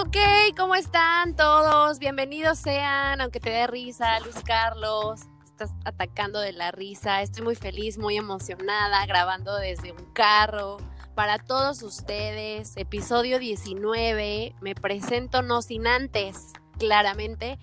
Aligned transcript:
Ok, 0.00 0.16
¿cómo 0.56 0.74
están 0.76 1.36
todos? 1.36 1.98
Bienvenidos 1.98 2.58
sean, 2.58 3.20
aunque 3.20 3.38
te 3.38 3.50
dé 3.50 3.66
risa, 3.66 4.18
Luis 4.20 4.42
Carlos. 4.42 5.20
Estás 5.44 5.72
atacando 5.84 6.40
de 6.40 6.52
la 6.52 6.70
risa. 6.70 7.20
Estoy 7.20 7.42
muy 7.44 7.54
feliz, 7.54 7.98
muy 7.98 8.16
emocionada, 8.16 9.04
grabando 9.04 9.54
desde 9.56 9.92
un 9.92 10.10
carro. 10.14 10.78
Para 11.14 11.36
todos 11.38 11.82
ustedes, 11.82 12.78
episodio 12.78 13.38
19. 13.38 14.54
Me 14.62 14.74
presento 14.74 15.42
no 15.42 15.60
sin 15.60 15.86
antes, 15.86 16.54
claramente, 16.78 17.58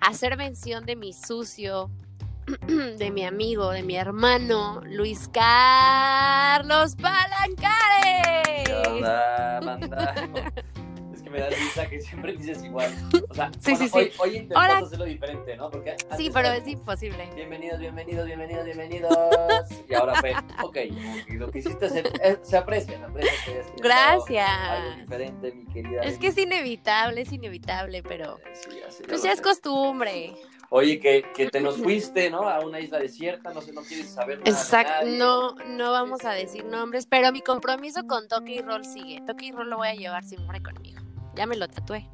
hacer 0.00 0.36
mención 0.36 0.86
de 0.86 0.94
mi 0.94 1.12
sucio, 1.12 1.90
de 2.68 3.10
mi 3.10 3.24
amigo, 3.24 3.70
de 3.70 3.82
mi 3.82 3.96
hermano, 3.96 4.80
Luis 4.84 5.28
Carlos 5.32 6.94
Palancares. 6.94 7.80
que 11.30 11.38
me 11.38 11.40
da 11.40 11.48
risa 11.50 11.88
que 11.88 12.00
siempre 12.00 12.32
dices 12.32 12.64
igual. 12.64 12.92
O 13.28 13.34
sea, 13.34 13.50
Sí, 13.60 13.72
bueno, 13.72 13.78
sí, 13.78 13.88
sí. 13.88 14.12
hoy, 14.18 14.36
intentamos 14.36 14.86
hacerlo 14.86 15.04
diferente, 15.04 15.56
¿no? 15.56 15.70
Porque 15.70 15.96
Sí, 16.16 16.30
pero 16.32 16.48
es 16.48 16.66
imposible. 16.66 17.30
Bienvenidos, 17.34 17.78
bienvenidos, 17.78 18.26
bienvenidos, 18.26 18.64
bienvenidos. 18.64 19.16
Y 19.88 19.94
ahora 19.94 20.14
fue, 20.20 20.34
ok, 20.62 20.76
lo 21.30 21.50
que 21.50 21.58
hiciste 21.60 21.88
se, 21.88 22.00
eh, 22.00 22.38
se 22.42 22.56
aprecia, 22.56 22.98
se 22.98 23.04
aprecia 23.04 23.30
que 23.44 23.50
hayas 23.52 23.66
intentado 23.68 23.82
Gracias. 23.82 24.48
Algo 24.50 24.96
diferente, 25.00 25.52
mi 25.52 25.64
querida. 25.66 26.02
Es 26.02 26.18
que 26.18 26.26
es 26.28 26.38
inevitable, 26.38 27.20
es 27.20 27.32
inevitable, 27.32 28.02
pero 28.02 28.38
Sí, 28.52 28.70
pues 29.08 29.22
ya 29.22 29.32
es 29.32 29.40
costumbre. 29.40 30.34
Oye, 30.72 31.00
que, 31.00 31.24
que 31.34 31.50
te 31.50 31.60
nos 31.60 31.78
fuiste, 31.78 32.30
¿no? 32.30 32.48
A 32.48 32.60
una 32.60 32.78
isla 32.78 33.00
desierta, 33.00 33.52
no 33.52 33.60
sé, 33.60 33.72
no 33.72 33.82
quieres 33.82 34.08
saber 34.10 34.38
nada 34.38 34.44
de 34.44 34.50
Exacto, 34.56 35.04
nadie. 35.04 35.18
no, 35.18 35.54
no 35.66 35.90
vamos 35.90 36.24
a 36.24 36.30
decir 36.32 36.64
nombres, 36.64 37.06
pero 37.06 37.32
mi 37.32 37.40
compromiso 37.40 38.06
con 38.06 38.28
Toque 38.28 38.52
y 38.52 38.60
Roll 38.62 38.84
sigue. 38.84 39.20
Toque 39.26 39.46
y 39.46 39.52
Roll 39.52 39.68
lo 39.68 39.78
voy 39.78 39.88
a 39.88 39.94
llevar 39.94 40.22
siempre 40.24 40.62
conmigo. 40.62 41.00
Ya 41.34 41.46
me 41.46 41.56
lo 41.56 41.68
tatué. 41.68 42.06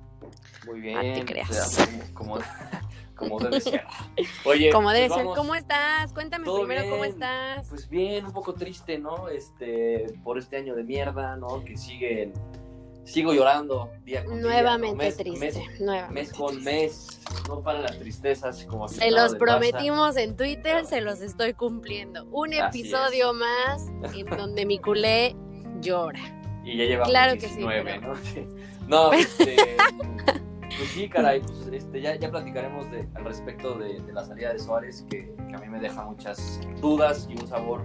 Muy 0.67 0.95
Ah, 0.95 1.01
te 1.01 1.11
bien. 1.13 1.27
creas. 1.27 1.89
como, 2.15 2.39
debe 3.39 3.61
ser. 3.61 3.85
Oye, 4.45 4.71
Como 4.71 4.89
pues 4.89 4.97
debe 4.97 5.15
ser. 5.15 5.25
¿Cómo 5.25 5.55
estás? 5.55 6.13
Cuéntame 6.13 6.45
primero 6.45 6.83
cómo 6.85 7.03
bien. 7.03 7.13
estás. 7.15 7.67
Pues 7.69 7.89
bien, 7.89 8.27
un 8.27 8.33
poco 8.33 8.53
triste, 8.55 8.99
¿no? 8.99 9.29
Este, 9.29 10.07
por 10.23 10.39
este 10.39 10.57
año 10.57 10.75
de 10.75 10.85
mierda, 10.85 11.37
¿no? 11.37 11.65
Que 11.65 11.77
siguen, 11.79 12.35
sigo 13.05 13.33
llorando 13.33 13.91
día 14.05 14.23
con 14.25 14.35
día. 14.35 14.43
¿no? 14.43 14.49
Nuevamente 14.51 14.97
Mes- 14.97 15.17
triste. 15.17 15.41
Mes, 15.47 15.81
nuevamente 15.81 16.13
mes 16.15 16.33
con 16.33 16.55
triste. 16.55 16.71
mes, 16.73 17.21
no 17.49 17.63
paran 17.63 17.83
las 17.85 17.99
tristezas 17.99 18.65
como 18.65 18.87
Se 18.89 19.11
los 19.11 19.35
prometimos 19.37 20.17
en 20.17 20.37
Twitter, 20.37 20.85
se 20.85 21.01
los 21.01 21.21
estoy 21.23 21.55
cumpliendo. 21.55 22.25
Un 22.27 22.53
Así 22.55 22.81
episodio 22.81 23.33
más 23.33 23.87
en 24.15 24.27
donde 24.27 24.67
mi 24.67 24.79
culé 24.79 25.35
llora. 25.81 26.21
Y 26.65 26.77
ya 26.77 26.85
llevamos 26.85 27.09
Claro 27.09 27.35
que 27.35 27.49
sí, 27.49 27.57
19, 27.59 27.85
pero- 28.01 28.13
¿no? 28.13 28.21
No, 28.89 29.13
este, 29.13 29.57
pues 29.99 30.89
sí, 30.91 31.09
caray, 31.09 31.41
pues 31.41 31.67
este, 31.73 32.01
ya, 32.01 32.17
ya 32.17 32.31
platicaremos 32.31 32.91
de, 32.91 33.09
al 33.15 33.25
respecto 33.25 33.75
de, 33.79 34.01
de 34.01 34.13
la 34.13 34.25
salida 34.25 34.53
de 34.53 34.59
Suárez, 34.59 35.05
que, 35.11 35.35
que 35.49 35.55
a 35.55 35.59
mí 35.59 35.69
me 35.69 35.81
deja 35.81 36.05
muchas 36.05 36.61
dudas 36.81 37.27
y 37.31 37.35
un 37.41 37.47
sabor 37.49 37.83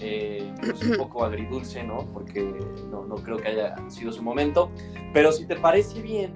eh, 0.00 0.52
pues 0.60 0.82
un 0.82 0.96
poco 0.96 1.24
agridulce, 1.24 1.82
¿no? 1.84 2.06
Porque 2.12 2.42
no, 2.90 3.04
no 3.04 3.16
creo 3.16 3.36
que 3.36 3.48
haya 3.48 3.76
sido 3.88 4.12
su 4.12 4.22
momento. 4.22 4.70
Pero 5.12 5.30
si 5.32 5.46
te 5.46 5.56
parece 5.56 6.00
bien, 6.00 6.32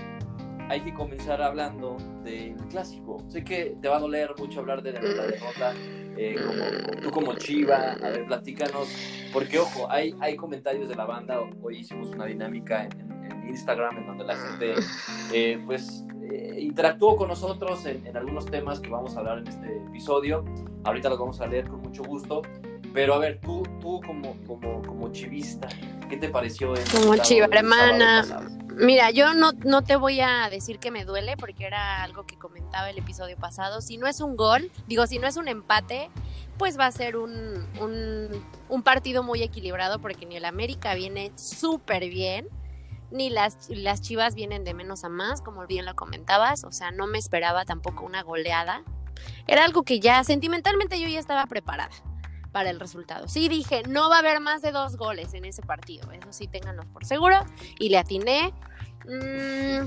hay 0.69 0.81
que 0.81 0.93
comenzar 0.93 1.41
hablando 1.43 1.97
del 2.25 2.57
clásico. 2.69 3.19
Sé 3.29 3.43
que 3.45 3.77
te 3.81 3.89
va 3.89 3.97
a 3.97 4.01
doler 4.01 4.33
mucho 4.39 4.61
hablar 4.61 4.83
de 4.83 4.93
la 4.93 5.01
derrota, 5.01 5.73
eh, 6.17 6.37
como, 6.37 7.01
tú 7.03 7.11
como 7.11 7.35
Chiva, 7.35 7.93
a 7.93 8.09
ver, 8.11 8.27
platícanos, 8.27 8.89
porque 9.33 9.59
ojo, 9.59 9.91
hay, 9.91 10.15
hay 10.21 10.37
comentarios 10.37 10.89
de 10.89 10.95
la 10.95 11.05
banda, 11.07 11.41
hoy 11.63 11.79
hicimos 11.79 12.09
una 12.11 12.27
dinámica 12.27 12.85
en- 12.85 13.01
en 13.01 13.14
Instagram 13.49 13.99
en 13.99 14.07
donde 14.07 14.25
la 14.25 14.37
gente 14.37 14.75
eh, 15.33 15.63
pues 15.65 16.05
eh, 16.23 16.59
interactuó 16.61 17.17
con 17.17 17.29
nosotros 17.29 17.85
en, 17.87 18.07
en 18.07 18.17
algunos 18.17 18.47
temas 18.47 18.81
que 18.81 18.91
vamos 18.91 19.17
a 19.17 19.21
hablar 19.21 19.39
en 19.39 19.49
este 19.49 19.77
episodio, 19.89 20.45
ahorita 20.85 21.09
los 21.09 21.19
vamos 21.19 21.41
a 21.41 21.47
leer 21.47 21.69
con 21.69 21.81
mucho 21.81 22.03
gusto, 22.03 22.43
pero 22.93 23.15
a 23.15 23.19
ver, 23.19 23.41
tú, 23.41 23.63
tú 23.81 24.01
como, 24.07 24.37
como, 24.47 24.81
como 24.83 25.13
chivista, 25.13 25.69
¿qué 26.09 26.17
te 26.17 26.29
pareció? 26.29 26.75
el 26.75 26.85
Como 26.91 27.17
chiva 27.17 27.49
hermana. 27.51 28.25
Mira, 28.77 29.11
yo 29.11 29.35
no, 29.35 29.53
no 29.65 29.83
te 29.83 29.95
voy 29.97 30.21
a 30.21 30.49
decir 30.51 30.79
que 30.79 30.91
me 30.91 31.05
duele 31.05 31.37
porque 31.37 31.65
era 31.65 32.03
algo 32.03 32.25
que 32.25 32.37
comentaba 32.37 32.91
el 32.91 32.99
episodio 32.99 33.37
pasado. 33.37 33.81
Si 33.81 33.99
no 33.99 34.09
es 34.09 34.21
un 34.21 34.37
gol, 34.37 34.71
digo, 34.89 35.07
si 35.07 35.19
no 35.19 35.29
es 35.29 35.37
un 35.37 35.47
empate, 35.47 36.11
pues 36.59 36.79
va 36.79 36.87
a 36.87 36.93
ser 36.93 37.17
un, 37.17 37.67
un, 37.81 38.29
un 38.69 38.83
partido 38.83 39.23
muy 39.23 39.43
equilibrado 39.43 40.01
porque 40.01 40.27
ni 40.27 40.37
el 40.37 40.45
América 40.45 40.95
viene 40.95 41.33
súper 41.37 42.09
bien, 42.09 42.49
ni 43.15 43.31
las, 43.31 43.69
las 43.71 44.01
Chivas 44.03 44.35
vienen 44.35 44.65
de 44.65 44.75
menos 44.75 45.05
a 45.05 45.09
más, 45.09 45.41
como 45.41 45.67
bien 45.67 45.87
lo 45.87 45.95
comentabas. 45.95 46.65
O 46.65 46.73
sea, 46.73 46.91
no 46.91 47.07
me 47.07 47.19
esperaba 47.19 47.65
tampoco 47.65 48.05
una 48.05 48.23
goleada. 48.23 48.83
Era 49.47 49.65
algo 49.65 49.83
que 49.85 50.01
ya 50.01 50.23
sentimentalmente 50.25 51.01
yo 51.01 51.09
ya 51.09 51.19
estaba 51.21 51.47
preparada 51.47 51.91
para 52.53 52.71
el 52.71 52.79
resultado. 52.79 53.27
Sí 53.29 53.49
dije, 53.49 53.83
no 53.89 54.11
va 54.11 54.17
a 54.17 54.19
haber 54.21 54.41
más 54.41 54.61
de 54.63 54.71
dos 54.73 54.97
goles 54.97 55.35
en 55.35 55.45
ese 55.45 55.63
partido, 55.63 56.11
eso 56.13 56.33
sí 56.33 56.47
ténganlo 56.47 56.83
por 56.93 57.05
seguro. 57.05 57.37
Y 57.79 57.89
le 57.89 57.99
atiné. 57.99 58.53
Mm, 59.07 59.87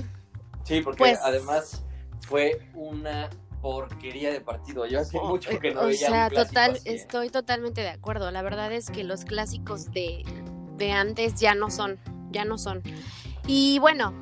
Sí, 0.64 0.82
porque 0.82 0.98
Pues- 0.98 1.18
además 1.22 1.82
fue 2.26 2.60
una 2.74 3.30
porquería 3.62 4.30
de 4.30 4.40
partido. 4.42 4.84
Yo 4.86 5.00
hace 5.00 5.18
mucho 5.18 5.58
que 5.60 5.72
no 5.72 5.80
o 5.80 5.86
veía 5.86 6.08
sea, 6.08 6.24
un 6.24 6.28
clásico 6.30 6.48
total, 6.48 6.70
así, 6.72 6.88
¿eh? 6.90 6.94
estoy 6.94 7.30
totalmente 7.30 7.80
de 7.80 7.88
acuerdo. 7.88 8.30
La 8.30 8.42
verdad 8.42 8.70
es 8.72 8.90
que 8.90 9.02
los 9.02 9.24
clásicos 9.24 9.90
de, 9.92 10.24
de 10.76 10.92
antes 10.92 11.40
ya 11.40 11.54
no 11.54 11.70
son, 11.70 11.98
ya 12.30 12.44
no 12.44 12.58
son. 12.58 12.82
Y 13.46 13.78
bueno, 13.78 14.12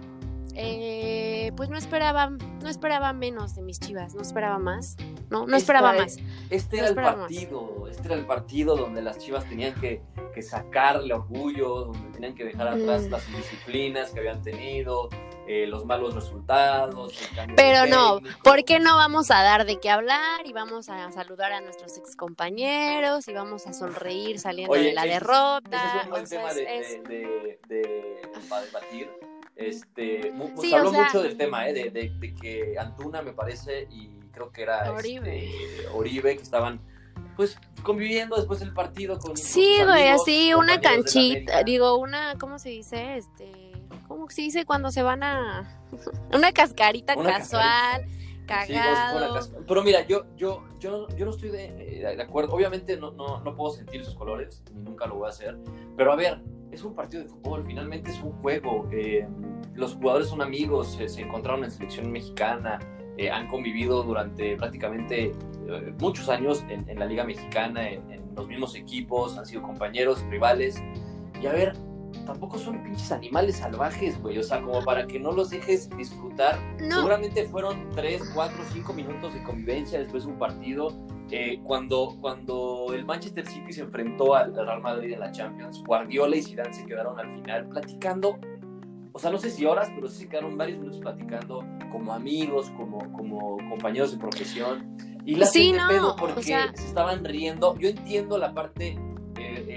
eh, 0.54 1.52
pues 1.56 1.68
no 1.68 1.76
esperaba, 1.76 2.30
no 2.30 2.68
esperaba 2.68 3.12
menos 3.12 3.54
de 3.54 3.62
mis 3.62 3.78
chivas, 3.78 4.14
no 4.14 4.22
esperaba 4.22 4.58
más, 4.58 4.96
no, 5.28 5.46
no 5.46 5.56
esperaba 5.56 5.90
Esta 5.96 6.02
más. 6.04 6.18
Este 6.50 6.76
No 6.76 6.82
era 6.82 6.88
el 6.90 6.96
más. 6.96 7.14
partido, 7.16 7.88
este 7.90 8.06
era 8.06 8.14
el 8.14 8.26
partido 8.26 8.76
donde 8.76 9.02
las 9.02 9.18
Chivas 9.18 9.44
tenían 9.48 9.74
que, 9.80 10.02
que 10.34 10.42
sacarle 10.42 11.12
orgullo, 11.12 11.86
donde 11.86 12.08
tenían 12.12 12.34
que 12.34 12.44
dejar 12.44 12.68
atrás 12.68 13.02
Mm. 13.06 13.10
las 13.10 13.28
indisciplinas 13.28 14.10
que 14.12 14.20
habían 14.20 14.42
tenido, 14.42 15.08
eh, 15.48 15.66
los 15.66 15.84
malos 15.84 16.14
resultados. 16.14 17.14
Pero 17.56 17.86
no. 17.86 18.20
¿por 18.42 18.64
qué 18.64 18.80
no 18.80 18.96
vamos 18.96 19.30
a 19.30 19.42
dar 19.42 19.64
de 19.66 19.78
qué 19.80 19.90
hablar 19.90 20.46
y 20.46 20.52
vamos 20.52 20.88
a 20.88 21.10
saludar 21.12 21.52
a 21.52 21.60
nuestros 21.60 21.96
excompañeros 21.98 23.26
y 23.28 23.32
vamos 23.32 23.66
a 23.66 23.72
sonreír 23.72 24.38
saliendo 24.38 24.72
Oye, 24.72 24.88
de 24.88 24.92
la 24.94 25.04
es- 25.06 25.12
derrota? 25.12 25.86
Ese 25.88 25.98
es 25.98 26.04
un 26.04 26.10
buen 26.10 26.22
O 26.24 26.26
sea, 26.26 26.38
tema 26.40 26.54
de, 26.54 26.78
es- 26.78 27.02
de- 27.04 27.08
de- 27.08 27.60
de- 27.68 28.22
para 28.48 28.62
debatir. 28.62 29.10
Este, 29.54 30.32
Sí, 30.60 30.74
habló 30.74 30.90
sea- 30.90 31.04
mucho 31.04 31.22
del 31.22 31.36
tema, 31.36 31.68
¿eh? 31.68 31.72
de, 31.72 31.90
de- 31.90 32.10
de 32.10 32.34
que 32.34 32.76
Antuna, 32.78 33.22
me 33.22 33.32
parece, 33.32 33.88
y 33.90 34.10
creo 34.32 34.52
que 34.52 34.62
era 34.62 34.92
Oribe. 34.92 35.46
este, 35.46 35.86
Oribe, 35.94 36.36
que 36.36 36.42
estaban 36.42 36.80
pues 37.36 37.58
conviviendo 37.82 38.36
después 38.36 38.60
del 38.60 38.72
partido 38.72 39.18
con 39.18 39.36
Sí, 39.36 39.78
güey, 39.84 40.08
así 40.08 40.54
una 40.54 40.80
canchita, 40.80 41.62
digo, 41.64 41.96
una, 41.96 42.34
¿cómo 42.38 42.58
se 42.58 42.70
dice? 42.70 43.16
Este, 43.18 43.65
¿cómo 44.08 44.28
se 44.30 44.42
dice 44.42 44.64
cuando 44.64 44.90
se 44.90 45.02
van 45.02 45.22
a 45.22 45.80
una 46.34 46.52
cascarita 46.52 47.16
Una 47.16 47.38
casual, 47.38 48.04
Sí, 48.06 48.12
fue 48.46 48.46
cagado? 48.46 49.34
casa- 49.34 49.56
Pero 49.66 49.82
mira, 49.82 50.06
yo, 50.06 50.24
yo, 50.36 50.62
yo, 50.78 51.08
yo 51.16 51.24
no 51.24 51.30
estoy 51.32 51.50
de, 51.50 51.64
eh, 52.00 52.16
de 52.16 52.22
acuerdo. 52.22 52.52
Obviamente 52.54 52.96
no, 52.96 53.10
no, 53.10 53.40
no 53.40 53.56
puedo 53.56 53.72
sentir 53.74 54.04
sus 54.04 54.14
colores, 54.14 54.62
ni 54.72 54.82
nunca 54.82 55.06
lo 55.06 55.16
voy 55.16 55.26
a 55.26 55.30
hacer. 55.30 55.58
Pero 55.96 56.12
a 56.12 56.16
ver, 56.16 56.40
es 56.70 56.84
un 56.84 56.94
partido 56.94 57.24
de 57.24 57.28
fútbol, 57.28 57.64
finalmente 57.66 58.10
es 58.12 58.22
un 58.22 58.32
juego. 58.40 58.88
eh, 58.92 59.26
los 59.74 59.94
jugadores 59.96 60.28
son 60.28 60.42
amigos, 60.42 60.94
se- 60.96 61.08
se 61.08 61.22
encontraron 61.22 61.64
en 61.64 61.70
selección 61.72 62.10
mexicana, 62.12 62.78
eh, 63.18 63.30
han 63.30 63.48
convivido 63.48 64.02
durante 64.04 64.56
prácticamente 64.56 65.34
eh, 65.68 65.94
muchos 66.00 66.28
años 66.28 66.64
en, 66.68 66.88
en 66.88 66.98
la 67.00 67.06
Liga 67.06 67.24
Mexicana, 67.24 67.88
en, 67.90 68.08
en 68.12 68.34
los 68.36 68.46
mismos 68.46 68.74
equipos, 68.76 69.36
han 69.38 69.44
sido 69.46 69.60
compañeros, 69.62 70.22
rivales. 70.30 70.80
Y 71.42 71.46
a 71.46 71.52
ver, 71.52 71.72
tampoco 72.24 72.58
son 72.58 72.82
pinches 72.82 73.12
animales 73.12 73.56
salvajes, 73.56 74.20
güey. 74.22 74.38
O 74.38 74.42
sea, 74.42 74.60
como 74.62 74.82
para 74.84 75.06
que 75.06 75.18
no 75.20 75.32
los 75.32 75.50
dejes 75.50 75.90
disfrutar 75.96 76.58
No, 76.80 76.96
Seguramente 76.96 77.44
fueron 77.46 77.90
3, 77.94 78.30
4, 78.34 78.56
5 78.72 78.92
minutos 78.92 79.34
de 79.34 79.42
convivencia 79.42 79.98
después 79.98 80.24
de 80.24 80.30
un 80.32 80.38
partido. 80.38 80.92
Eh, 81.30 81.60
cuando, 81.64 82.16
cuando 82.20 82.86
el 82.94 83.04
Manchester 83.04 83.46
City 83.46 83.72
se 83.72 83.80
enfrentó 83.82 84.34
al 84.36 84.56
al 84.58 84.66
Real 84.66 84.80
Madrid 84.80 85.12
en 85.12 85.20
la 85.20 85.32
Champions, 85.32 85.82
Guardiola 85.84 86.36
y 86.36 86.42
Zidane 86.42 86.72
se 86.72 86.86
quedaron 86.86 87.18
al 87.18 87.30
final 87.32 87.68
platicando. 87.68 88.38
O 89.12 89.18
sea, 89.18 89.30
no 89.30 89.38
sé 89.38 89.50
si 89.50 89.64
horas, 89.64 89.90
pero 89.94 90.08
sí 90.08 90.18
se 90.18 90.28
quedaron 90.28 90.56
varios 90.56 90.78
minutos 90.78 91.00
platicando 91.00 91.64
como 91.90 92.12
amigos, 92.12 92.70
como, 92.76 92.98
como 93.12 93.56
compañeros 93.70 94.12
de 94.12 94.18
profesión. 94.18 94.96
Y 95.24 95.34
la 95.34 95.46
Sí, 95.46 95.72
no, 95.72 95.88
pedo 95.88 96.12
o 96.12 96.16
porque 96.16 96.42
sea- 96.44 96.70
se 96.74 96.86
estaban 96.86 97.24
riendo. 97.24 97.76
Yo 97.78 97.88
entiendo 97.88 98.38
la 98.38 98.52
parte 98.54 98.96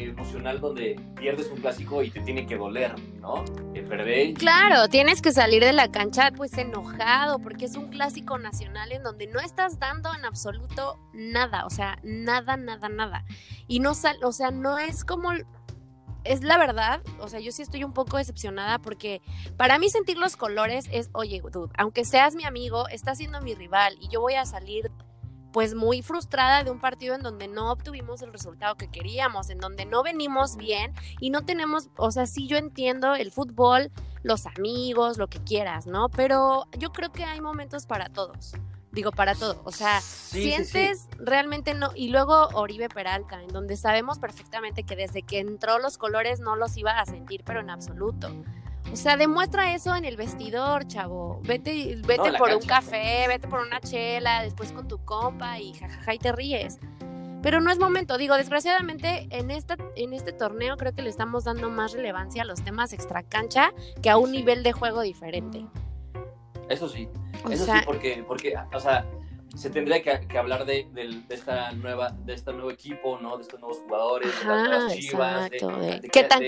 emocional 0.04 0.60
donde 0.62 1.00
pierdes 1.16 1.48
un 1.52 1.60
clásico 1.60 2.02
y 2.04 2.10
te 2.10 2.22
tiene 2.22 2.46
que 2.48 2.56
doler, 2.58 2.96
¿no? 3.20 3.44
Eh, 3.74 3.82
perder. 3.84 4.28
y- 4.30 4.34
Claro, 4.34 4.88
tienes 4.88 5.22
que 5.22 5.32
salir 5.32 5.64
de 5.64 5.74
la 5.74 5.90
cancha 5.92 6.32
pues 6.36 6.58
enojado 6.58 7.40
porque 7.40 7.66
es 7.66 7.76
un 7.76 7.90
clásico 7.90 8.38
nacional 8.38 8.92
en 8.92 9.04
donde 9.04 9.28
no 9.28 9.40
estás 9.40 9.80
dando 9.80 10.14
en 10.16 10.26
absoluto 10.26 10.98
nada, 11.14 11.66
o 11.66 11.70
sea, 11.70 12.00
nada, 12.04 12.58
nada, 12.58 12.90
nada. 12.90 13.26
Y 13.68 13.80
no 13.80 13.94
sal, 13.94 14.18
o 14.24 14.32
sea, 14.32 14.52
no 14.52 14.78
es 14.78 15.04
como 15.04 15.32
es 16.26 16.44
la 16.44 16.58
verdad, 16.58 17.02
o 17.20 17.30
sea, 17.30 17.40
yo 17.40 17.52
sí 17.54 17.62
estoy 17.62 17.84
un 17.86 17.94
poco 17.94 18.18
decepcionada 18.18 18.78
porque 18.80 19.22
para 19.56 19.80
mí 19.80 19.90
sentir 19.90 20.18
los 20.18 20.36
colores 20.36 20.86
es, 20.92 21.10
oye, 21.14 21.42
dude, 21.52 21.72
aunque 21.78 22.04
seas 22.04 22.36
mi 22.36 22.44
amigo, 22.44 22.88
estás 22.90 23.18
siendo 23.20 23.40
mi 23.42 23.56
rival 23.56 23.96
y 24.02 24.10
yo 24.10 24.20
voy 24.20 24.34
a 24.36 24.46
salir 24.46 24.92
pues 25.52 25.76
muy 25.76 26.02
frustrada 26.02 26.64
de 26.64 26.72
un 26.72 26.80
partido 26.80 27.16
en 27.16 27.22
donde 27.22 27.48
no 27.48 27.72
obtuvimos 27.72 28.22
el 28.22 28.32
resultado 28.32 28.76
que 28.76 28.90
queríamos, 28.90 29.50
en 29.50 29.60
donde 29.60 29.86
no 29.86 30.04
venimos 30.04 30.56
bien 30.56 30.94
y 31.20 31.30
no 31.30 31.44
tenemos, 31.46 31.90
o 31.98 32.12
sea, 32.12 32.26
sí 32.26 32.48
yo 32.48 32.58
entiendo 32.58 33.16
el 33.16 33.32
fútbol, 33.32 33.92
los 34.24 34.46
amigos, 34.46 35.18
lo 35.18 35.28
que 35.28 35.40
quieras, 35.40 35.88
¿no? 35.88 36.10
Pero 36.10 36.66
yo 36.78 36.92
creo 36.92 37.12
que 37.12 37.24
hay 37.24 37.42
momentos 37.42 37.86
para 37.86 38.10
todos. 38.10 38.54
Digo, 38.92 39.12
para 39.12 39.36
todo. 39.36 39.62
O 39.66 39.72
sea, 39.72 40.02
sientes 40.02 41.08
realmente 41.20 41.76
no. 41.76 41.92
Y 41.94 42.10
luego 42.10 42.48
Oribe 42.54 42.90
Peralta, 42.90 43.42
en 43.44 43.50
donde 43.50 43.78
sabemos 43.78 44.18
perfectamente 44.18 44.84
que 44.84 44.96
desde 44.96 45.22
que 45.22 45.40
entró 45.40 45.78
los 45.78 46.00
colores 46.00 46.40
no 46.40 46.56
los 46.56 46.76
iba 46.76 47.00
a 47.00 47.06
sentir, 47.06 47.44
pero 47.46 47.60
en 47.60 47.70
absoluto. 47.70 48.32
O 48.92 48.96
sea, 48.96 49.18
demuestra 49.18 49.74
eso 49.76 49.96
en 49.96 50.06
el 50.06 50.18
vestidor, 50.18 50.88
chavo. 50.88 51.42
Vete, 51.44 51.98
vete 52.06 52.34
por 52.38 52.50
un 52.52 52.62
café, 52.62 53.26
vete 53.28 53.48
por 53.48 53.60
una 53.62 53.80
chela, 53.80 54.42
después 54.42 54.72
con 54.72 54.88
tu 54.88 55.04
compa 55.06 55.60
y 55.60 55.74
jajaja 55.74 56.14
y 56.14 56.20
te 56.20 56.32
ríes. 56.32 56.80
Pero 57.42 57.62
no 57.62 57.72
es 57.72 57.80
momento, 57.80 58.18
digo, 58.18 58.36
desgraciadamente 58.36 59.28
en, 59.30 59.50
esta, 59.52 59.78
en 59.96 60.14
este 60.14 60.34
torneo 60.34 60.76
creo 60.76 60.94
que 60.94 61.02
le 61.02 61.10
estamos 61.10 61.46
dando 61.46 61.70
más 61.70 61.94
relevancia 61.94 62.42
a 62.42 62.46
los 62.46 62.64
temas 62.64 62.92
extra 62.92 63.24
cancha 63.24 63.72
que 64.02 64.10
a 64.10 64.18
un 64.18 64.32
nivel 64.32 64.64
de 64.64 64.74
juego 64.74 65.02
diferente. 65.02 65.66
Eso 66.68 66.90
sí, 66.90 67.08
eso 67.50 67.66
sí, 67.66 67.72
porque, 67.86 68.24
porque, 68.28 68.56
o 68.74 68.80
sea, 68.80 69.06
se 69.56 69.70
tendría 69.70 70.02
que, 70.02 70.38
hablar 70.38 70.66
de, 70.66 70.88
esta 71.30 71.72
nueva, 71.72 72.12
de 72.12 72.34
este 72.34 72.54
nuevo 72.54 72.72
equipo, 72.72 73.20
¿no? 73.20 73.38
De 73.38 73.44
estos 73.44 73.60
nuevos 73.60 73.80
jugadores, 73.80 74.40
de 74.40 74.48
las 74.48 74.68
nuevas 74.68 74.96
chivas, 74.96 75.50
de, 75.50 76.10
qué 76.12 76.24
tan, 76.24 76.44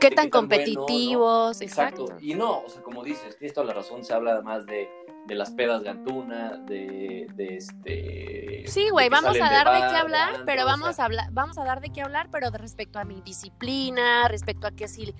qué 0.00 0.10
tan 0.10 0.30
competitivos, 0.30 1.60
exacto. 1.60 2.06
Y 2.20 2.34
no, 2.34 2.60
o 2.60 2.68
sea, 2.68 2.82
como 2.82 3.02
dices, 3.02 3.36
tienes 3.38 3.54
toda 3.54 3.66
la 3.66 3.74
razón, 3.74 4.04
se 4.04 4.12
habla 4.12 4.40
más 4.42 4.66
de, 4.66 4.88
de 5.26 5.34
las 5.34 5.50
pedas 5.50 5.82
de 5.82 5.90
Antuna, 5.90 6.58
de, 6.58 7.26
de 7.34 7.56
este... 7.56 8.64
Sí, 8.66 8.88
güey, 8.90 9.08
vamos 9.08 9.36
a 9.36 9.50
dar 9.50 9.70
de, 9.72 9.88
qué 9.90 9.96
hablar, 9.96 10.42
pero 10.46 10.64
vamos 10.64 10.98
a 11.00 11.04
hablar, 11.04 11.28
vamos 11.32 11.58
a 11.58 11.64
dar 11.64 11.80
de 11.80 11.90
qué 11.90 12.02
hablar, 12.02 12.28
pero 12.30 12.50
respecto 12.50 12.98
a 12.98 13.04
mi 13.04 13.20
disciplina, 13.22 14.28
respecto 14.28 14.66
a 14.66 14.70
que 14.70 14.88
si 14.88 15.14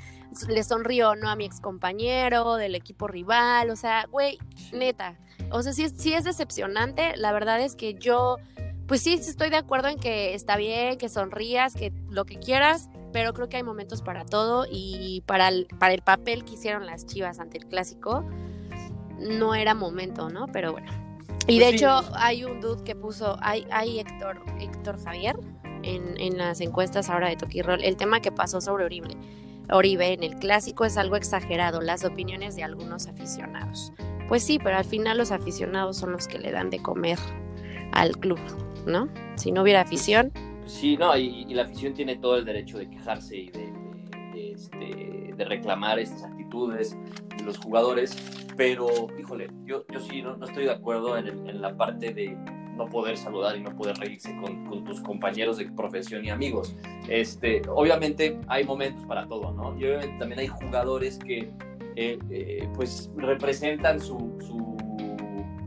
le 0.49 0.63
sonrió 0.63 1.11
o 1.11 1.17
no 1.17 1.29
a 1.29 1.37
mi 1.37 1.45
excompañero 1.45 2.57
del 2.57 2.75
equipo 2.75 3.07
rival, 3.07 3.71
o 3.71 3.77
sea, 3.77 4.07
güey, 4.11 4.39
neta, 4.73 5.17
o 5.55 5.63
sea, 5.63 5.73
sí, 5.73 5.89
sí 5.89 6.13
es 6.13 6.25
decepcionante, 6.25 7.17
la 7.17 7.33
verdad 7.33 7.61
es 7.61 7.77
que 7.77 7.95
yo, 7.95 8.39
pues 8.89 9.03
sí, 9.03 9.13
estoy 9.15 9.51
de 9.51 9.57
acuerdo 9.57 9.87
en 9.87 10.01
que 10.01 10.35
está 10.35 10.57
bien, 10.57 10.99
que 10.99 11.09
sonrías, 11.09 11.75
que 11.75 11.93
lo 12.11 12.25
que 12.25 12.41
quieras, 12.41 12.91
pero 13.13 13.33
creo 13.35 13.49
que 13.49 13.59
hay 13.59 13.63
momentos 13.63 14.03
para 14.03 14.25
todo 14.25 14.67
y 14.69 15.23
para 15.27 15.47
el, 15.47 15.69
para 15.79 15.95
el 15.95 16.03
papel 16.03 16.45
que 16.45 16.55
hicieron 16.55 16.87
las 16.87 17.07
Chivas 17.07 17.39
ante 17.39 17.59
el 17.59 17.67
clásico, 17.67 18.25
no 19.21 19.55
era 19.55 19.75
momento, 19.75 20.29
¿no? 20.29 20.47
Pero 20.47 20.73
bueno. 20.73 20.91
Y 21.47 21.61
de 21.61 21.67
pues 21.67 21.75
hecho 21.77 22.03
hay 22.15 22.43
un 22.45 22.61
dude 22.61 22.83
que 22.83 22.97
puso, 22.97 23.37
hay, 23.41 23.65
hay 23.71 24.01
Héctor, 24.01 24.43
Héctor 24.59 25.01
Javier 25.05 25.37
en, 25.85 26.19
en 26.19 26.37
las 26.37 26.61
encuestas 26.61 27.09
ahora 27.11 27.29
de 27.29 27.37
Toquirol, 27.37 27.85
el 27.85 27.97
tema 27.97 28.19
que 28.19 28.33
pasó 28.33 28.61
sobre 28.61 28.87
Oribe. 28.87 29.17
Oribe 29.71 30.15
en 30.15 30.25
el 30.25 30.35
clásico 30.35 30.85
es 30.85 30.97
algo 30.97 31.15
exagerado, 31.15 31.81
las 31.81 32.05
opiniones 32.05 32.57
de 32.57 32.65
algunos 32.65 33.07
aficionados. 33.07 33.93
Pues 34.29 34.43
sí, 34.43 34.59
pero 34.63 34.77
al 34.77 34.85
final 34.85 35.19
los 35.19 35.31
aficionados 35.31 35.97
son 35.97 36.13
los 36.13 36.27
que 36.29 36.39
le 36.39 36.51
dan 36.51 36.71
de 36.71 36.81
comer 36.81 37.19
al 37.93 38.17
club, 38.17 38.41
¿no? 38.87 39.09
Si 39.37 39.53
no 39.53 39.63
hubiera 39.63 39.83
afición. 39.83 40.33
Sí, 40.67 40.97
no, 40.97 41.17
y, 41.17 41.45
la 41.55 41.63
afición 41.63 41.93
tiene 41.93 42.17
todo 42.17 42.37
el 42.37 42.45
derecho 42.45 42.79
de 42.79 42.89
quejarse 42.89 43.37
y 43.37 43.51
de, 43.51 44.53
este, 44.53 45.45
reclamar 45.45 45.99
estas 45.99 46.25
actitudes 46.25 46.97
de 47.37 47.45
los 47.45 47.59
jugadores, 47.59 48.17
pero, 48.57 48.89
híjole, 49.19 49.51
yo, 49.65 49.85
yo 49.93 50.01
sí 50.01 50.23
no, 50.23 50.43
estoy 50.43 50.65
de 50.65 50.71
acuerdo 50.71 51.19
en, 51.19 51.61
la 51.61 51.77
parte 51.77 52.15
de 52.15 52.37
no 52.77 52.87
poder 52.87 53.17
saludar 53.17 53.57
y 53.57 53.61
no 53.61 53.77
poder 53.77 53.97
reírse 53.97 54.35
con, 54.37 54.85
tus 54.85 55.01
compañeros 55.01 55.59
de 55.59 55.71
profesión 55.71 56.25
y 56.25 56.31
amigos. 56.31 56.75
Este, 57.09 57.63
obviamente 57.69 58.39
hay 58.49 58.65
momentos 58.65 59.05
para 59.07 59.27
todo, 59.27 59.53
¿no? 59.53 59.79
Y 59.79 59.85
obviamente 59.85 60.19
también 60.19 60.41
hay 60.41 60.49
jugadores 60.49 61.19
que 61.19 61.53
eh, 61.97 62.19
eh, 62.31 62.69
pues 62.75 63.11
representan 63.17 64.01
su, 64.01 64.37
su, 64.47 64.77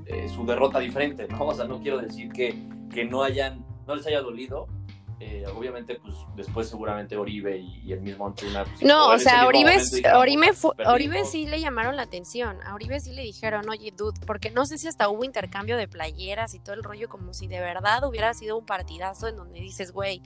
eh, 0.05 0.27
su, 0.27 0.45
derrota 0.45 0.79
diferente, 0.79 1.27
¿no? 1.29 1.47
O 1.47 1.53
sea, 1.53 1.65
no 1.65 1.79
quiero 1.79 1.99
decir 1.99 2.31
que, 2.31 2.53
que 2.93 3.05
no 3.05 3.23
hayan, 3.23 3.65
no 3.87 3.95
les 3.95 4.05
haya 4.07 4.21
dolido. 4.21 4.67
obviamente, 5.55 5.95
pues 5.95 6.13
después 6.35 6.67
seguramente 6.67 7.15
Oribe 7.15 7.57
y, 7.57 7.93
el 7.93 8.01
mismo 8.01 8.27
Antuna. 8.27 8.65
Pues, 8.65 8.81
no, 8.83 9.07
o 9.07 9.17
sea, 9.19 9.47
Oribe, 9.47 9.77
Oribe, 10.15 10.51
Oribe 10.85 11.25
sí 11.25 11.45
le 11.45 11.61
llamaron 11.61 11.95
la 11.95 12.03
atención. 12.03 12.57
A 12.63 12.75
Oribe 12.75 12.99
sí 12.99 13.13
le 13.13 13.23
dijeron, 13.23 13.67
oye, 13.69 13.93
dude, 13.95 14.19
porque 14.25 14.51
no 14.51 14.65
sé 14.65 14.77
si 14.77 14.87
hasta 14.87 15.09
hubo 15.09 15.23
intercambio 15.23 15.77
de 15.77 15.87
playeras 15.87 16.53
y 16.53 16.59
todo 16.59 16.75
el 16.75 16.83
rollo, 16.83 17.07
como 17.07 17.33
si 17.33 17.47
de 17.47 17.61
verdad 17.61 18.03
hubiera 18.05 18.33
sido 18.33 18.57
un 18.57 18.65
partidazo 18.65 19.27
en 19.27 19.37
donde 19.37 19.59
dices, 19.61 19.91
güey, 19.91 20.21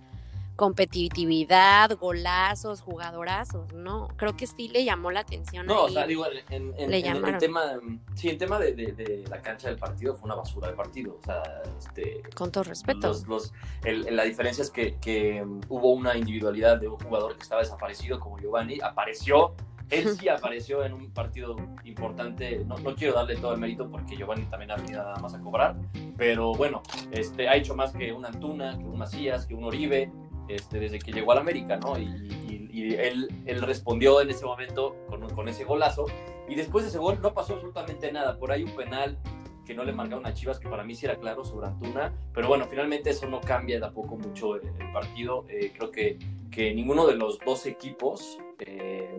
competitividad, 0.61 1.97
golazos, 1.97 2.81
jugadorazos, 2.81 3.73
no, 3.73 4.09
creo 4.15 4.37
que 4.37 4.45
sí 4.45 4.67
le 4.67 4.83
llamó 4.85 5.09
la 5.09 5.21
atención. 5.21 5.65
No, 5.65 5.85
o 5.85 5.89
sea, 5.89 6.05
digo, 6.05 6.23
en, 6.51 6.71
el 6.77 7.37
tema, 7.39 7.79
sí, 8.13 8.29
el 8.29 8.37
tema 8.37 8.59
de, 8.59 9.25
la 9.27 9.41
cancha 9.41 9.69
del 9.69 9.79
partido 9.79 10.13
fue 10.13 10.27
una 10.27 10.35
basura 10.35 10.67
de 10.67 10.75
partido, 10.75 11.17
o 11.19 11.25
sea, 11.25 11.41
este... 11.79 12.21
Con 12.35 12.51
todo 12.51 12.63
respeto. 12.63 13.11
Los, 13.27 13.53
la 13.83 14.23
diferencia 14.23 14.61
es 14.61 14.69
que, 14.69 15.43
hubo 15.67 15.93
una 15.93 16.15
individualidad 16.15 16.79
de 16.79 16.89
un 16.89 16.99
jugador 16.99 17.35
que 17.37 17.41
estaba 17.41 17.61
desaparecido 17.61 18.19
como 18.19 18.37
Giovanni, 18.37 18.77
apareció, 18.83 19.55
él 19.89 20.09
sí 20.19 20.29
apareció 20.29 20.85
en 20.85 20.93
un 20.93 21.09
partido 21.09 21.55
importante. 21.85 22.63
No, 22.67 22.77
no, 22.77 22.93
quiero 22.93 23.15
darle 23.15 23.35
todo 23.37 23.55
el 23.55 23.59
mérito 23.59 23.89
porque 23.89 24.15
Giovanni 24.15 24.45
también 24.45 24.69
ha 24.69 24.75
venido 24.75 25.01
nada 25.01 25.17
más 25.17 25.33
a 25.33 25.39
cobrar. 25.39 25.75
Pero 26.17 26.53
bueno, 26.53 26.83
este, 27.09 27.49
ha 27.49 27.55
hecho 27.55 27.75
más 27.75 27.93
que 27.93 28.13
un 28.13 28.23
Antuna, 28.27 28.77
que 28.77 28.83
un 28.83 28.99
Macías, 28.99 29.47
que 29.47 29.55
un 29.55 29.63
Oribe. 29.63 30.11
Este, 30.47 30.79
desde 30.79 30.99
que 30.99 31.11
llegó 31.11 31.31
al 31.31 31.39
América, 31.39 31.77
¿no? 31.77 31.97
Y, 31.97 32.39
él, 32.73 33.27
él, 33.45 33.61
respondió 33.61 34.21
en 34.21 34.29
ese 34.29 34.43
momento 34.43 34.95
con, 35.07 35.29
con, 35.29 35.47
ese 35.47 35.63
golazo. 35.63 36.05
Y 36.49 36.55
después 36.55 36.83
de 36.83 36.89
ese 36.89 36.97
gol 36.97 37.19
no 37.21 37.33
pasó 37.33 37.53
absolutamente 37.53 38.11
nada. 38.11 38.37
Por 38.37 38.51
ahí 38.51 38.63
un 38.63 38.75
penal 38.75 39.17
que 39.65 39.73
no 39.73 39.83
le 39.83 39.93
marcaron 39.93 40.25
a 40.25 40.33
Chivas, 40.33 40.59
que 40.59 40.67
para 40.67 40.83
mí 40.83 40.95
sí 40.95 41.05
era 41.05 41.15
claro 41.15 41.43
sobre 41.43 41.67
Antuna. 41.67 42.13
Pero 42.33 42.47
bueno, 42.47 42.65
finalmente 42.69 43.11
eso 43.11 43.27
no 43.27 43.39
cambia 43.41 43.79
tampoco 43.79 44.17
mucho 44.17 44.55
el, 44.55 44.91
partido. 44.91 45.45
Eh, 45.47 45.71
creo 45.75 45.91
que, 45.91 46.17
que 46.49 46.73
ninguno 46.73 47.07
de 47.07 47.15
los 47.15 47.39
dos 47.39 47.65
equipos 47.65 48.39
eh, 48.59 49.17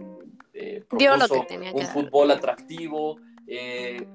eh 0.53 0.85
dio 0.99 1.17
lo 1.17 1.29
que 1.29 1.41
tenía 1.41 1.73
que 1.73 1.79
un 1.79 1.87
fútbol 1.87 2.31
atractivo. 2.31 3.19
Eh, 3.55 4.07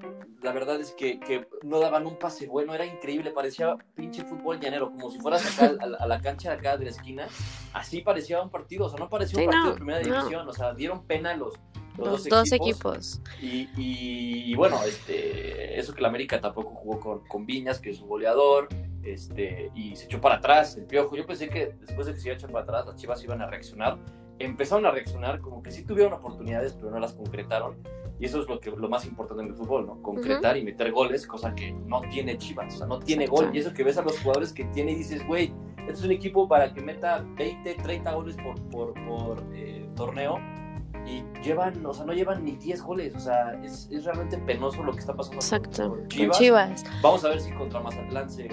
la 0.42 0.52
verdad 0.52 0.82
es 0.82 0.94
que, 0.94 1.20
no 1.62 1.80
daban 1.80 2.08
un 2.08 2.18
pase 2.18 2.48
bueno, 2.48 2.74
era 2.74 2.88
increíble, 2.88 3.30
parecía 3.30 3.76
pinche 3.94 4.24
fútbol 4.24 4.60
llanero, 4.60 4.92
como 4.92 5.12
si 5.12 5.20
fueras 5.20 5.46
acá 5.46 5.76
a, 5.80 6.08
la, 6.08 6.22
cancha 6.22 6.50
de 6.50 6.56
acá 6.56 6.76
de 6.76 6.86
la 6.86 6.90
esquina, 6.90 7.28
así 7.72 8.02
parecía 8.02 8.42
un 8.42 8.50
partido, 8.50 8.88
o 8.88 8.90
sea, 8.90 8.98
no 8.98 9.10
parecía 9.10 9.40
un 9.40 9.46
partido 9.46 9.70
de 9.70 9.76
primera 9.76 10.00
división, 10.00 10.48
o 10.48 10.54
sea, 10.54 10.74
dieron 10.74 11.06
pena 11.06 11.36
los, 11.36 11.54
los, 11.98 12.26
dos, 12.26 12.52
equipos. 12.52 13.22
Y, 13.40 14.56
bueno, 14.56 14.82
este, 14.84 15.78
eso 15.80 15.94
que 15.94 16.02
la 16.02 16.08
América 16.08 16.42
tampoco 16.42 16.72
jugó 16.72 17.00
con, 17.00 17.28
con 17.28 17.46
Viñas, 17.46 17.80
que 17.80 17.92
es 17.92 18.02
un 18.02 18.08
goleador, 18.08 18.70
este, 19.04 19.72
y 19.76 19.96
se 19.96 20.06
echó 20.06 20.20
para 20.20 20.36
atrás 20.36 20.78
el 20.78 20.86
piojo. 20.86 21.16
Yo 21.16 21.28
pensé 21.28 21.48
que 21.48 21.76
después 21.80 22.08
de 22.08 22.14
que 22.14 22.20
se 22.20 22.28
iba 22.30 22.34
a 22.34 22.38
echar 22.38 22.52
para 22.52 22.64
atrás, 22.64 22.88
las 22.88 22.96
chivas 22.96 23.24
iban 23.24 23.40
a 23.44 23.46
reaccionar. 23.46 24.00
Empezaron 24.40 24.88
a 24.88 24.92
reaccionar 24.92 25.42
como 25.42 25.62
que 25.62 25.70
sí 25.70 25.86
tuvieron 25.86 26.14
oportunidades, 26.14 26.74
pero 26.74 26.90
no 26.90 27.00
las 27.00 27.14
concretaron. 27.14 27.78
Y 28.20 28.26
eso 28.26 28.42
es 28.42 28.50
lo, 28.50 28.60
que, 28.60 28.72
lo 28.72 28.90
más 28.90 29.06
importante 29.06 29.44
en 29.44 29.50
el 29.50 29.56
fútbol, 29.56 29.86
¿no? 29.86 30.02
Concretar 30.02 30.58
y 30.58 30.64
meter 30.64 30.92
goles, 30.92 31.28
cosa 31.28 31.54
que 31.54 31.72
no 31.72 32.02
tiene 32.02 32.38
Chivas, 32.38 32.76
o 32.76 32.78
sea, 32.80 32.88
no 32.88 33.00
tiene 33.00 33.28
gol. 33.28 33.52
Y 33.54 33.60
eso 33.60 33.74
que 33.74 33.84
ves 33.84 33.98
a 33.98 34.02
los 34.02 34.20
jugadores 34.20 34.52
que 34.54 34.64
tiene 34.66 34.94
y 34.94 34.96
dices, 34.96 35.26
güey, 35.28 35.54
este 35.82 35.94
es 35.94 36.04
un 36.04 36.12
equipo 36.12 36.48
para 36.48 36.74
que 36.74 36.82
meta 36.82 37.24
20, 37.36 37.76
30 37.76 38.14
goles 38.14 38.36
por, 38.38 38.62
por, 38.70 38.94
por 39.06 39.44
eh, 39.54 39.88
torneo 39.96 40.40
y 41.06 41.24
llevan, 41.42 41.86
o 41.86 41.94
sea, 41.94 42.06
no 42.06 42.14
llevan 42.14 42.44
ni 42.44 42.54
10 42.54 42.82
goles, 42.82 43.16
o 43.16 43.20
sea, 43.20 43.54
es, 43.64 43.88
es 43.92 44.04
realmente 44.04 44.38
penoso 44.40 44.84
lo 44.84 44.92
que 44.92 45.00
está 45.00 45.16
pasando 45.16 45.38
Exacto. 45.38 45.90
con 45.90 46.08
Chivas. 46.08 46.84
Vamos 47.02 47.24
a 47.24 47.30
ver 47.30 47.40
si 47.40 47.52
contra 47.52 47.80
Mazatlán 47.80 48.30
se... 48.30 48.50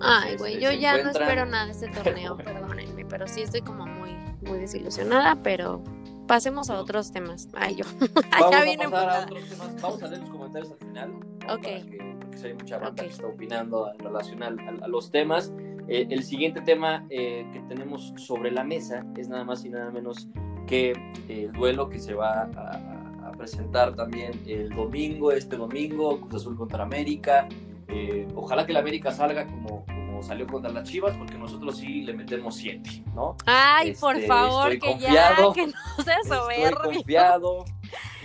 Ay, 0.00 0.36
güey, 0.36 0.60
yo 0.60 0.72
ya 0.72 1.02
no 1.02 1.10
espero 1.10 1.46
nada 1.46 1.66
de 1.66 1.72
este 1.72 1.88
torneo, 1.88 2.36
perdónenme, 2.44 3.04
pero 3.04 3.26
sí 3.26 3.42
estoy 3.42 3.62
como 3.62 3.86
muy, 3.86 4.10
muy 4.42 4.58
desilusionada, 4.58 5.36
pero 5.42 5.82
Pasemos 6.26 6.70
a 6.70 6.80
otros 6.80 7.12
temas. 7.12 7.48
Ay, 7.54 7.76
yo. 7.76 7.84
Vamos 8.40 8.54
a 8.54 8.90
pasar 8.90 9.08
a 9.10 9.24
otros 9.24 9.48
temas. 9.48 9.82
Vamos 9.82 10.02
a 10.02 10.06
leer 10.08 10.20
los 10.20 10.30
comentarios 10.30 10.72
al 10.72 10.78
final. 10.78 11.10
Ok. 11.48 11.62
Que, 11.62 12.16
porque 12.20 12.46
hay 12.46 12.54
mucha 12.54 12.78
banda 12.78 13.02
que 13.02 13.10
está 13.10 13.26
opinando 13.26 13.92
en 13.92 13.98
relación 13.98 14.42
a, 14.42 14.88
los 14.88 15.10
temas. 15.10 15.52
Eh, 15.88 16.06
el 16.10 16.24
siguiente 16.24 16.60
tema 16.60 17.06
eh, 17.10 17.48
que 17.52 17.60
tenemos 17.60 18.12
sobre 18.16 18.50
la 18.50 18.64
mesa 18.64 19.04
es 19.16 19.28
nada 19.28 19.44
más 19.44 19.64
y 19.64 19.68
nada 19.68 19.90
menos 19.90 20.28
que 20.66 20.94
el 21.28 21.52
duelo 21.52 21.88
que 21.88 22.00
se 22.00 22.14
va 22.14 22.50
a, 22.56 23.28
a, 23.28 23.32
presentar 23.38 23.94
también 23.94 24.32
el 24.46 24.70
domingo, 24.70 25.30
este 25.30 25.56
domingo, 25.56 26.20
Cruz 26.20 26.42
Azul 26.42 26.56
contra 26.56 26.82
América. 26.82 27.48
Eh, 27.88 28.26
ojalá 28.34 28.66
que 28.66 28.72
la 28.72 28.80
América 28.80 29.12
salga 29.12 29.46
como 29.46 29.84
salió 30.26 30.46
contra 30.46 30.70
las 30.70 30.88
Chivas 30.88 31.16
porque 31.16 31.38
nosotros 31.38 31.78
sí 31.78 32.02
le 32.02 32.12
metemos 32.14 32.56
siete, 32.56 33.02
¿no? 33.14 33.36
Ay, 33.46 33.94
por 33.94 34.14
Este, 34.16 34.26
favor, 34.28 34.72
estoy 34.72 34.78
que 34.80 34.92
confiado. 35.04 35.48
ya, 35.48 35.54
que 35.54 35.66
no 35.66 35.72
Estoy 35.98 36.72
confiado. 36.92 37.64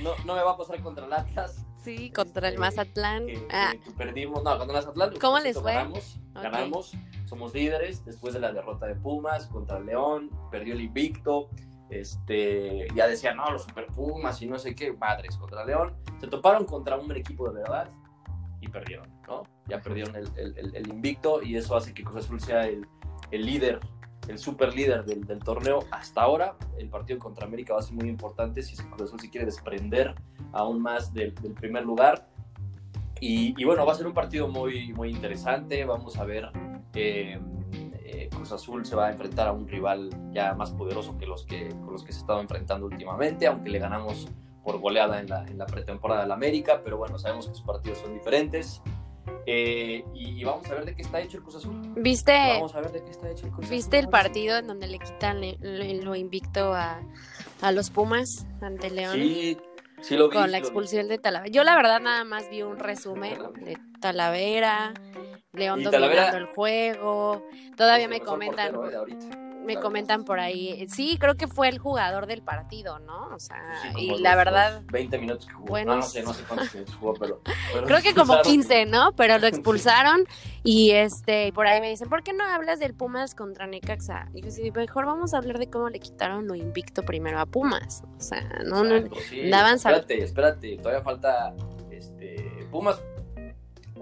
No, 0.03 0.11
no 0.25 0.35
me 0.35 0.41
va 0.43 0.51
a 0.51 0.57
pasar 0.57 0.81
contra 0.81 1.05
el 1.05 1.13
Atlas. 1.13 1.65
Sí, 1.83 2.11
contra 2.11 2.47
el 2.47 2.53
Este, 2.55 2.59
Mazatlán. 2.59 3.25
que, 3.27 3.47
Ah, 3.51 3.73
que 3.83 3.91
perdimos. 3.91 4.43
No, 4.43 4.57
contra 4.57 4.79
el 4.79 4.85
Mazatlán. 4.85 5.13
¿Cómo 5.19 5.33
por 5.37 5.43
les 5.43 5.59
fue? 5.59 5.73
Ganamos, 5.73 6.19
ganamos. 6.33 6.91
Somos 7.25 7.53
líderes 7.53 8.03
después 8.05 8.33
de 8.33 8.39
la 8.39 8.51
derrota 8.51 8.85
de 8.87 8.95
Pumas 8.95 9.47
contra 9.47 9.77
el 9.77 9.85
León. 9.85 10.29
Perdió 10.51 10.73
el 10.73 10.81
invicto. 10.81 11.49
Este, 11.89 12.87
ya 12.95 13.07
decían, 13.07 13.37
no, 13.37 13.51
los 13.51 13.63
Super 13.63 13.87
Pumas 13.87 14.41
y 14.41 14.47
no 14.47 14.57
sé 14.57 14.73
qué, 14.75 14.93
madres 14.93 15.35
contra 15.37 15.65
León. 15.65 15.93
Se 16.19 16.27
toparon 16.27 16.65
contra 16.65 16.97
un 16.97 17.11
equipo 17.15 17.49
de 17.51 17.61
verdad 17.61 17.89
y 18.61 18.67
perdieron, 18.67 19.09
¿no? 19.27 19.43
Ya 19.67 19.81
perdieron 19.81 20.15
el, 20.15 20.29
el- 20.37 20.87
invicto 20.87 21.41
y 21.41 21.55
eso 21.57 21.75
hace 21.75 21.93
que 21.93 22.03
Cruz 22.03 22.25
Azul 22.25 22.39
sea 22.39 22.67
el, 22.67 22.85
el 23.31 23.45
líder, 23.45 23.79
el 24.27 24.37
super 24.37 24.73
líder 24.75 25.03
del, 25.03 25.25
del 25.25 25.39
torneo 25.39 25.79
hasta 25.91 26.21
ahora. 26.21 26.55
El 26.77 26.89
partido 26.89 27.19
contra 27.19 27.45
América 27.45 27.73
va 27.73 27.79
a 27.79 27.83
ser 27.83 27.95
muy 27.95 28.07
importante 28.07 28.61
si 28.61 28.73
es 28.73 28.81
que 28.81 28.89
Cruz 28.89 29.09
Azul 29.09 29.19
se 29.19 29.29
quiere 29.29 29.45
desprender 29.45 30.13
aún 30.53 30.81
más 30.81 31.13
del, 31.13 31.33
del 31.35 31.53
primer 31.53 31.83
lugar. 31.83 32.27
Y, 33.19 33.53
y 33.59 33.65
bueno, 33.65 33.85
va 33.85 33.93
a 33.93 33.95
ser 33.95 34.07
un 34.07 34.13
partido 34.13 34.47
muy, 34.47 34.93
muy 34.93 35.09
interesante. 35.09 35.83
Vamos 35.85 36.17
a 36.17 36.23
ver. 36.23 36.49
eh, 36.95 37.39
eh, 37.73 38.29
Cruz 38.29 38.51
Azul 38.51 38.85
se 38.85 38.95
va 38.95 39.07
a 39.07 39.11
enfrentar 39.11 39.47
a 39.47 39.51
un 39.53 39.67
rival 39.67 40.09
ya 40.33 40.53
más 40.53 40.71
poderoso 40.71 41.17
que 41.17 41.25
los 41.25 41.45
que, 41.45 41.69
con 41.69 41.93
los 41.93 42.03
que 42.03 42.11
se 42.11 42.19
ha 42.19 42.21
estado 42.21 42.41
enfrentando 42.41 42.85
últimamente, 42.87 43.47
aunque 43.47 43.69
le 43.69 43.79
ganamos 43.79 44.27
por 44.63 44.79
goleada 44.79 45.19
en 45.19 45.29
la, 45.29 45.43
en 45.47 45.57
la 45.57 45.65
pretemporada 45.65 46.21
del 46.21 46.31
América, 46.31 46.81
pero 46.83 46.97
bueno, 46.97 47.17
sabemos 47.17 47.47
que 47.47 47.55
sus 47.55 47.65
partidos 47.65 47.97
son 47.99 48.13
diferentes. 48.13 48.81
Eh, 49.45 50.03
y, 50.13 50.39
y 50.39 50.43
vamos 50.43 50.69
a 50.69 50.75
ver 50.75 50.85
de 50.85 50.95
qué 50.95 51.01
está 51.01 51.19
hecho 51.19 51.37
el 51.37 51.43
Cruz 51.43 51.55
Azul. 51.55 51.79
¿Viste, 51.95 52.31
Vamos 52.33 52.75
a 52.75 52.81
ver 52.81 52.91
de 52.91 53.03
qué 53.03 53.11
está 53.11 53.29
hecho 53.29 53.45
el 53.47 53.51
Cruz 53.51 53.69
¿viste 53.69 53.97
el 53.99 54.07
partido 54.09 54.57
en 54.57 54.67
donde 54.67 54.87
le 54.87 54.99
quitan 54.99 55.41
le- 55.41 55.57
le- 55.59 55.95
lo 56.01 56.15
invicto 56.15 56.73
a, 56.73 57.01
a 57.61 57.71
los 57.71 57.89
Pumas 57.89 58.45
ante 58.61 58.89
León? 58.91 59.13
Sí, 59.15 59.57
sí 60.01 60.15
lo 60.17 60.29
vi. 60.29 60.37
con 60.37 60.51
la 60.51 60.57
expulsión 60.57 61.07
de 61.07 61.17
Talavera. 61.17 61.51
Yo 61.51 61.63
la 61.63 61.75
verdad 61.75 61.99
nada 61.99 62.23
más 62.23 62.49
vi 62.49 62.61
un 62.61 62.77
resumen 62.77 63.37
de 63.63 63.77
Talavera, 63.99 64.93
León 65.53 65.83
dominando 65.83 65.91
Talavera- 65.91 66.37
el 66.37 66.45
juego. 66.47 67.43
Todavía 67.77 68.07
me 68.07 68.19
comentan, 68.21 68.73
portero, 68.73 69.07
eh. 69.07 69.17
Me 69.65 69.77
comentan 69.77 70.23
por 70.23 70.39
ahí. 70.39 70.85
Sí, 70.89 71.17
creo 71.19 71.35
que 71.35 71.47
fue 71.47 71.69
el 71.69 71.79
jugador 71.79 72.27
del 72.27 72.41
partido, 72.41 72.99
¿no? 72.99 73.29
O 73.33 73.39
sea, 73.39 73.61
Sí, 73.81 73.89
y 73.99 74.17
la 74.19 74.35
verdad 74.35 74.81
20 74.91 75.17
minutos 75.17 75.45
que 75.45 75.53
jugó. 75.53 75.77
Ah, 75.77 75.85
no 75.85 76.01
sé, 76.01 76.23
no 76.23 76.33
sé 76.33 76.43
cuántos 76.43 76.73
minutos 76.73 76.95
jugó, 76.95 77.13
pero. 77.13 77.41
pero 77.73 77.87
Creo 77.87 78.01
que 78.01 78.13
como 78.13 78.33
expulsaron. 78.33 78.43
15, 78.43 78.85
¿no? 78.85 79.11
Pero 79.15 79.37
lo 79.39 79.47
expulsaron 79.51 80.25
y 80.63 80.91
este 80.91 81.47
y 81.47 81.51
por 81.51 81.67
ahí 81.67 81.81
me 81.81 81.89
dicen, 81.89 82.09
¿por 82.09 82.23
qué 82.23 82.33
no 82.33 82.43
hablas 82.43 82.79
del 82.79 82.93
Pumas 82.93 83.35
contra 83.35 83.67
Necaxa? 83.67 84.29
Y 84.33 84.41
yo 84.41 84.51
sí, 84.51 84.71
mejor 84.71 85.05
vamos 85.05 85.33
a 85.33 85.37
hablar 85.37 85.59
de 85.59 85.69
cómo 85.69 85.89
le 85.89 85.99
quitaron 85.99 86.47
lo 86.47 86.55
invicto 86.55 87.03
primero 87.03 87.39
a 87.39 87.45
Pumas. 87.45 88.03
O 88.17 88.21
sea, 88.21 88.41
no, 88.65 88.83
no, 88.83 89.09
sí. 89.29 89.49
daban 89.49 89.75
Espérate, 89.75 90.23
espérate, 90.23 90.77
todavía 90.77 91.01
falta 91.01 91.53
este 91.89 92.67
Pumas 92.71 93.01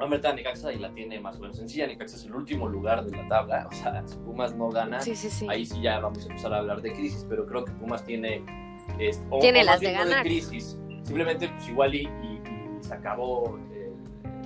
a 0.05 0.09
meter 0.09 0.31
a 0.31 0.33
Necaxa 0.35 0.71
y 0.73 0.79
la 0.79 0.91
tiene 0.93 1.19
más 1.19 1.37
o 1.37 1.39
menos 1.39 1.57
sencilla. 1.57 1.87
Necaxa 1.87 2.15
es 2.15 2.25
el 2.25 2.35
último 2.35 2.67
lugar 2.67 3.03
de 3.05 3.15
la 3.17 3.27
tabla, 3.27 3.67
o 3.69 3.75
sea, 3.75 4.03
si 4.05 4.15
Pumas 4.17 4.55
no 4.55 4.69
gana, 4.69 4.99
Sí, 5.01 5.15
sí, 5.15 5.29
sí. 5.29 5.47
ahí 5.49 5.65
sí 5.65 5.81
ya 5.81 5.99
vamos 5.99 6.23
a 6.25 6.29
empezar 6.29 6.53
a 6.53 6.57
hablar 6.59 6.81
de 6.81 6.93
crisis, 6.93 7.25
pero 7.29 7.45
creo 7.45 7.65
que 7.65 7.71
Pumas 7.73 8.03
tiene 8.05 8.43
este, 8.99 9.25
o- 9.29 9.39
Tiene 9.39 9.61
o 9.61 9.65
las 9.65 9.79
de 9.79 9.91
no 9.93 9.99
ganar. 9.99 10.23
crisis, 10.23 10.77
simplemente 11.03 11.47
pues 11.49 11.67
igual 11.69 11.95
y, 11.95 12.01
y- 12.01 12.41
y 12.79 12.83
se 12.83 12.93
acabó 12.93 13.57
eh, 13.73 13.91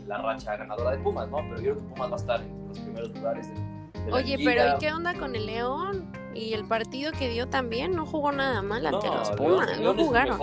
la 0.08 0.18
racha 0.22 0.56
ganadora 0.58 0.92
de 0.92 0.98
Pumas, 0.98 1.30
¿no? 1.30 1.38
Pero 1.38 1.56
yo 1.58 1.62
creo 1.74 1.78
que 1.78 1.84
Pumas 1.94 2.10
va 2.12 2.16
a 2.16 2.18
estar 2.18 2.42
en 2.42 2.68
los 2.68 2.80
primeros 2.80 3.12
lugares 3.16 3.48
de, 3.50 4.00
de 4.02 4.10
la 4.12 4.16
Oye, 4.18 4.38
liga. 4.38 4.52
pero 4.54 4.76
¿y 4.76 4.80
qué 4.80 4.92
onda 4.94 5.14
con 5.14 5.36
el 5.36 5.46
León? 5.46 6.12
Y 6.36 6.54
el 6.54 6.66
partido 6.68 7.12
que 7.12 7.30
dio 7.30 7.48
también 7.48 7.96
no 7.96 8.06
jugó 8.08 8.32
nada 8.32 8.62
mal 8.64 8.86
ante 8.88 9.08
los 9.08 9.28
León- 9.30 9.38
Pumas, 9.38 9.68
León 9.78 9.84
no 9.84 9.92
es 9.92 9.98
el 10.00 10.06
jugaron. 10.06 10.38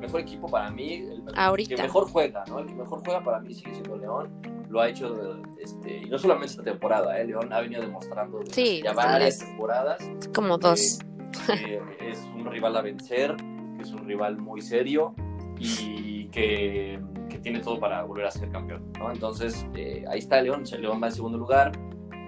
Mejor, 0.00 0.20
equipo 0.20 0.48
para 0.48 0.70
mí, 0.70 0.94
el, 0.94 1.22
Ahorita. 1.36 1.76
que 1.76 1.82
mejor 1.82 2.08
juega, 2.08 2.44
¿no? 2.48 2.58
El 2.60 2.66
que 2.66 2.74
mejor 2.74 3.00
juega 3.04 3.22
para 3.22 3.40
mí 3.40 3.54
sigue 3.54 3.72
siendo 3.72 3.96
León. 3.96 4.30
Lo 4.68 4.80
ha 4.80 4.88
hecho, 4.88 5.40
este, 5.60 5.98
y 5.98 6.08
no 6.08 6.18
solamente 6.18 6.52
esta 6.52 6.62
temporada, 6.62 7.18
¿eh? 7.20 7.26
León 7.26 7.52
ha 7.52 7.60
venido 7.60 7.82
demostrando 7.82 8.40
Sí, 8.52 8.80
ya 8.84 8.92
varias 8.92 9.38
temporadas 9.40 9.98
Como 10.32 10.58
dos. 10.58 11.00
que 11.46 11.80
es 12.00 12.18
un 12.34 12.44
rival 12.46 12.76
a 12.76 12.82
vencer, 12.82 13.36
que 13.76 13.82
es 13.82 13.90
un 13.92 14.06
rival 14.06 14.38
muy 14.38 14.60
serio 14.60 15.14
y 15.58 16.26
que, 16.26 17.00
que 17.28 17.38
tiene 17.38 17.60
todo 17.60 17.78
para 17.78 18.02
volver 18.02 18.26
a 18.26 18.30
ser 18.30 18.50
campeón, 18.50 18.92
¿no? 18.98 19.10
Entonces, 19.10 19.66
eh, 19.74 20.04
ahí 20.08 20.18
está 20.18 20.40
León, 20.40 20.64
León 20.78 21.00
va 21.02 21.08
en 21.08 21.12
segundo 21.12 21.38
lugar, 21.38 21.72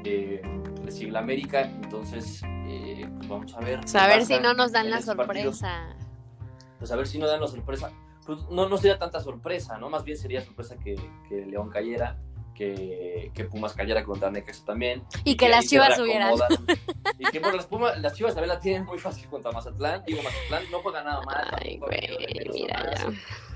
eh, 0.04 0.42
le 0.84 0.90
sigue 0.90 1.10
la 1.12 1.20
América, 1.20 1.62
entonces, 1.62 2.42
eh, 2.66 3.08
pues 3.16 3.28
vamos 3.28 3.54
a 3.54 3.60
ver. 3.60 3.80
A 3.94 4.06
ver 4.06 4.24
si 4.26 4.38
no 4.38 4.54
nos 4.54 4.72
dan 4.72 4.90
la 4.90 5.00
partidos. 5.00 5.62
Pues 6.82 6.90
a 6.90 6.96
ver 6.96 7.06
si 7.06 7.16
no 7.16 7.28
dan 7.28 7.40
la 7.40 7.46
sorpresa. 7.46 7.92
Pues 8.26 8.40
no, 8.50 8.68
no 8.68 8.76
sería 8.76 8.98
tanta 8.98 9.20
sorpresa, 9.20 9.78
¿no? 9.78 9.88
Más 9.88 10.02
bien 10.02 10.18
sería 10.18 10.40
sorpresa 10.40 10.76
que, 10.76 10.96
que 11.28 11.46
León 11.46 11.70
cayera, 11.70 12.18
que, 12.66 13.30
que 13.34 13.44
Pumas 13.44 13.72
cayera 13.74 14.04
contra 14.04 14.30
Necaxa 14.30 14.64
también. 14.64 15.02
Y 15.24 15.36
que 15.36 15.48
las 15.48 15.60
ahí 15.60 15.62
se 15.64 15.68
Chivas 15.70 15.96
subieran. 15.96 16.34
Y 17.18 17.24
que 17.26 17.38
bueno, 17.40 17.56
las, 17.56 17.66
Pumas, 17.66 17.98
las 18.00 18.14
Chivas 18.14 18.34
también 18.34 18.48
la 18.54 18.60
tienen 18.60 18.84
muy 18.84 18.98
fácil 18.98 19.28
contra 19.28 19.52
Mazatlán. 19.52 20.02
Digo, 20.06 20.22
Mazatlán 20.22 20.70
no 20.70 20.80
juega 20.80 21.02
nada 21.02 21.20
mal. 21.22 21.46
Ay, 21.60 21.78
güey, 21.78 22.08
mira 22.52 22.94
ya. 22.96 23.12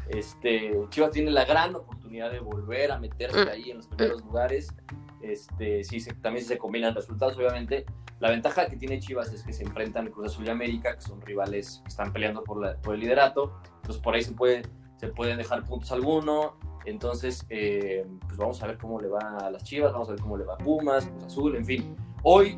Este, 0.09 0.73
Chivas 0.91 1.11
tiene 1.11 1.31
la 1.31 1.45
gran 1.45 1.75
oportunidad 1.75 2.31
de 2.31 2.39
volver 2.41 2.93
a 2.93 2.99
meterse 2.99 3.45
Mm. 3.45 3.49
ahí 3.49 3.71
en 3.71 3.77
los 3.79 3.87
primeros 3.89 4.23
lugares. 4.25 4.69
Este, 5.21 5.83
sí, 5.83 5.99
se- 6.01 6.15
también 6.15 6.45
se 6.45 6.59
combinan 6.59 6.95
resultados, 6.95 7.37
obviamente. 7.37 7.85
La 8.21 8.31
ventaja 8.31 8.67
que 8.69 8.77
tiene 8.77 9.01
Chivas 9.01 9.33
es 9.33 9.43
que 9.43 9.53
se 9.53 9.65
enfrentan 9.65 10.11
Cruz 10.11 10.33
Azul 10.33 10.47
y 10.47 10.51
América, 10.51 10.95
que 10.95 11.01
son 11.03 11.21
rivales 11.21 11.81
que 11.83 11.89
están 11.89 12.13
peleando 12.13 12.45
por, 12.45 12.61
la- 12.63 12.77
por 12.81 12.95
el 12.95 13.01
liderato. 13.01 13.61
Entonces 13.77 14.01
por 14.03 14.15
ahí 14.15 14.23
se, 14.23 14.33
puede, 14.33 14.63
se 14.97 15.09
pueden 15.09 15.39
dejar 15.39 15.65
puntos 15.65 15.93
alguno. 15.93 16.57
Entonces, 16.85 17.45
eh, 17.51 18.07
pues 18.27 18.37
vamos 18.37 18.63
a 18.63 18.67
ver 18.69 18.79
cómo 18.79 19.01
le 19.01 19.09
va 19.09 19.39
a 19.39 19.51
las 19.51 19.65
Chivas, 19.65 19.93
vamos 19.93 20.09
a 20.09 20.13
ver 20.13 20.21
cómo 20.21 20.37
le 20.37 20.45
va 20.45 20.55
a 20.55 20.59
Pumas, 20.59 21.07
Cruz 21.07 21.25
Azul, 21.25 21.57
en 21.57 21.65
fin. 21.65 21.97
Hoy, 22.23 22.57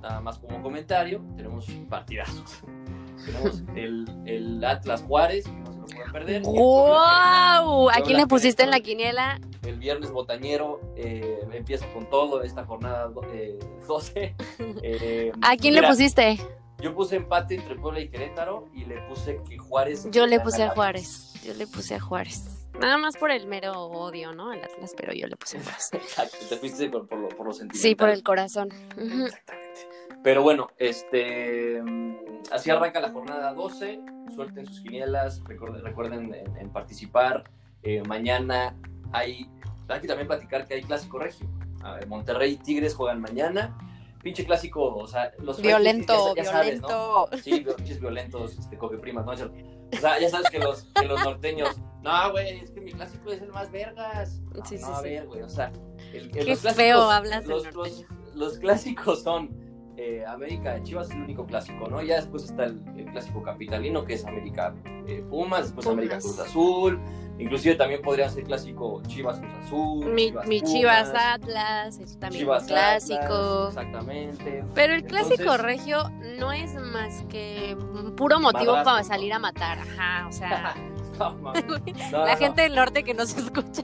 nada 0.00 0.20
más 0.20 0.38
como 0.38 0.62
comentario, 0.62 1.20
tenemos 1.36 1.66
partidazos. 1.88 2.62
tenemos 3.26 3.62
el, 3.74 4.06
el 4.26 4.64
Atlas 4.64 5.02
Juárez, 5.02 5.44
que 5.44 5.52
no 5.52 5.72
se 5.72 5.78
lo 5.78 5.86
pueden 5.86 6.12
perder. 6.12 6.42
¡Wow! 6.42 7.90
¿A 7.90 8.00
quién 8.04 8.16
le 8.16 8.26
pusiste 8.28 8.62
en 8.62 8.70
la 8.70 8.78
quiniela? 8.80 9.40
El 9.66 9.78
viernes 9.78 10.12
botañero 10.12 10.80
eh, 10.96 11.40
empieza 11.52 11.92
con 11.92 12.08
todo 12.08 12.42
esta 12.42 12.64
jornada 12.64 13.10
eh, 13.32 13.58
12. 13.86 14.34
Eh, 14.82 15.32
¿A 15.42 15.56
quién 15.56 15.74
le 15.74 15.80
mira, 15.80 15.90
pusiste? 15.90 16.38
Yo 16.80 16.94
puse 16.94 17.16
empate 17.16 17.56
entre 17.56 17.74
Puebla 17.74 18.00
y 18.00 18.08
Querétaro 18.08 18.68
y 18.72 18.84
le 18.84 19.00
puse 19.08 19.42
que 19.48 19.58
Juárez. 19.58 20.08
Yo 20.10 20.26
le 20.26 20.38
puse 20.38 20.62
a 20.62 20.70
Juárez. 20.70 21.34
Yo 21.44 21.52
le 21.54 21.66
puse 21.66 21.96
a 21.96 22.00
Juárez. 22.00 22.68
Nada 22.78 22.98
más 22.98 23.16
por 23.16 23.32
el 23.32 23.48
mero 23.48 23.72
odio, 23.72 24.32
¿no? 24.32 24.52
Al 24.52 24.62
Atlas, 24.62 24.94
pero 24.96 25.12
yo 25.12 25.26
le 25.26 25.36
puse 25.36 25.58
a 25.58 25.62
Juárez. 25.62 25.90
Exacto, 25.92 26.36
te 26.48 26.56
fuiste 26.56 26.88
por, 26.88 27.08
por 27.08 27.18
lo, 27.18 27.28
por 27.30 27.46
lo 27.46 27.52
sentimental. 27.52 27.80
Sí, 27.80 27.94
por 27.96 28.08
el 28.10 28.22
corazón. 28.22 28.68
Exactamente. 28.96 29.88
Pero 30.22 30.42
bueno, 30.42 30.68
este 30.78 31.82
mm, 31.82 32.16
así 32.52 32.70
arranca 32.70 33.00
la 33.00 33.10
jornada 33.10 33.52
12. 33.54 34.00
Suelten 34.34 34.66
sus 34.66 34.80
quinielas, 34.80 35.42
recuerden, 35.44 35.82
recuerden 35.82 36.34
en, 36.34 36.56
en 36.56 36.70
participar. 36.70 37.44
Eh, 37.82 38.02
mañana 38.06 38.76
hay, 39.12 39.50
hay 39.88 40.00
que 40.00 40.06
también 40.06 40.28
platicar 40.28 40.66
que 40.66 40.74
hay 40.74 40.82
clásico 40.82 41.18
regio. 41.18 41.48
A 41.82 41.94
ver, 41.94 42.06
Monterrey 42.06 42.52
y 42.52 42.56
Tigres 42.56 42.94
juegan 42.94 43.20
mañana. 43.20 43.76
Pinche 44.22 44.44
clásico, 44.44 44.94
o 44.96 45.06
sea, 45.06 45.32
los 45.38 45.60
Violento, 45.60 46.34
ya- 46.34 46.42
ya 46.42 46.50
sabes, 46.50 46.80
¿no? 46.80 46.88
violento. 47.28 47.28
Sí, 47.42 47.64
pinches 47.76 48.00
violentos, 48.00 48.58
este, 48.58 48.76
copiprimas, 48.76 49.24
¿no? 49.24 49.32
O 49.32 49.96
sea, 49.96 50.18
ya 50.20 50.28
sabes 50.28 50.50
que 50.50 50.58
los, 50.58 50.84
que 50.94 51.06
los 51.06 51.22
norteños, 51.24 51.76
no, 52.02 52.32
güey, 52.32 52.60
es 52.60 52.70
que 52.72 52.80
mi 52.80 52.92
clásico 52.92 53.30
es 53.30 53.40
el 53.42 53.48
más 53.52 53.70
vergas. 53.70 54.40
No, 54.54 54.64
Sí, 54.64 54.76
sí, 54.76 54.84
no, 54.84 54.94
a 54.96 55.00
ver, 55.02 55.26
güey, 55.26 55.42
o 55.42 55.48
sea, 55.48 55.72
el, 56.12 56.16
el- 56.26 56.30
Qué 56.32 56.44
los 56.44 56.60
clásicos- 56.60 56.74
feo 56.74 57.10
hablas 57.10 57.46
los, 57.46 57.72
los- 57.74 58.04
los 58.34 58.58
clásicos 58.58 59.22
son 59.22 59.50
eh, 60.00 60.24
América 60.26 60.80
Chivas 60.82 61.08
es 61.10 61.16
el 61.16 61.22
único 61.22 61.44
clásico, 61.44 61.88
¿no? 61.88 62.00
Ya 62.02 62.16
después 62.16 62.44
está 62.44 62.64
el, 62.66 62.80
el 62.96 63.06
clásico 63.06 63.42
capitalino, 63.42 64.04
que 64.04 64.14
es 64.14 64.24
América 64.24 64.72
eh, 65.08 65.24
Pumas, 65.28 65.64
después 65.64 65.84
Pumas. 65.84 65.92
América 65.98 66.18
Cruz 66.20 66.38
Azul, 66.38 67.00
inclusive 67.38 67.74
también 67.74 68.00
podría 68.00 68.28
ser 68.28 68.44
clásico 68.44 69.02
Chivas 69.08 69.40
Cruz 69.40 69.52
Azul, 69.64 70.06
Mi, 70.14 70.30
mi 70.46 70.60
Pumas, 70.60 70.72
Chivas 70.72 71.12
Atlas 71.14 71.98
es 71.98 72.18
también 72.20 72.42
Chivas 72.42 72.62
un 72.62 72.68
clásico. 72.68 73.18
Atlas, 73.24 73.68
exactamente. 73.76 74.64
Pero 74.74 74.94
el 74.94 75.04
clásico 75.04 75.42
Entonces- 75.42 75.62
regio 75.62 76.10
no 76.38 76.52
es 76.52 76.74
más 76.76 77.24
que 77.28 77.76
un 77.76 78.14
puro 78.14 78.38
motivo 78.38 78.74
para 78.84 79.02
salir 79.02 79.32
a 79.32 79.40
matar. 79.40 79.78
Ajá, 79.80 80.28
o 80.28 80.32
sea, 80.32 80.74
No. 81.18 81.34
No, 82.12 82.24
la 82.24 82.32
no. 82.34 82.38
gente 82.38 82.62
del 82.62 82.76
norte 82.76 83.02
que 83.02 83.12
nos 83.14 83.36
escucha. 83.36 83.82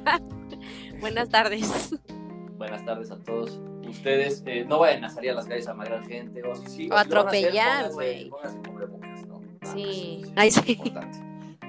Buenas 1.00 1.28
tardes. 1.28 1.92
Buenas 2.56 2.84
tardes 2.84 3.10
a 3.10 3.16
todos 3.18 3.60
ustedes. 3.94 4.42
eh, 4.46 4.64
no 4.68 4.78
vayan 4.78 5.04
a 5.04 5.10
salir 5.10 5.30
a 5.30 5.34
las 5.34 5.46
calles 5.46 5.66
a 5.68 5.74
madrear 5.74 6.04
gente 6.06 6.42
o 6.42 6.54
si 6.54 6.66
sí. 6.68 6.88
O 6.90 6.96
atropellar, 6.96 7.90
güey. 7.92 8.30
¿no? 8.30 8.36
Nada 9.62 9.74
Sí. 9.74 10.20
más, 10.22 10.32
Ay, 10.36 10.48
es 10.48 10.54
sí. 10.54 10.72
importante. 10.72 11.18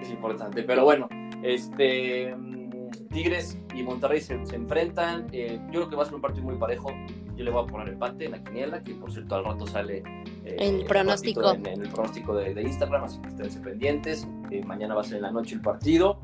Es 0.02 0.10
importante. 0.10 0.64
Pero 0.64 0.84
bueno, 0.84 1.08
este 1.44 2.36
mm, 2.36 2.66
Tigres 3.12 3.58
y 3.74 3.84
Monterrey 3.84 4.20
se, 4.22 4.46
se 4.46 4.56
enfrentan. 4.56 5.28
eh, 5.32 5.60
yo 5.68 5.80
creo 5.82 5.90
que 5.90 5.96
va 5.96 6.04
a 6.04 6.06
ser 6.06 6.16
un 6.16 6.22
partido 6.22 6.46
muy 6.46 6.56
parejo. 6.58 6.90
yo 7.36 7.44
le 7.44 7.52
voy 7.52 7.64
a 7.64 7.68
poner 7.68 7.90
empate 7.90 8.26
en 8.26 8.32
la 8.32 8.44
quiniela, 8.44 8.84
que 8.84 8.94
por 8.96 9.12
cierto 9.12 9.36
al 9.36 9.46
rato 9.46 9.66
sale 9.68 10.04
eh, 10.46 10.56
el 10.60 10.86
pronóstico. 10.86 11.54
En, 11.54 11.66
el 11.68 11.90
pronóstico 11.90 12.36
de, 12.36 12.62
Instagram, 12.62 13.04
así 13.06 13.20
que 13.20 13.44
estén 13.44 13.62
pendientes. 13.64 14.28
Eh, 14.52 14.64
mañana 14.66 14.96
va 14.96 15.02
a 15.02 15.04
ser 15.04 15.18
en 15.18 15.24
la 15.24 15.32
noche 15.32 15.56
el 15.56 15.62
partido. 15.62 16.20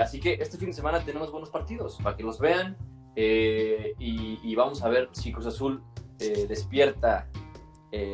Así 0.00 0.18
que 0.18 0.32
este 0.40 0.56
fin 0.56 0.68
de 0.68 0.72
semana 0.72 1.00
tenemos 1.00 1.30
buenos 1.30 1.50
partidos 1.50 1.98
para 2.02 2.16
que 2.16 2.22
los 2.22 2.40
vean. 2.40 2.74
Y, 3.16 4.40
y, 4.42 4.54
vamos 4.54 4.82
a 4.82 4.88
ver 4.88 5.08
si 5.12 5.32
Cruz 5.32 5.46
Azul 5.46 5.82
despierta 6.18 7.28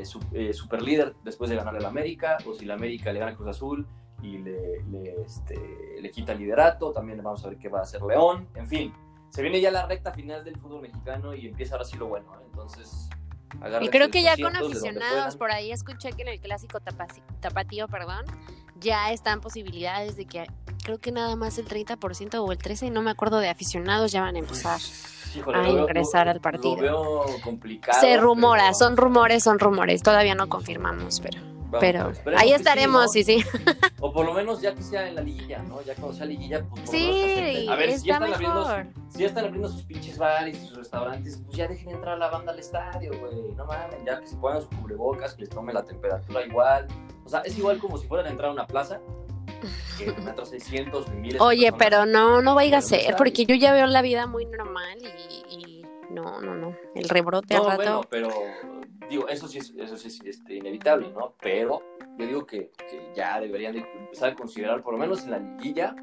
su, 0.05 0.21
super 0.53 0.83
líder 0.83 1.15
después 1.25 1.49
de 1.49 1.57
ganar 1.57 1.75
el 1.77 1.85
América, 1.85 2.37
o 2.47 2.55
si 2.55 2.67
la 2.67 2.75
América 2.75 3.13
le 3.13 3.21
gana 3.21 3.33
a 3.33 3.35
Cruz 3.35 3.49
Azul 3.49 3.87
y 4.23 4.39
le, 4.39 4.83
le, 4.91 5.23
este, 5.23 5.99
le 6.01 6.11
quita 6.11 6.33
el 6.33 6.39
liderato. 6.39 6.93
También 6.93 7.23
vamos 7.23 7.45
a 7.45 7.49
ver 7.49 7.59
qué 7.59 7.69
va 7.69 7.79
a 7.79 7.83
hacer 7.83 8.03
León. 8.03 8.49
En 8.55 8.67
fin, 8.67 8.93
se 9.31 9.43
viene 9.43 9.61
ya 9.61 9.71
la 9.71 9.87
recta 9.87 10.13
final 10.13 10.45
del 10.45 10.59
fútbol 10.59 10.83
mexicano 10.83 11.35
y 11.35 11.47
empieza 11.47 11.75
ahora 11.75 11.85
sí 11.85 11.97
lo 11.97 12.09
bueno. 12.09 12.27
Entonces, 12.45 13.09
y 13.81 13.89
creo 13.89 14.11
que 14.11 14.23
ya 14.23 14.37
con 14.37 14.57
aficionados, 14.57 15.37
por 15.37 15.51
ahí 15.51 15.73
escuché 15.73 16.13
que 16.13 16.23
en 16.23 16.29
el 16.29 16.41
clásico 16.41 16.79
tapatío, 17.41 17.89
perdón, 17.89 18.25
ya 18.79 19.13
están 19.13 19.41
posibilidades 19.41 20.17
de 20.17 20.25
que 20.25 20.47
creo 20.91 20.99
que 20.99 21.13
nada 21.13 21.37
más 21.37 21.57
el 21.59 21.69
30% 21.69 22.45
o 22.45 22.51
el 22.51 22.59
13%, 22.59 22.91
no 22.91 23.01
me 23.01 23.13
acuerdo 23.13 23.39
de 23.39 23.49
aficionados, 23.49 24.11
ya 24.11 24.23
van 24.23 24.35
a 24.35 24.41
empezar 24.41 24.81
a 25.55 25.69
ingresar 25.69 26.29
al 26.29 26.41
partido. 26.41 26.77
Lo 26.77 26.83
veo 26.83 27.41
complicado. 27.45 28.01
Se 28.01 28.17
rumora, 28.17 28.75
son 28.75 28.97
rumores, 28.97 29.45
son 29.45 29.61
rumores, 29.61 30.03
todavía 30.03 30.35
no 30.35 30.49
confirmamos, 30.49 31.21
pero 31.21 31.51
pero 31.79 32.13
ahí 32.37 32.53
estaremos, 32.53 33.13
sí, 33.13 33.23
sí, 33.23 33.45
O 34.01 34.13
por 34.13 34.27
lo 34.27 34.35
menos 34.35 34.61
ya 34.61 34.75
que 34.75 34.83
sea 34.83 35.07
en 35.07 35.15
la 35.15 35.23
liguilla, 35.23 35.63
¿no? 35.63 35.81
Ya 35.83 35.95
cuando 35.95 36.17
sea 36.17 36.27
liguilla, 36.27 36.65
pues 36.65 36.91
sí, 36.91 37.69
A 37.69 37.77
ver, 37.77 37.97
si 37.99 38.07
ya, 38.07 38.15
están 38.15 38.33
abriendo, 38.33 38.67
si 39.11 39.19
ya 39.21 39.27
están 39.27 39.45
abriendo 39.45 39.69
sus 39.69 39.83
pinches 39.83 40.19
bares 40.19 40.57
y 40.57 40.67
sus 40.67 40.79
restaurantes, 40.79 41.41
pues 41.45 41.57
ya 41.57 41.69
dejen 41.69 41.91
entrar 41.91 42.15
a 42.15 42.19
la 42.19 42.29
banda 42.31 42.53
al 42.53 42.59
estadio, 42.59 43.13
güey. 43.21 43.55
No 43.55 43.65
mames, 43.67 43.99
ya 44.05 44.21
que 44.21 44.27
se 44.27 44.37
pongan 44.37 44.63
sus 44.63 44.71
cubrebocas, 44.71 45.35
que 45.35 45.43
les 45.43 45.51
tome 45.51 45.73
la 45.73 45.85
temperatura 45.85 46.45
igual. 46.45 46.89
O 47.25 47.29
sea, 47.29 47.41
es 47.41 47.57
igual 47.57 47.79
como 47.79 47.99
si 47.99 48.09
fueran 48.09 48.27
a 48.27 48.31
entrar 48.31 48.51
a 48.51 48.53
una 48.53 48.67
plaza. 48.67 49.01
Que 50.05 50.13
metros 50.23 50.49
600, 50.51 51.09
miles 51.11 51.41
Oye, 51.41 51.73
pero 51.73 52.07
no, 52.07 52.41
no 52.43 52.55
vaya 52.55 52.79
a 52.79 52.83
ser, 52.83 53.15
porque 53.17 53.45
yo 53.45 53.55
ya 53.55 53.73
veo 53.73 53.87
la 53.87 54.03
vida 54.03 54.27
muy 54.27 54.47
normal 54.47 54.99
y, 55.49 55.85
no, 56.11 56.41
no, 56.41 56.55
no. 56.55 56.77
El 56.95 57.09
rebrote 57.09 57.55
no, 57.55 57.69
al 57.69 57.79
rato. 57.79 57.83
Bueno, 57.83 58.01
pero 58.11 58.31
digo, 59.09 59.29
eso 59.29 59.47
sí 59.47 59.59
es, 59.59 59.73
eso 59.77 59.97
sí 59.97 60.09
es 60.09 60.21
este, 60.25 60.55
inevitable, 60.55 61.11
¿no? 61.13 61.35
Pero 61.41 61.83
yo 62.19 62.27
digo 62.27 62.47
que, 62.47 62.71
ya 63.15 63.41
deberían 63.41 63.77
empezar 63.77 64.31
a 64.31 64.35
considerar, 64.35 64.83
por 64.83 64.95
lo 64.95 64.99
menos 64.99 65.25
en 65.25 65.31
la 65.31 65.39
liguilla, 65.39 65.95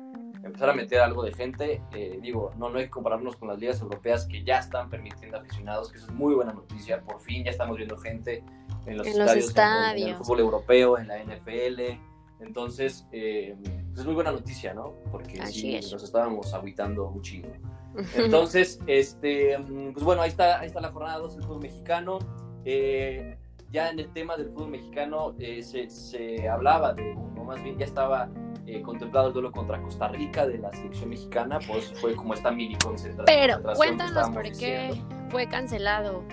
empezar 0.43 0.69
a 0.69 0.73
meter 0.73 0.99
algo 0.99 1.23
de 1.23 1.33
gente. 1.33 1.81
Eh, 1.93 2.19
digo, 2.21 2.51
no, 2.57 2.69
no 2.69 2.79
hay 2.79 2.85
que 2.85 2.91
compararnos 2.91 3.35
con 3.35 3.47
las 3.47 3.59
ligas 3.59 3.81
europeas 3.81 4.25
que 4.25 4.43
ya 4.43 4.59
están 4.59 4.89
permitiendo 4.89 5.37
aficionados, 5.37 5.91
que 5.91 5.97
eso 5.97 6.07
es 6.07 6.13
muy 6.13 6.35
buena 6.35 6.53
noticia. 6.53 7.01
Por 7.01 7.19
fin 7.19 7.43
ya 7.43 7.51
estamos 7.51 7.77
viendo 7.77 7.97
gente 7.97 8.43
en 8.85 8.97
los, 8.97 9.07
estadios, 9.07 9.53
En, 9.57 10.07
el 10.09 10.15
fútbol 10.15 10.39
europeo, 10.39 10.97
en 10.97 11.07
la 11.07 11.23
NFL. 11.23 11.99
Entonces, 12.39 13.05
eh, 13.11 13.55
pues 13.87 13.99
es 13.99 14.05
muy 14.05 14.15
buena 14.15 14.31
noticia, 14.31 14.73
¿no? 14.73 14.93
Porque 15.11 15.45
sí, 15.47 15.79
nos 15.91 16.03
estábamos 16.03 16.53
aguitando 16.53 17.07
un 17.07 17.21
chingo. 17.21 17.49
Entonces, 18.15 18.79
este, 18.85 19.57
pues 19.93 20.03
bueno, 20.03 20.21
ahí 20.21 20.29
está, 20.29 20.59
ahí 20.59 20.67
está 20.67 20.79
la 20.81 20.91
jornada 20.91 21.17
2 21.19 21.35
del 21.37 21.43
fútbol 21.45 21.61
mexicano. 21.61 22.19
Eh, 22.65 23.37
ya 23.71 23.89
en 23.89 23.99
el 23.99 24.11
tema 24.13 24.37
del 24.37 24.49
fútbol 24.49 24.69
mexicano 24.69 25.35
eh, 25.39 25.61
se, 25.63 26.49
hablaba 26.49 26.93
de, 26.93 27.13
o 27.37 27.43
más 27.43 27.61
bien 27.63 27.77
ya 27.77 27.85
estaba 27.85 28.29
eh, 28.65 28.81
contemplado 28.81 29.27
el 29.27 29.33
duelo 29.33 29.51
contra 29.51 29.81
Costa 29.81 30.07
Rica 30.09 30.45
de 30.45 30.57
la 30.57 30.71
selección 30.71 31.09
mexicana, 31.09 31.59
pues 31.67 31.93
fue 31.99 32.15
como 32.15 32.33
esta 32.33 32.51
mini 32.51 32.77
concentración. 32.77 33.25
Pero 33.25 33.73
cuéntanos 33.75 34.29
por 34.29 34.43
qué 34.51 35.01
fue 35.29 35.47
cancelado. 35.47 36.23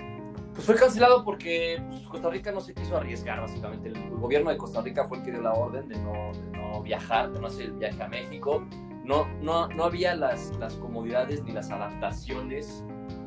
Pues 0.55 0.65
fue 0.65 0.75
cancelado 0.75 1.25
porque 1.25 1.83
pues, 1.89 2.01
Costa 2.03 2.29
Rica 2.29 2.51
no 2.51 2.61
se 2.61 2.73
quiso 2.73 2.95
arriesgar, 2.95 3.41
básicamente. 3.41 3.89
El, 3.89 4.09
gobierno 4.11 4.49
de 4.49 4.57
Costa 4.57 4.81
Rica 4.81 5.05
fue 5.05 5.17
el 5.17 5.23
que 5.23 5.31
dio 5.31 5.41
la 5.41 5.53
orden 5.53 5.89
de 5.89 5.97
no, 5.97 6.31
no 6.53 6.81
viajar, 6.81 7.31
de 7.31 7.39
no 7.41 7.47
hacer 7.47 7.65
el 7.65 7.73
viaje 7.73 8.01
a 8.01 8.07
México. 8.07 8.65
No, 9.03 9.27
no, 9.41 9.67
no 9.67 9.83
había 9.83 10.15
las, 10.15 10.55
las 10.57 10.75
comodidades 10.75 11.43
ni 11.43 11.51
las 11.51 11.69
adaptaciones 11.69 12.83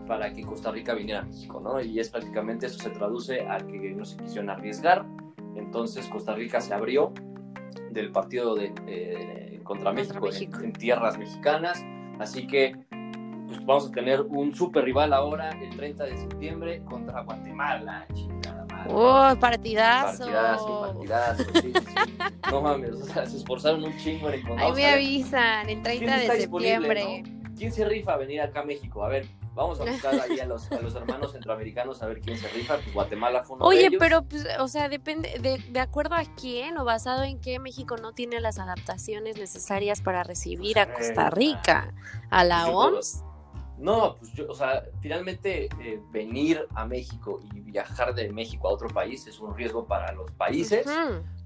para 0.09 0.33
que 0.33 0.43
Costa 0.43 0.73
Rica 0.73 0.95
viniera 0.95 1.21
a 1.21 1.25
México, 1.25 1.61
¿no? 1.61 1.81
Y 1.81 2.01
es 2.01 2.09
prácticamente 2.09 2.67
eso 2.67 2.79
se 2.79 2.91
traduce 2.91 3.43
a 3.47 3.59
que 3.59 3.91
no 3.91 4.07
se 4.07 4.17
quisieron 4.17 4.49
arriesgar. 4.49 5.05
Entonces 5.55 6.07
Costa 6.07 6.35
Rica 6.35 6.61
se 6.63 6.73
abrió 6.73 7.13
del 7.91 8.11
partido 8.11 8.55
de, 8.55 8.73
eh, 8.87 9.61
contra, 9.65 9.93
México, 9.93 10.29
En, 10.63 10.73
tierras 10.73 11.19
mexicanas. 11.19 11.85
Así 12.19 12.47
que 12.47 12.75
pues, 13.49 13.65
vamos 13.65 13.87
a 13.87 13.91
tener 13.91 14.21
un 14.23 14.55
super 14.55 14.85
rival 14.85 15.13
ahora 15.13 15.51
el 15.51 15.75
30 15.77 16.05
de 16.05 16.17
septiembre 16.17 16.83
contra 16.85 17.23
Guatemala, 17.23 18.07
chingada 18.15 18.67
madre. 18.67 18.91
¡Oh, 18.93 19.35
partidazo! 19.41 20.25
Partidazo, 20.25 20.81
partidazo, 20.81 21.45
sí, 21.61 21.73
No 22.51 22.61
mames, 22.61 22.93
o 22.93 23.05
sea, 23.05 23.27
se 23.27 23.39
esforzaron 23.39 23.83
un 23.85 23.97
chingo 23.97 24.29
en 24.29 24.41
encontrar. 24.41 24.69
Ahí 24.69 24.75
me 24.75 24.87
avisan, 24.87 25.69
el 25.69 25.83
30 25.83 26.17
de 26.19 26.41
septiembre. 26.43 27.23
¿Quién 27.57 27.73
se 27.73 27.85
rifa 27.85 28.15
a 28.15 28.17
venir 28.19 28.41
acá 28.41 28.61
a 28.61 28.65
México? 28.65 29.03
A 29.03 29.09
ver, 29.09 29.27
Vamos 29.59 29.81
a 29.81 29.85
buscar 29.85 30.15
ahí 30.21 30.39
a 30.39 30.47
los, 30.47 30.71
a 30.71 30.81
los 30.81 30.95
hermanos 30.95 31.33
centroamericanos 31.33 32.01
a 32.01 32.07
ver 32.07 32.21
quién 32.21 32.39
se 32.39 32.47
rifa. 32.47 32.77
Pues 32.77 32.95
Guatemala 32.95 33.43
fue 33.43 33.57
uno 33.57 33.67
Oye, 33.67 33.81
de 33.81 33.87
ellos. 33.87 33.99
pero, 33.99 34.23
pues, 34.23 34.47
o 34.61 34.69
sea, 34.69 34.89
depende, 34.89 35.37
de, 35.41 35.59
de, 35.59 35.81
acuerdo 35.81 36.15
a 36.15 36.23
quién 36.41 36.79
o 36.79 36.85
basado 36.85 37.25
en 37.25 37.41
qué 37.41 37.59
México 37.59 37.97
no 37.97 38.13
tiene 38.13 38.41
las 38.41 38.61
adaptaciones 38.61 39.37
necesarias 39.37 40.01
para 40.01 40.23
recibir 40.23 40.79
a 40.79 40.87
pues, 40.87 41.09
Costa 41.09 41.31
Rica, 41.31 41.93
a 42.31 42.45
la 42.45 42.69
OMS. 42.69 43.25
No, 43.79 44.17
pues 44.19 44.33
yo, 44.33 44.47
o 44.49 44.55
sea, 44.55 44.85
finalmente 45.01 45.69
eh, 45.81 46.01
venir 46.11 46.67
a 46.75 46.85
México 46.85 47.41
y 47.55 47.61
viajar 47.61 48.15
de 48.15 48.33
México 48.33 48.69
a 48.69 48.73
otro 48.73 48.89
país 48.89 49.27
es 49.27 49.39
un 49.39 49.57
riesgo 49.57 49.87
para 49.87 50.13
los 50.13 50.31
países, 50.33 50.87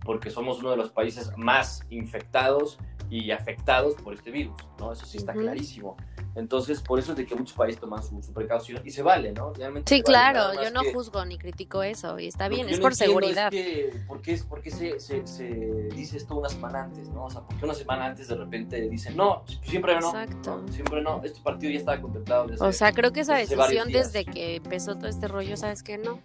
porque 0.05 0.31
somos 0.31 0.61
uno 0.61 0.71
de 0.71 0.77
los 0.77 0.91
países 0.91 1.31
más 1.37 1.85
infectados 1.91 2.79
y 3.11 3.31
afectados 3.31 3.95
por 3.97 4.15
este 4.15 4.31
virus, 4.31 4.57
¿no? 4.79 4.93
Eso 4.93 5.05
sí 5.05 5.19
está 5.19 5.35
clarísimo. 5.35 5.97
Entonces, 6.35 6.81
por 6.81 6.99
eso 6.99 7.13
es 7.13 7.19
de 7.19 7.27
que 7.27 7.35
muchos 7.35 7.55
países 7.55 7.79
toman 7.79 8.03
su, 8.03 8.33
precaución 8.33 8.81
y 8.87 8.91
se 8.91 9.03
vale, 9.03 9.33
¿no? 9.33 9.53
Realmente 9.53 9.95
sí, 9.95 10.03
claro, 10.03 10.55
yo 10.63 10.71
no 10.71 10.81
juzgo 10.93 11.23
ni 11.27 11.37
critico 11.37 11.83
eso 11.83 12.19
y 12.19 12.27
está 12.27 12.49
bien, 12.49 12.71
es 12.71 12.81
por 12.81 12.95
seguridad. 12.95 13.53
Es 13.53 13.97
¿Por 14.07 14.23
qué, 14.23 14.41
por 14.49 14.63
qué 14.63 14.71
se, 14.71 14.99
se, 14.99 15.27
se, 15.27 15.45
dice 15.95 16.17
esto 16.17 16.37
una 16.37 16.49
semana 16.49 16.85
antes, 16.85 17.11
no? 17.11 17.27
O 17.27 17.31
sea, 17.31 17.43
¿por 17.43 17.59
qué 17.59 17.65
una 17.67 17.75
semana 17.75 18.07
antes 18.07 18.29
de 18.29 18.35
repente 18.35 18.81
dicen, 18.89 19.15
no, 19.15 19.45
siempre 19.63 19.95
no, 20.01 20.09
Exacto. 20.09 20.65
siempre 20.71 21.03
no, 21.03 21.21
este 21.23 21.41
partido 21.43 21.71
ya 21.71 21.79
estaba 21.81 22.01
contemplado 22.01 22.47
desde 22.47 22.65
O 22.65 22.73
sea, 22.73 22.93
creo 22.93 23.13
que 23.13 23.21
esa 23.21 23.37
decisión 23.37 23.93
desde 23.93 24.25
que 24.25 24.57
empezó 24.57 24.97
todo 24.97 25.09
este 25.09 25.29
rollo, 25.29 25.59
¿sabes 25.59 25.83
qué? 25.83 25.99
No, 25.99 26.19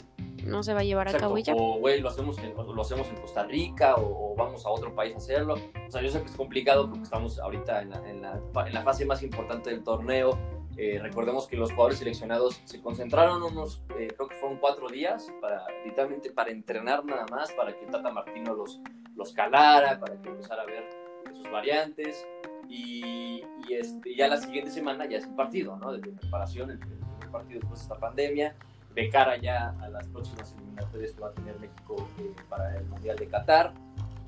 no 0.48 0.64
se 0.64 0.74
va 0.74 0.82
a 0.82 0.84
llevar 0.84 1.08
a 1.08 1.14
cabo 1.14 1.38
ya. 1.38 1.54
O, 1.56 1.80
güey, 1.80 2.02
lo 2.02 2.10
hacemos, 2.10 2.38
en, 2.40 2.54
lo 2.56 2.82
hacemos 2.82 3.08
en 3.10 3.16
Costa 3.18 3.44
Rica 3.44 3.96
o, 3.98 4.36
vamos 4.36 4.66
a 4.66 4.70
otro 4.70 4.94
país 4.96 5.14
a 5.16 5.18
hacerlo. 5.18 5.56
O 5.88 5.92
sea, 5.92 6.02
yo 6.02 6.10
sé 6.10 6.20
que 6.22 6.28
es 6.28 6.36
complicado 6.36 6.90
porque 6.90 7.04
estamos 7.04 7.40
ahorita 7.40 7.82
en 7.82 7.90
la, 7.90 8.10
en 8.10 8.22
la, 8.22 8.42
en 8.66 8.74
la 8.74 8.82
fase 8.82 9.06
más 9.06 9.24
importante 9.24 9.70
del 9.70 9.84
torneo. 9.84 10.38
Eh, 10.78 11.00
recordemos 11.02 11.48
que 11.48 11.58
los 11.58 11.72
jugadores 11.72 11.98
seleccionados 11.98 12.62
se 12.66 12.80
concentraron 12.82 13.42
unos, 13.42 13.82
eh, 13.98 14.10
creo 14.16 14.28
que 14.28 14.36
fueron 14.36 14.60
cuatro 14.60 14.88
días, 14.88 15.28
para, 15.42 15.66
literalmente 15.84 16.32
para 16.32 16.52
entrenar 16.52 17.04
nada 17.04 17.26
más, 17.32 17.52
para 17.54 17.76
que 17.76 17.88
Tata 17.88 18.12
Martino 18.12 18.54
los, 18.54 18.80
los 19.16 19.34
calara, 19.34 20.00
para 20.00 20.22
que 20.22 20.30
empezara 20.30 20.62
a 20.62 20.66
ver 20.66 20.88
sus 21.34 21.50
variantes. 21.52 22.26
Y, 22.70 23.44
y 23.68 23.74
este, 23.74 24.16
ya 24.16 24.28
la 24.28 24.38
siguiente 24.38 24.70
semana 24.70 25.06
ya 25.06 25.18
es 25.18 25.24
el 25.24 25.34
partido, 25.34 25.78
¿no? 25.78 25.92
De 25.92 26.00
preparación, 26.00 26.70
el, 26.70 26.80
el 27.24 27.30
partido 27.32 27.60
después 27.60 27.80
de 27.80 27.84
esta 27.84 28.00
pandemia 28.00 28.56
de 28.98 29.10
cara 29.12 29.38
ya 29.38 29.76
a 29.80 29.90
las 29.90 30.08
próximas 30.08 30.56
eliminatorias 30.58 31.12
que 31.14 31.22
va 31.22 31.28
a 31.28 31.32
tener 31.34 31.60
México 31.60 32.10
eh, 32.18 32.34
para 32.50 32.78
el 32.78 32.86
Mundial 32.86 33.16
de 33.16 33.28
Qatar. 33.28 33.72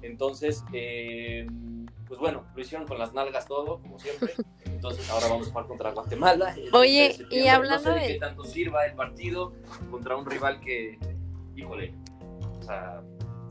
Entonces, 0.03 0.63
eh, 0.73 1.47
pues 2.07 2.19
bueno, 2.19 2.45
lo 2.53 2.61
hicieron 2.61 2.87
con 2.87 2.99
las 2.99 3.11
nalgas 3.11 3.47
todo, 3.47 3.81
como 3.81 3.97
siempre. 3.97 4.31
Entonces 4.65 5.09
ahora 5.09 5.27
vamos 5.27 5.47
a 5.47 5.49
jugar 5.49 5.67
contra 5.67 5.91
Guatemala. 5.91 6.55
Oye, 6.73 7.17
y 7.31 7.47
hablando 7.47 7.89
no 7.89 7.95
sé 7.95 7.99
de, 7.99 8.13
qué 8.13 8.19
tanto 8.19 8.43
sirva 8.43 8.85
el 8.85 8.93
partido 8.93 9.53
contra 9.89 10.15
un 10.15 10.27
rival 10.27 10.59
que, 10.59 10.99
híjole, 11.55 11.95
o 12.59 12.61
sea, 12.61 13.01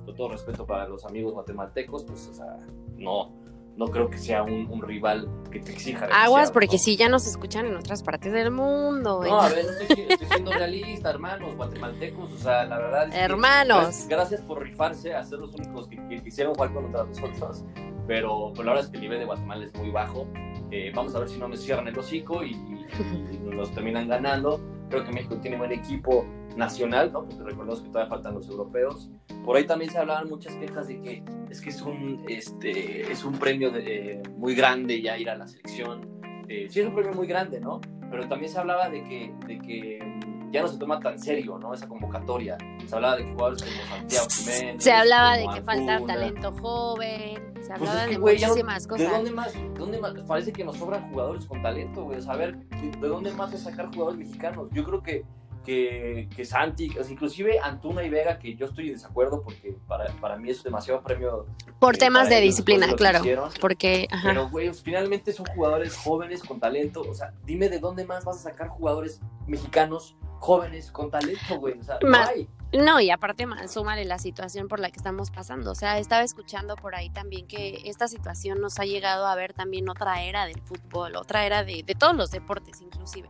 con 0.05 0.15
todo 0.15 0.29
respeto 0.29 0.65
para 0.67 0.87
los 0.87 1.05
amigos 1.05 1.33
guatemaltecos, 1.33 2.05
pues, 2.05 2.29
o 2.29 2.35
sea, 2.35 2.59
no, 2.97 3.33
no 3.79 3.87
creo 3.87 4.11
que 4.11 4.19
sea 4.19 4.43
un, 4.43 4.83
rival 4.83 5.29
que 5.53 5.61
te 5.61 5.73
exija. 5.73 6.09
Aguas, 6.13 6.51
porque 6.51 6.79
si 6.79 6.97
ya 6.97 7.09
nos 7.09 7.27
escuchan 7.27 7.65
en 7.67 7.77
otras 7.77 8.03
partes 8.03 8.33
del 8.33 8.51
mundo. 8.51 9.23
No, 9.23 9.41
a 9.41 9.49
ver, 9.49 9.67
estoy, 9.81 10.07
estoy 10.09 10.27
siendo 10.27 10.53
realista, 10.53 11.11
hermanos, 11.11 11.55
guatemaltecos, 11.55 12.33
o 12.33 12.37
sea, 12.37 12.65
la 12.65 12.79
verdad. 12.79 13.09
Es 13.09 13.15
hermanos. 13.15 14.07
gracias, 14.09 14.41
por 14.43 14.63
rifarse 14.63 15.15
a 15.15 15.23
ser 15.23 15.39
los 15.39 15.55
únicos 15.55 15.87
que, 15.87 15.97
quisieron 16.23 16.55
jugar 16.55 16.73
contra 16.73 17.05
nosotros, 17.05 17.65
pero, 18.09 18.53
pero, 18.53 18.65
la 18.65 18.73
verdad 18.73 18.85
es 18.87 18.91
que 18.91 18.97
el 18.97 19.03
nivel 19.03 19.21
de 19.21 19.25
Guatemala 19.27 19.65
es 19.65 19.75
muy 19.75 19.91
bajo. 19.91 20.27
Eh, 20.73 20.93
vamos 20.95 21.15
a 21.15 21.21
ver 21.21 21.29
si 21.29 21.39
no 21.39 21.49
me 21.49 21.57
cierran 21.57 21.87
el 21.87 21.97
hocico 21.97 22.43
y, 22.43 22.51
y, 22.51 23.39
nos 23.45 23.71
terminan 23.73 24.09
ganando. 24.09 24.61
Creo 24.91 25.05
que 25.05 25.13
México 25.13 25.37
tiene 25.37 25.57
buen 25.57 25.71
equipo 25.71 26.27
nacional, 26.57 27.13
¿no? 27.13 27.25
Porque 27.25 27.45
recordemos 27.45 27.81
que 27.81 27.89
todavía 27.89 28.11
faltan 28.11 28.35
los 28.35 28.49
europeos. 28.49 29.09
Por 29.49 29.57
ahí 29.57 29.65
también 29.65 29.91
se 29.91 29.97
hablaban 29.97 30.29
muchas 30.29 30.55
quejas 30.57 30.89
de 30.89 31.01
que 31.01 31.23
es 31.49 31.63
que 31.63 31.71
es 31.71 31.81
un, 31.81 32.23
este, 32.29 33.11
es 33.11 33.25
un 33.25 33.39
premio 33.39 33.71
de, 33.71 34.23
muy 34.37 34.55
grande 34.55 35.01
ya 35.01 35.17
ir 35.17 35.31
a 35.31 35.37
la 35.37 35.49
selección. 35.49 36.21
Eh, 36.49 36.67
sí 36.69 36.81
es 36.81 36.87
un 36.87 36.95
premio 36.95 37.15
muy 37.15 37.27
grande, 37.27 37.59
¿no? 37.59 37.81
Pero 38.11 38.29
también 38.29 38.53
se 38.53 38.59
hablaba 38.59 38.91
de 38.91 39.03
que, 39.05 39.33
de 39.47 39.59
que 39.59 40.21
ya 40.53 40.61
no 40.61 40.69
se 40.69 40.77
toma 40.77 41.01
tan 41.01 41.19
serio, 41.19 41.59
¿no? 41.59 41.73
Esa 41.73 41.89
convocatoria. 41.89 42.59
Se 42.87 42.95
hablaba 42.95 43.17
de 43.17 43.25
que 43.25 43.33
jugadores 43.33 43.63
como 43.63 43.97
Santiago 43.97 44.27
Jiménez. 44.29 44.85
Se 44.85 44.93
hablaba 44.93 45.37
de 45.39 45.47
que 45.55 45.63
falta 45.63 45.95
Antuna. 45.95 46.15
talento 46.15 46.53
joven, 46.53 47.35
se 47.37 47.41
Pues 47.55 47.71
hablaba 47.71 48.01
es 48.05 48.07
que, 48.19 48.19
de 48.19 48.37
ya 48.37 48.49
no- 48.49 48.53
muchísimas 48.53 48.83
¿De 48.83 48.89
cosas. 48.91 49.11
dónde 49.13 49.31
más? 49.31 49.55
¿Dónde 49.79 49.99
más? 49.99 50.13
Parece 50.27 50.53
que 50.53 50.63
nos 50.63 50.77
sobran 50.77 51.11
jugadores 51.11 51.47
con 51.47 51.63
talento, 51.63 52.05
güey. 52.05 52.19
O 52.19 52.21
sea, 52.21 52.35
a 52.35 52.37
ver, 52.37 52.55
¿de 52.59 52.91
de 52.91 53.09
dónde 53.09 53.33
más 53.33 53.51
de 53.51 53.57
sacar 53.57 53.87
jugadores 53.87 54.19
mexicanos? 54.19 54.69
Yo 54.73 54.85
creo 54.85 55.03
que, 55.03 55.25
que, 55.69 56.31
que 56.35 56.47
Santi, 56.47 56.91
inclusive 57.11 57.59
Antuna 57.63 58.03
y 58.03 58.09
Vega, 58.09 58.39
que 58.39 58.57
yo 58.57 58.65
estoy 58.65 58.87
en 58.87 58.95
desacuerdo 58.95 59.43
porque 59.43 59.77
para, 59.87 60.07
para 60.15 60.39
mí 60.39 60.49
es 60.49 60.65
demasiado 60.65 61.03
premio. 61.03 61.45
Por 61.79 61.97
eh, 61.97 61.99
temas 61.99 62.31
de 62.31 62.41
disciplina, 62.41 62.91
claro. 62.95 63.19
hicieron. 63.19 63.51
Porque, 63.61 64.09
ajá. 64.11 64.31
Pero, 64.31 64.49
güey, 64.49 64.73
finalmente 64.73 65.31
son 65.31 65.45
jugadores 65.45 65.95
jóvenes 65.95 66.43
con 66.43 66.59
talento. 66.59 67.03
O 67.03 67.13
sea, 67.13 67.35
dime 67.45 67.69
de 67.69 67.81
dónde 67.81 68.07
más 68.07 68.25
vas 68.25 68.39
a 68.39 68.51
sacar 68.51 68.69
jugadores 68.69 69.21
mexicanos 69.47 70.17
jóvenes 70.39 70.91
con 70.91 71.11
talento, 71.11 71.59
güey. 71.61 71.79
O 71.79 71.83
sea, 71.83 71.99
no 72.01 72.17
hay. 72.17 72.49
No, 72.73 72.99
y 72.99 73.11
aparte, 73.11 73.47
súmale 73.67 74.07
la 74.07 74.19
situación 74.19 74.69
por 74.69 74.81
la 74.81 74.91
que 74.91 74.97
estamos 74.97 75.31
pasando. 75.31 75.73
O 75.73 75.75
sea, 75.75 75.99
estaba 75.99 76.23
escuchando 76.23 76.77
por 76.77 76.95
ahí 76.95 77.11
también 77.11 77.47
que 77.47 77.83
esta 77.85 78.09
situación 78.09 78.63
nos 78.63 78.79
ha 78.79 78.85
llegado 78.85 79.27
a 79.27 79.35
ver 79.35 79.53
también 79.53 79.87
otra 79.91 80.23
era 80.23 80.47
del 80.47 80.63
fútbol, 80.63 81.17
otra 81.17 81.45
era 81.45 81.63
de, 81.63 81.83
de 81.83 81.95
todos 81.95 82.17
los 82.17 82.31
deportes, 82.31 82.81
inclusive. 82.81 83.29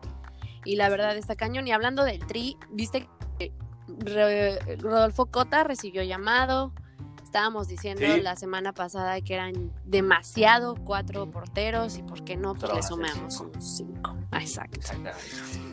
Y 0.68 0.76
la 0.76 0.90
verdad 0.90 1.16
está 1.16 1.35
cañón. 1.35 1.66
Y 1.66 1.72
hablando 1.72 2.04
del 2.04 2.26
tri, 2.26 2.59
viste 2.70 3.09
que 3.38 3.52
Rodolfo 4.78 5.24
Cota 5.26 5.64
recibió 5.64 6.02
llamado. 6.02 6.74
Estábamos 7.24 7.68
diciendo 7.68 8.02
Sí. 8.04 8.20
la 8.20 8.37
semana 8.37 8.74
pasada 8.74 9.18
que 9.22 9.33
eran 9.33 9.72
demasiado 9.87 10.74
cuatro 10.85 11.31
porteros 11.31 11.96
y 11.96 12.02
por 12.02 12.22
qué 12.22 12.37
no, 12.37 12.54
pues 12.54 12.72
le 12.74 12.83
sumamos 12.83 13.35
cinco. 13.38 13.50
un 13.54 13.62
cinco. 13.62 14.16
Exacto. 14.33 14.78
Exactamente. 14.81 15.18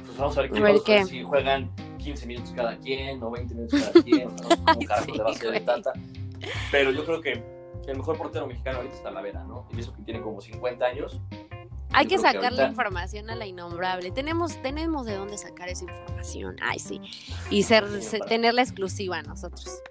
Pues 0.06 0.18
vamos 0.18 0.38
a 0.38 0.42
ver, 0.44 0.52
vamos 0.52 0.70
a 0.70 0.72
ver 0.74 0.82
qué. 0.86 1.06
si 1.06 1.24
juegan 1.24 1.70
15 1.98 2.26
minutos 2.28 2.54
cada 2.56 2.78
quien 2.78 3.22
o 3.22 3.32
20 3.32 3.54
minutos 3.54 3.82
cada 3.82 4.02
quien. 4.04 4.30
Cómo 4.66 4.80
carajo 4.88 5.12
le 5.14 5.24
va 5.24 5.30
a 5.30 5.34
hacer 5.34 5.58
Sí, 5.60 5.66
Tata. 5.66 5.94
Pero 6.72 6.92
yo 6.92 7.04
creo 7.06 7.22
que 7.22 7.44
el 7.88 7.98
mejor 7.98 8.18
portero 8.18 8.48
mexicano 8.48 8.78
ahorita 8.78 8.96
está 8.96 9.10
Talavera, 9.10 9.44
¿no? 9.44 9.68
Y 9.76 9.80
eso 9.82 9.94
que 9.94 10.04
tiene 10.04 10.22
como 10.22 10.40
50 10.40 10.86
años. 10.86 11.20
Hay 11.96 12.08
que 12.08 12.18
sacarle 12.18 12.48
ahorita- 12.48 12.68
información 12.68 13.30
a 13.30 13.36
la 13.36 13.46
innombrable. 13.46 14.12
Tenemos, 14.12 14.62
tenemos 14.62 15.06
de 15.06 15.16
dónde 15.16 15.38
sacar 15.38 15.70
esa 15.70 15.86
información. 15.86 16.56
Ay, 16.62 16.80
sí. 16.80 17.02
Y 17.50 17.64
ser, 17.64 17.88
Sí, 17.90 18.02
se- 18.02 18.18
para- 18.20 18.30
tener 18.30 18.54
la 18.54 18.62
exclusiva 18.62 19.22
nosotros. 19.22 19.82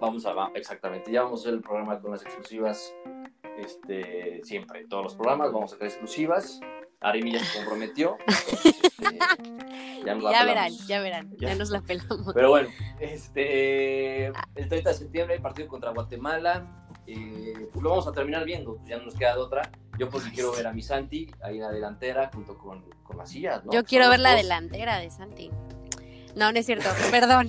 Vamos 0.00 0.26
a, 0.26 0.32
exactamente, 0.54 1.10
ya 1.10 1.22
vamos 1.22 1.40
a 1.40 1.42
hacer 1.42 1.54
el 1.54 1.60
programa 1.62 2.00
con 2.00 2.10
las 2.10 2.22
exclusivas. 2.22 2.94
Este, 3.58 4.42
siempre, 4.44 4.86
todos 4.88 5.04
los 5.04 5.14
programas 5.14 5.52
vamos 5.52 5.70
a 5.72 5.74
sacar 5.76 5.88
exclusivas. 5.88 6.60
Arimi 7.00 7.32
ya 7.32 7.40
se 7.44 7.58
comprometió. 7.58 8.16
entonces, 8.26 8.76
este, 8.82 10.04
ya 10.04 10.14
nos 10.14 10.24
la 10.24 10.32
Ya 10.32 10.44
verán, 10.44 10.72
ya 10.86 11.00
verán. 11.00 11.36
Ya, 11.38 11.48
Ya. 11.48 11.54
nos 11.54 11.70
la 11.70 11.80
pelamos. 11.82 12.32
Pero 12.34 12.50
bueno, 12.50 12.68
este, 13.00 14.26
el 14.26 14.68
30 14.68 14.90
de 14.90 14.94
septiembre, 14.94 15.40
partido 15.40 15.68
contra 15.68 15.90
Guatemala. 15.90 16.82
eh, 17.08 17.68
pues 17.72 17.82
lo 17.84 17.90
vamos 17.90 18.08
a 18.08 18.12
terminar 18.12 18.44
viendo, 18.44 18.80
ya 18.84 18.96
no 18.98 19.04
nos 19.04 19.14
queda 19.14 19.34
de 19.36 19.40
otra. 19.40 19.70
Yo 19.98 20.08
porque 20.10 20.28
Ay, 20.28 20.34
quiero 20.34 20.50
sí. 20.52 20.56
ver 20.58 20.66
a 20.66 20.72
mi 20.72 20.82
Santi 20.82 21.30
ahí 21.42 21.56
en 21.56 21.62
la 21.62 21.70
delantera 21.70 22.30
junto 22.32 22.56
con, 22.58 22.84
con 23.02 23.16
Macías, 23.16 23.64
¿no? 23.64 23.72
Yo 23.72 23.80
Son 23.80 23.86
quiero 23.86 24.08
ver 24.10 24.20
la 24.20 24.32
dos. 24.32 24.42
delantera 24.42 24.98
de 24.98 25.10
Santi. 25.10 25.50
No, 26.34 26.52
no 26.52 26.58
es 26.58 26.66
cierto. 26.66 26.88
Perdón. 27.10 27.48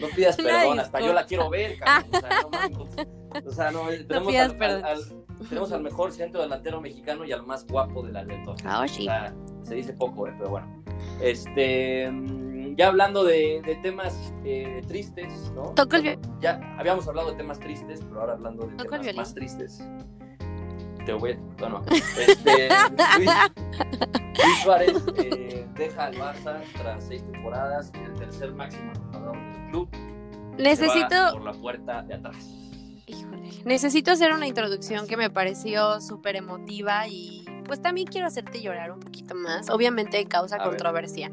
No 0.00 0.08
pidas 0.14 0.36
perdón, 0.36 0.80
hasta 0.80 1.00
yo 1.00 1.12
la 1.12 1.24
quiero 1.24 1.48
ver, 1.50 1.78
cabrón. 1.78 2.10
O 2.12 2.20
sea, 2.20 2.40
no, 2.42 2.48
mames. 2.50 3.46
O 3.46 3.50
sea, 3.52 3.70
no, 3.70 3.86
tenemos, 4.06 4.28
pidas 4.32 4.50
al, 4.50 4.58
perdón. 4.58 4.84
al- 4.84 4.92
al- 4.98 5.48
tenemos 5.48 5.72
al 5.72 5.82
mejor 5.82 6.12
centro 6.12 6.40
delantero 6.42 6.80
mexicano 6.80 7.24
y 7.24 7.32
al 7.32 7.44
más 7.46 7.66
guapo 7.66 8.02
de 8.02 8.12
la 8.12 8.24
neta. 8.24 8.54
Ah, 8.64 8.82
O 8.84 8.88
sí. 8.88 9.04
sea, 9.04 9.34
se 9.62 9.74
dice 9.76 9.92
poco, 9.92 10.26
eh, 10.26 10.34
pero 10.36 10.50
bueno. 10.50 10.82
Este, 11.20 12.10
mm, 12.10 12.76
ya 12.76 12.88
hablando 12.88 13.24
de, 13.24 13.62
de 13.64 13.76
temas 13.76 14.32
eh, 14.44 14.82
tristes, 14.86 15.50
¿no? 15.54 15.70
Toco 15.74 15.96
el 15.96 16.18
Ya 16.40 16.60
habíamos 16.78 17.06
hablado 17.08 17.30
de 17.30 17.36
temas 17.36 17.58
tristes, 17.58 18.00
pero 18.08 18.20
ahora 18.20 18.32
hablando 18.34 18.66
de 18.66 18.76
Toco 18.76 18.98
temas 18.98 19.16
más 19.16 19.34
tristes. 19.34 19.82
Te 21.04 21.12
voy 21.12 21.32
a... 21.32 21.36
Bueno, 21.58 21.82
este, 21.88 22.68
Luis, 23.18 23.30
Luis 24.44 24.62
Suárez 24.62 24.96
eh, 25.18 25.66
deja 25.74 26.04
al 26.06 26.14
Barça 26.14 26.60
tras 26.76 27.04
seis 27.04 27.22
temporadas, 27.30 27.90
el 27.94 28.14
tercer 28.14 28.52
máximo 28.54 28.92
anotador 28.92 29.36
del 29.36 29.70
club. 29.70 29.88
Necesito, 30.58 31.32
por 31.32 31.42
la 31.42 31.52
puerta 31.52 32.02
de 32.02 32.14
atrás. 32.14 32.36
híjole, 33.06 33.50
necesito 33.64 34.12
hacer 34.12 34.32
una 34.32 34.46
introducción 34.46 35.06
que 35.06 35.16
me 35.16 35.30
pareció 35.30 36.00
súper 36.00 36.36
emotiva 36.36 37.06
y 37.08 37.44
pues 37.64 37.80
también 37.80 38.06
quiero 38.06 38.26
hacerte 38.26 38.60
llorar 38.60 38.92
un 38.92 39.00
poquito 39.00 39.34
más. 39.34 39.70
Obviamente 39.70 40.24
causa 40.26 40.56
A 40.56 40.58
ver. 40.58 40.68
controversia. 40.68 41.32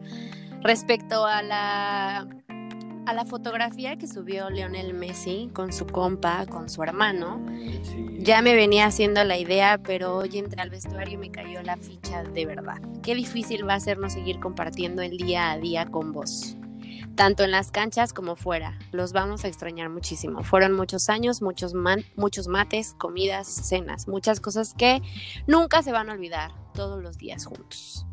Respecto 0.61 1.25
a 1.25 1.41
la 1.41 2.27
a 3.09 3.13
la 3.13 3.25
fotografía 3.25 3.97
que 3.97 4.07
subió 4.07 4.49
Lionel 4.49 4.93
Messi 4.93 5.49
con 5.53 5.73
su 5.73 5.87
compa, 5.87 6.45
con 6.45 6.69
su 6.69 6.83
hermano, 6.83 7.43
Sí. 7.83 8.05
ya 8.19 8.41
me 8.41 8.53
venía 8.55 8.85
haciendo 8.85 9.23
la 9.23 9.37
idea, 9.37 9.79
pero 9.83 10.15
hoy 10.17 10.37
entré 10.37 10.61
al 10.61 10.69
vestuario 10.69 11.15
y 11.15 11.17
me 11.17 11.31
cayó 11.31 11.61
la 11.63 11.77
ficha 11.77 12.23
de 12.23 12.45
verdad. 12.45 12.77
Qué 13.01 13.15
difícil 13.15 13.67
va 13.67 13.73
a 13.75 13.79
ser 13.79 13.97
no 13.97 14.09
seguir 14.09 14.39
compartiendo 14.39 15.01
el 15.01 15.17
día 15.17 15.51
a 15.51 15.57
día 15.57 15.85
con 15.87 16.11
vos. 16.13 16.55
Tanto 17.15 17.43
en 17.43 17.51
las 17.51 17.71
canchas 17.71 18.13
como 18.13 18.35
fuera. 18.35 18.77
Los 18.91 19.11
vamos 19.11 19.43
a 19.43 19.47
extrañar 19.47 19.89
muchísimo. 19.89 20.43
Fueron 20.43 20.73
muchos 20.73 21.09
años, 21.09 21.41
muchos, 21.41 21.73
man- 21.73 22.05
muchos 22.15 22.47
mates, 22.47 22.93
comidas, 22.97 23.47
cenas, 23.47 24.07
muchas 24.07 24.39
cosas 24.39 24.73
que 24.73 25.01
nunca 25.47 25.81
se 25.83 25.91
van 25.91 26.09
a 26.09 26.13
olvidar 26.13 26.51
todos 26.73 27.01
los 27.03 27.17
días 27.17 27.45
juntos. 27.45 28.05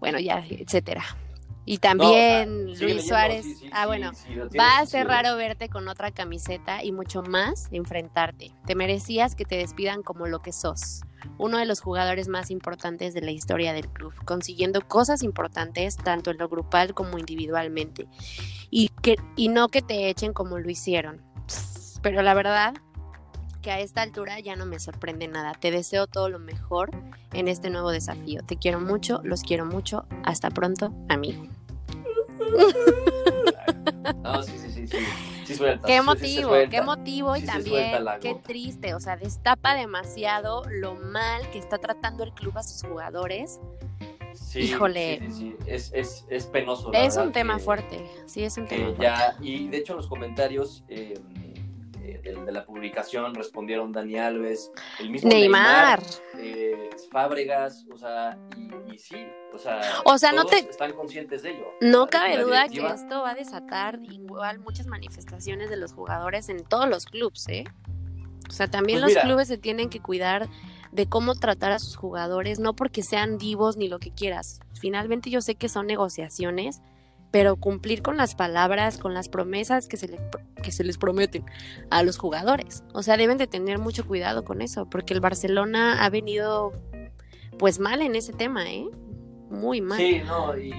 Bueno, 0.00 0.18
ya, 0.18 0.44
etcétera. 0.50 1.02
Y 1.68 1.78
también 1.78 2.60
No, 2.60 2.68
Luis 2.68 2.80
leyendo, 2.80 3.02
Suárez. 3.02 3.44
sí, 3.44 3.54
sí, 3.56 3.68
ah, 3.72 3.86
bueno. 3.86 4.12
sí, 4.14 4.34
lo 4.34 4.48
tienes, 4.48 4.68
Va 4.68 4.78
a 4.78 4.86
ser 4.86 5.08
raro 5.08 5.34
verte 5.36 5.68
con 5.68 5.88
otra 5.88 6.12
camiseta 6.12 6.84
y 6.84 6.92
mucho 6.92 7.22
más 7.22 7.66
enfrentarte. 7.72 8.52
Te 8.66 8.76
merecías 8.76 9.34
que 9.34 9.44
te 9.44 9.56
despidan 9.56 10.04
como 10.04 10.28
lo 10.28 10.40
que 10.40 10.52
sos. 10.52 11.00
Uno 11.38 11.58
de 11.58 11.66
los 11.66 11.80
jugadores 11.80 12.28
más 12.28 12.52
importantes 12.52 13.14
de 13.14 13.20
la 13.20 13.32
historia 13.32 13.72
del 13.72 13.88
club, 13.88 14.14
consiguiendo 14.24 14.80
cosas 14.80 15.24
importantes 15.24 15.96
tanto 15.96 16.30
en 16.30 16.38
lo 16.38 16.48
grupal 16.48 16.94
como 16.94 17.18
individualmente. 17.18 18.06
Y, 18.70 18.90
que, 19.02 19.16
y 19.34 19.48
no 19.48 19.68
que 19.68 19.82
te 19.82 20.08
echen 20.08 20.32
como 20.32 20.60
lo 20.60 20.70
hicieron. 20.70 21.20
Pero 22.00 22.22
la 22.22 22.34
verdad 22.34 22.74
que 23.60 23.72
a 23.72 23.80
esta 23.80 24.02
altura 24.02 24.38
ya 24.38 24.54
no 24.54 24.66
me 24.66 24.78
sorprende 24.78 25.26
nada. 25.26 25.52
Te 25.52 25.72
deseo 25.72 26.06
todo 26.06 26.28
lo 26.28 26.38
mejor 26.38 26.90
en 27.32 27.48
este 27.48 27.70
nuevo 27.70 27.90
desafío. 27.90 28.42
Te 28.46 28.56
quiero 28.56 28.78
mucho, 28.78 29.20
los 29.24 29.42
quiero 29.42 29.66
mucho. 29.66 30.06
Hasta 30.22 30.50
pronto, 30.50 30.94
amigo. 31.08 31.48
No, 34.22 34.42
sí, 34.42 34.52
sí, 34.58 34.70
sí, 34.70 34.86
sí. 34.86 34.96
Sí 35.46 35.54
suelta, 35.54 35.86
Qué 35.86 35.92
sí, 35.92 35.98
sí, 35.98 36.42
qué 36.70 36.76
emotivo 36.78 37.36
y 37.36 37.40
Sí 37.40 37.46
también 37.46 38.04
qué 38.20 38.34
triste, 38.34 38.94
o 38.94 39.00
sea, 39.00 39.16
destapa 39.16 39.74
demasiado 39.74 40.64
lo 40.68 40.96
mal 40.96 41.48
que 41.50 41.58
está 41.58 41.78
tratando 41.78 42.24
el 42.24 42.32
club 42.32 42.58
a 42.58 42.62
sus 42.64 42.82
jugadores. 42.82 43.60
Sí, 44.34 44.60
Híjole. 44.60 45.20
Sí, 45.20 45.30
sí, 45.30 45.38
sí. 45.38 45.56
Es, 45.66 45.92
es, 45.94 46.26
es 46.28 46.46
penoso. 46.46 46.92
Es 46.92 47.16
un 47.16 47.30
tema 47.32 47.58
que- 47.58 47.62
fuerte, 47.62 48.04
sí, 48.26 48.42
es 48.42 48.56
un 48.58 48.66
tema 48.66 48.86
fuerte. 48.86 49.02
ya, 49.04 49.36
y 49.40 49.68
de 49.68 49.76
hecho 49.78 49.92
en 49.92 49.98
los 49.98 50.08
comentarios 50.08 50.84
eh, 50.88 51.14
de, 52.06 52.34
de 52.44 52.52
la 52.52 52.64
publicación 52.64 53.34
respondieron 53.34 53.92
Dani 53.92 54.18
Alves, 54.18 54.70
el 55.00 55.10
mismo 55.10 55.28
Neymar. 55.28 56.00
Neymar, 56.00 56.02
eh, 56.38 56.90
Fábregas, 57.10 57.86
o 57.92 57.96
sea, 57.96 58.38
y, 58.56 58.94
y 58.94 58.98
sí, 58.98 59.26
o 59.54 59.58
sea, 59.58 59.80
O 60.04 60.18
sea, 60.18 60.32
no 60.32 60.44
te- 60.44 60.58
están 60.58 60.92
conscientes 60.92 61.42
de 61.42 61.50
ello. 61.50 61.66
No 61.80 62.06
cabe 62.06 62.38
duda 62.42 62.68
que 62.68 62.84
esto 62.86 63.22
va 63.22 63.30
a 63.30 63.34
desatar 63.34 64.00
igual 64.02 64.58
muchas 64.60 64.86
manifestaciones 64.86 65.70
de 65.70 65.76
los 65.76 65.92
jugadores 65.92 66.48
en 66.48 66.64
todos 66.64 66.88
los 66.88 67.06
clubes, 67.06 67.46
¿eh? 67.48 67.64
O 68.48 68.52
sea, 68.52 68.68
también 68.68 68.98
Pues 69.00 69.02
los 69.02 69.10
mira. 69.10 69.22
clubes 69.22 69.48
se 69.48 69.58
tienen 69.58 69.88
que 69.90 70.00
cuidar 70.00 70.48
de 70.92 71.06
cómo 71.08 71.34
tratar 71.34 71.72
a 71.72 71.78
sus 71.78 71.96
jugadores, 71.96 72.58
no 72.60 72.74
porque 72.74 73.02
sean 73.02 73.38
divos 73.38 73.76
ni 73.76 73.88
lo 73.88 73.98
que 73.98 74.12
quieras. 74.12 74.60
Finalmente 74.80 75.30
yo 75.30 75.40
sé 75.40 75.54
que 75.56 75.68
son 75.68 75.86
negociaciones, 75.86 76.80
pero 77.30 77.56
cumplir 77.56 78.02
con 78.02 78.16
las 78.16 78.34
palabras, 78.34 78.98
con 78.98 79.12
las 79.14 79.28
promesas 79.28 79.88
que 79.88 79.96
se, 79.96 80.08
le- 80.08 80.20
que 80.62 80.72
se 80.72 80.84
les 80.84 80.96
prometen 80.98 81.44
a 81.90 82.02
los 82.02 82.18
jugadores. 82.18 82.82
O 82.94 83.02
sea, 83.02 83.16
deben 83.16 83.38
de 83.38 83.46
tener 83.46 83.78
mucho 83.78 84.06
cuidado 84.06 84.44
con 84.44 84.62
eso, 84.62 84.88
porque 84.88 85.12
el 85.14 85.20
Barcelona 85.20 86.04
ha 86.04 86.10
venido 86.10 86.72
pues 87.58 87.78
mal 87.78 88.02
en 88.02 88.14
ese 88.16 88.32
tema, 88.32 88.70
¿eh? 88.70 88.86
Muy 89.50 89.80
mal. 89.80 89.98
Sí, 89.98 90.20
no, 90.26 90.56
y, 90.58 90.70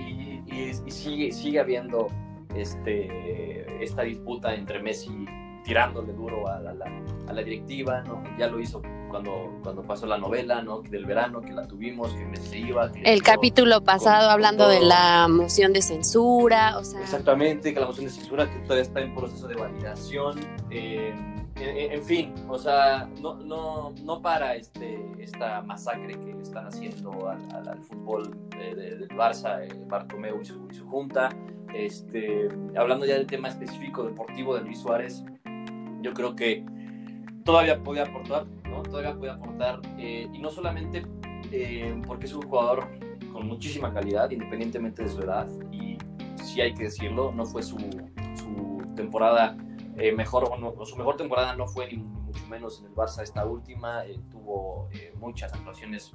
y- 0.48 0.92
sigue, 0.92 1.32
sigue 1.32 1.60
habiendo 1.60 2.08
este, 2.56 3.84
esta 3.84 4.02
disputa 4.04 4.54
entre 4.56 4.82
Messi 4.82 5.26
tirándole 5.64 6.14
duro 6.14 6.48
a 6.48 6.60
la- 6.60 6.74
a 7.28 7.34
la 7.34 7.44
directiva, 7.44 8.02
¿no? 8.02 8.24
Ya 8.38 8.48
lo 8.48 8.60
hizo 8.60 8.82
cuando, 9.10 9.60
cuando 9.64 9.84
pasó 9.84 10.06
la 10.06 10.18
novela, 10.18 10.62
¿no? 10.62 10.82
Del 10.82 11.06
verano, 11.06 11.42
que 11.42 11.52
la 11.52 11.68
tuvimos, 11.68 12.14
que 12.14 12.38
se 12.38 12.60
iba. 12.60 12.92
que 12.92 13.02
El 13.02 13.24
capítulo 13.24 13.82
pasado 13.84 14.26
con 14.26 14.32
hablando 14.34 14.68
de 14.68 14.82
la 14.82 15.28
moción 15.28 15.74
de 15.74 15.82
censura, 15.82 16.78
o 16.78 16.84
sea, 16.84 17.02
Exactamente, 17.02 17.74
que 17.74 17.80
la 17.80 17.88
moción 17.88 18.06
de 18.06 18.12
censura 18.12 18.50
que 18.50 18.60
todavía 18.60 18.84
está 18.84 19.02
en 19.02 19.14
proceso 19.16 19.48
de 19.48 19.56
validación. 19.56 20.40
eh, 20.70 21.14
en, 21.60 21.92
en 21.94 22.04
fin, 22.04 22.34
o 22.48 22.58
sea, 22.58 23.10
no, 23.22 23.36
no, 23.36 23.94
no 24.04 24.22
para 24.22 24.56
este, 24.56 25.00
esta 25.20 25.62
masacre 25.62 26.20
que, 26.20 26.34
le 26.34 26.42
están 26.42 26.68
haciendo 26.68 27.30
al, 27.30 27.82
fútbol 27.82 28.32
del 28.50 29.08
Barça, 29.10 29.64
eh, 29.64 29.86
Bartomeu 29.88 30.40
y 30.42 30.46
su, 30.46 30.86
junta. 30.88 31.30
Este, 31.74 32.48
hablando 32.78 33.06
ya 33.06 33.16
del 33.16 33.28
tema 33.28 33.50
específico 33.50 34.04
deportivo 34.04 34.56
de 34.56 34.62
Luis 34.62 34.80
Suárez, 34.80 35.24
yo 36.02 36.14
creo 36.14 36.36
que 36.36 36.64
todavía 37.48 37.82
puede 37.82 38.02
aportar, 38.02 38.46
¿no? 38.70 38.84
Todavía 38.84 39.16
puede 39.16 39.32
aportar, 39.32 39.80
eh, 39.98 40.28
y 40.34 40.38
no 40.38 40.50
solamente 40.50 41.06
eh, 41.50 42.00
porque 42.06 42.26
es 42.26 42.34
un 42.34 42.42
jugador 42.42 42.90
con 43.32 43.48
muchísima 43.48 43.94
calidad, 43.94 44.30
independientemente 44.30 45.04
de 45.04 45.10
su 45.10 45.22
edad, 45.22 45.48
y 45.72 45.98
sí 46.44 46.60
hay 46.60 46.74
que 46.74 46.84
decirlo, 46.84 47.32
no 47.32 47.46
fue 47.46 47.64
su, 47.64 47.78
temporada 48.98 49.56
eh, 49.96 50.12
mejor, 50.12 50.50
o, 50.52 50.86
su 50.86 50.98
mejor 50.98 51.16
temporada 51.16 51.56
no 51.56 51.68
fue 51.68 51.88
ni, 51.88 51.98
mucho 52.00 52.46
menos 52.48 52.80
en 52.82 52.88
el 52.88 52.96
Barça 52.96 53.24
esta 53.24 53.46
última, 53.46 54.04
tuvo 54.30 54.90
muchas 55.18 55.54
actuaciones 55.54 56.12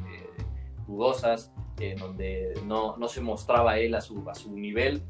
dudosas, 0.87 1.51
donde 1.99 2.61
no, 2.67 2.97
no, 2.99 3.09
se 3.09 3.23
mostraba 3.23 3.79
él 3.79 3.95
a 3.95 4.03
su, 4.03 4.29
a 4.29 4.35
su 4.35 4.55
nivel, 4.55 5.03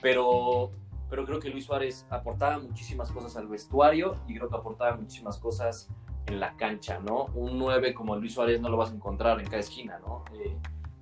pero 0.00 0.70
pero 1.10 1.26
creo 1.26 1.40
que 1.40 1.50
Luis 1.50 1.64
Suárez 1.64 2.06
aportaba 2.08 2.58
muchísimas 2.58 3.10
cosas 3.10 3.36
al 3.36 3.48
vestuario 3.48 4.16
y 4.28 4.36
creo 4.36 4.48
que 4.48 4.56
aportaba 4.56 4.96
muchísimas 4.96 5.36
cosas 5.38 5.90
en 6.26 6.38
la 6.38 6.56
cancha, 6.56 7.00
¿no? 7.00 7.26
Un 7.34 7.58
9 7.58 7.92
como 7.92 8.14
Luis 8.16 8.34
Suárez 8.34 8.60
no 8.60 8.68
lo 8.68 8.76
vas 8.76 8.92
a 8.92 8.94
encontrar 8.94 9.40
en 9.40 9.46
cada 9.46 9.58
esquina, 9.58 9.98
¿no? 10.06 10.24
Eh, 10.34 10.56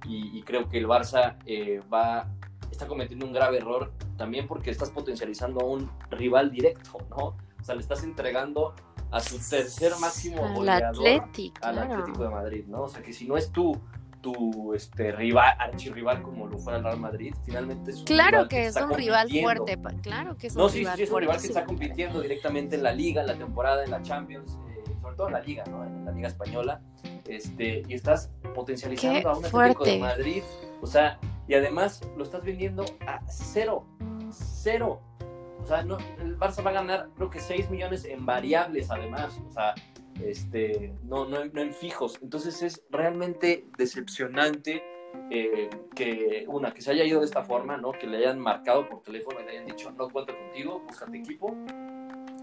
y, 0.06 0.42
creo 0.42 0.68
que 0.70 0.78
el 0.78 0.86
Barça 0.86 1.36
eh, 1.44 1.82
va, 1.92 2.26
está 2.70 2.86
cometiendo 2.86 3.26
un 3.26 3.32
grave 3.32 3.58
error 3.58 3.92
también 4.16 4.46
porque 4.46 4.70
estás 4.70 4.90
potencializando 4.90 5.60
a 5.60 5.64
un 5.64 5.90
rival 6.10 6.50
directo, 6.50 6.98
¿no? 7.10 7.36
O 7.60 7.62
sea, 7.62 7.74
le 7.74 7.82
estás 7.82 8.02
entregando 8.04 8.74
a 9.10 9.20
su 9.20 9.38
tercer 9.38 9.92
máximo 10.00 10.54
goleador 10.54 11.06
al 11.60 11.78
Atlético 11.78 12.22
de 12.22 12.28
Madrid, 12.30 12.64
¿no? 12.66 12.84
O 12.84 12.88
sea, 12.88 13.02
que 13.02 13.12
si 13.12 13.26
no 13.26 13.36
es 13.36 13.52
tú 13.52 13.78
tu 14.20 14.74
este 14.74 15.12
rival, 15.12 15.54
archirrival 15.58 16.22
como 16.22 16.46
lo 16.46 16.58
fuera 16.58 16.78
el 16.78 16.84
Real 16.84 17.00
Madrid, 17.00 17.34
finalmente 17.44 17.90
es 17.90 17.98
un 17.98 18.04
Claro 18.04 18.30
rival 18.30 18.48
que, 18.48 18.66
es 18.66 18.76
un 18.76 18.94
rival 18.94 19.28
fuerte, 19.30 19.78
claro 20.02 20.36
que 20.36 20.46
es 20.48 20.56
un 20.56 20.62
no, 20.62 20.68
rival 20.68 20.92
sí, 20.92 20.96
sí, 20.96 21.02
es 21.04 21.10
un 21.10 21.20
rival 21.20 21.40
que 21.40 21.46
está 21.46 21.64
compitiendo 21.64 22.20
directamente 22.20 22.76
en 22.76 22.82
la 22.82 22.92
liga, 22.92 23.20
en 23.22 23.26
la 23.28 23.38
temporada, 23.38 23.84
en 23.84 23.90
la 23.90 24.02
Champions, 24.02 24.58
eh, 24.68 24.84
sobre 25.00 25.16
todo 25.16 25.26
en 25.28 25.32
la 25.34 25.40
liga, 25.40 25.64
¿no? 25.70 25.84
En 25.84 26.04
la 26.04 26.12
liga 26.12 26.28
española, 26.28 26.80
este, 27.26 27.82
y 27.88 27.94
estás 27.94 28.32
potencializando 28.54 29.30
a 29.30 29.38
un 29.38 29.44
Atlético 29.44 29.84
de 29.84 29.98
Madrid, 29.98 30.42
o 30.80 30.86
sea, 30.86 31.18
y 31.46 31.54
además 31.54 32.02
lo 32.16 32.24
estás 32.24 32.44
vendiendo 32.44 32.84
a 33.06 33.20
cero, 33.28 33.86
cero. 34.30 35.00
O 35.60 35.66
sea, 35.66 35.82
no, 35.82 35.98
el 36.18 36.38
Barça 36.38 36.64
va 36.64 36.70
a 36.70 36.74
ganar 36.74 37.08
creo 37.16 37.30
que 37.30 37.40
6 37.40 37.68
millones 37.68 38.04
en 38.04 38.24
variables 38.24 38.90
además, 38.90 39.38
o 39.46 39.52
sea, 39.52 39.74
este, 40.24 40.92
no, 41.04 41.26
no, 41.26 41.44
no 41.44 41.60
en 41.60 41.72
fijos. 41.72 42.18
Entonces 42.22 42.62
es 42.62 42.82
realmente 42.90 43.66
decepcionante 43.76 44.82
eh, 45.30 45.68
que, 45.94 46.44
una, 46.48 46.72
que 46.72 46.80
se 46.80 46.90
haya 46.90 47.04
ido 47.04 47.20
de 47.20 47.26
esta 47.26 47.44
forma, 47.44 47.76
¿no? 47.76 47.92
Que 47.92 48.06
le 48.06 48.18
hayan 48.18 48.38
marcado 48.38 48.88
por 48.88 49.02
teléfono 49.02 49.40
y 49.40 49.44
le 49.44 49.50
hayan 49.50 49.66
dicho, 49.66 49.90
no 49.90 50.08
cuento 50.08 50.34
contigo, 50.36 50.82
búscate 50.86 51.18
equipo. 51.18 51.54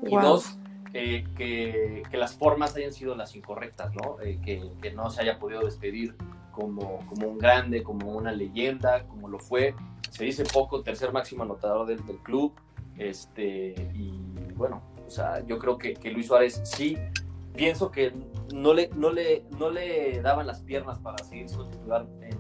Y 0.04 0.16
dos, 0.16 0.58
que, 0.92 2.04
que, 2.10 2.18
las 2.18 2.36
formas 2.36 2.76
hayan 2.76 2.94
sido 2.94 3.16
las 3.16 3.36
incorrectas, 3.36 3.94
¿no? 3.96 4.20
Eh, 4.22 4.40
que, 4.44 4.64
que, 4.82 4.92
no 4.92 5.10
se 5.10 5.22
haya 5.22 5.40
podido 5.40 5.62
despedir 5.62 6.16
como, 6.52 7.00
como 7.08 7.28
un 7.28 7.38
grande, 7.38 7.84
como 7.84 8.12
una 8.12 8.32
leyenda, 8.32 9.08
como 9.08 9.28
lo 9.30 9.40
fue. 9.40 9.74
Se 10.12 10.24
dice 10.24 10.44
poco, 10.44 10.84
tercer 10.84 11.12
máximo 11.12 11.44
anotador 11.44 11.88
del, 11.88 12.06
del 12.06 12.18
club. 12.20 12.54
Este, 12.98 13.74
y 13.94 14.12
bueno, 14.56 14.82
o 15.06 15.10
sea, 15.10 15.46
yo 15.46 15.60
creo 15.60 15.78
que, 15.78 15.96
que 15.96 16.12
Luis 16.12 16.28
Suárez 16.28 16.62
sí 16.64 16.98
pienso 17.56 17.92
que 17.92 18.14
no 18.54 18.74
le, 18.74 18.90
no 18.96 19.12
le, 19.12 19.44
no 19.58 19.70
le 19.70 20.22
daban 20.22 20.48
las 20.48 20.62
piernas 20.62 21.00
para 21.00 21.24
seguir 21.24 21.50
siendo 21.50 21.98
en 21.98 22.24
el, 22.24 22.38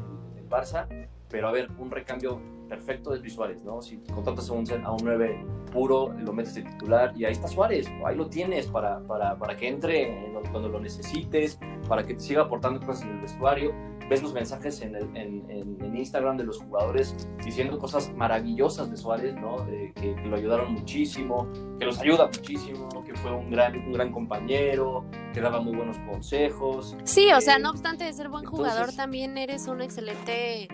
Barça, 0.47 0.87
pero 1.27 1.47
a 1.47 1.51
ver, 1.51 1.69
un 1.79 1.89
recambio 1.89 2.39
perfecto 2.67 3.11
de 3.11 3.19
Luis 3.19 3.33
Suárez, 3.33 3.63
¿no? 3.63 3.81
Si 3.81 3.97
contratas 3.97 4.49
a 4.49 4.53
un, 4.53 4.65
a 4.83 4.91
un 4.91 5.03
9 5.03 5.45
puro, 5.71 6.13
lo 6.13 6.33
metes 6.33 6.55
de 6.55 6.63
titular 6.63 7.13
y 7.15 7.25
ahí 7.25 7.33
está 7.33 7.47
Suárez, 7.47 7.87
ahí 8.05 8.15
lo 8.15 8.27
tienes 8.27 8.67
para, 8.67 8.99
para, 9.01 9.37
para 9.37 9.55
que 9.55 9.67
entre 9.67 10.33
cuando 10.51 10.69
lo 10.69 10.79
necesites, 10.79 11.59
para 11.87 12.05
que 12.05 12.13
te 12.13 12.19
siga 12.21 12.43
aportando 12.43 12.79
cosas 12.85 13.03
en 13.03 13.11
el 13.11 13.21
vestuario 13.21 13.73
ves 14.09 14.21
los 14.21 14.33
mensajes 14.33 14.81
en, 14.81 14.95
el, 14.95 15.03
en, 15.15 15.49
en, 15.49 15.95
Instagram 15.95 16.37
de 16.37 16.43
los 16.43 16.59
jugadores 16.59 17.15
diciendo 17.43 17.79
cosas 17.79 18.13
maravillosas 18.13 18.91
de 18.91 18.97
Suárez, 18.97 19.35
¿no? 19.35 19.65
que, 19.65 20.15
lo 20.25 20.35
ayudaron 20.35 20.73
muchísimo, 20.73 21.47
que 21.79 21.85
los 21.85 21.99
ayuda 21.99 22.27
muchísimo, 22.27 22.89
que 23.03 23.15
fue 23.15 23.31
un 23.31 23.49
gran, 23.49 23.75
un 23.77 23.93
gran 23.93 24.11
compañero, 24.11 25.05
que 25.33 25.39
daba 25.39 25.61
muy 25.61 25.75
buenos 25.75 25.97
consejos. 25.99 26.95
Sí, 27.05 27.31
o 27.31 27.41
sea, 27.41 27.55
eh, 27.55 27.59
no 27.59 27.71
obstante 27.71 28.03
de 28.03 28.13
ser 28.13 28.29
buen 28.29 28.45
jugador, 28.45 28.93
también 28.93 29.37
eres 29.37 29.67
un 29.67 29.81
excelente 29.81 30.67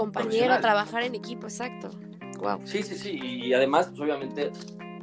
compañero, 0.00 0.54
a 0.54 0.60
trabajar 0.60 1.02
en 1.02 1.14
equipo, 1.14 1.46
exacto. 1.46 1.90
Wow. 2.38 2.60
Sí, 2.64 2.82
sí, 2.82 2.96
sí, 2.96 3.18
y 3.22 3.52
además, 3.52 3.88
pues, 3.88 4.00
obviamente, 4.00 4.50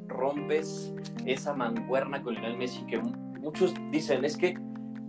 rompes 0.07 0.93
esa 1.25 1.53
mancuerna 1.53 2.21
con 2.21 2.33
Lionel 2.33 2.57
Messi 2.57 2.85
que 2.85 2.99
muchos 2.99 3.73
dicen, 3.91 4.25
es 4.25 4.37
que 4.37 4.57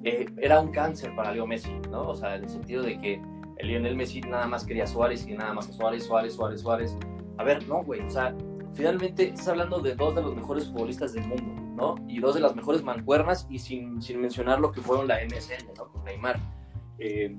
eh, 0.05 0.27
era 0.39 0.61
un 0.61 0.71
cáncer 0.71 1.15
para 1.17 1.33
Leo 1.33 1.47
Messi, 1.47 1.73
¿no? 1.91 2.03
O 2.03 2.15
sea, 2.15 2.37
en 2.37 2.45
el 2.45 2.49
sentido 2.49 2.83
de 2.83 2.99
que 2.99 3.21
el 3.57 3.69
Lionel 3.69 3.97
Messi 3.97 4.21
nada 4.21 4.47
más 4.47 4.65
quería 4.65 4.87
Suárez 4.87 5.27
y 5.27 5.35
nada 5.35 5.53
más 5.53 5.67
Suárez, 5.67 6.05
Suárez, 6.05 6.35
Suárez, 6.35 6.61
Suárez. 6.61 6.97
A 7.39 7.45
ver, 7.45 7.67
no, 7.67 7.83
güey, 7.83 8.01
o 8.01 8.11
sea, 8.11 8.35
finalmente 8.73 9.29
estás 9.29 9.49
hablando 9.49 9.81
de 9.81 9.95
dos 9.95 10.15
de 10.15 10.23
los 10.23 10.35
mejores 10.35 10.67
futbolistas 10.67 11.13
del 11.15 11.27
mundo, 11.27 11.63
¿no? 11.75 11.95
Y 12.07 12.21
dos 12.21 12.35
de 12.35 12.41
las 12.41 12.55
mejores 12.55 12.83
mancuernas 12.83 13.47
y 13.51 13.59
sin, 13.59 14.01
sin 14.01 14.21
mencionar 14.21 14.61
lo 14.61 14.71
que 14.71 14.81
fueron 14.81 15.09
la 15.09 15.19
MSN, 15.25 15.75
¿no? 15.77 15.89
Con 15.89 16.05
Neymar. 16.05 16.39
Eh, 16.99 17.37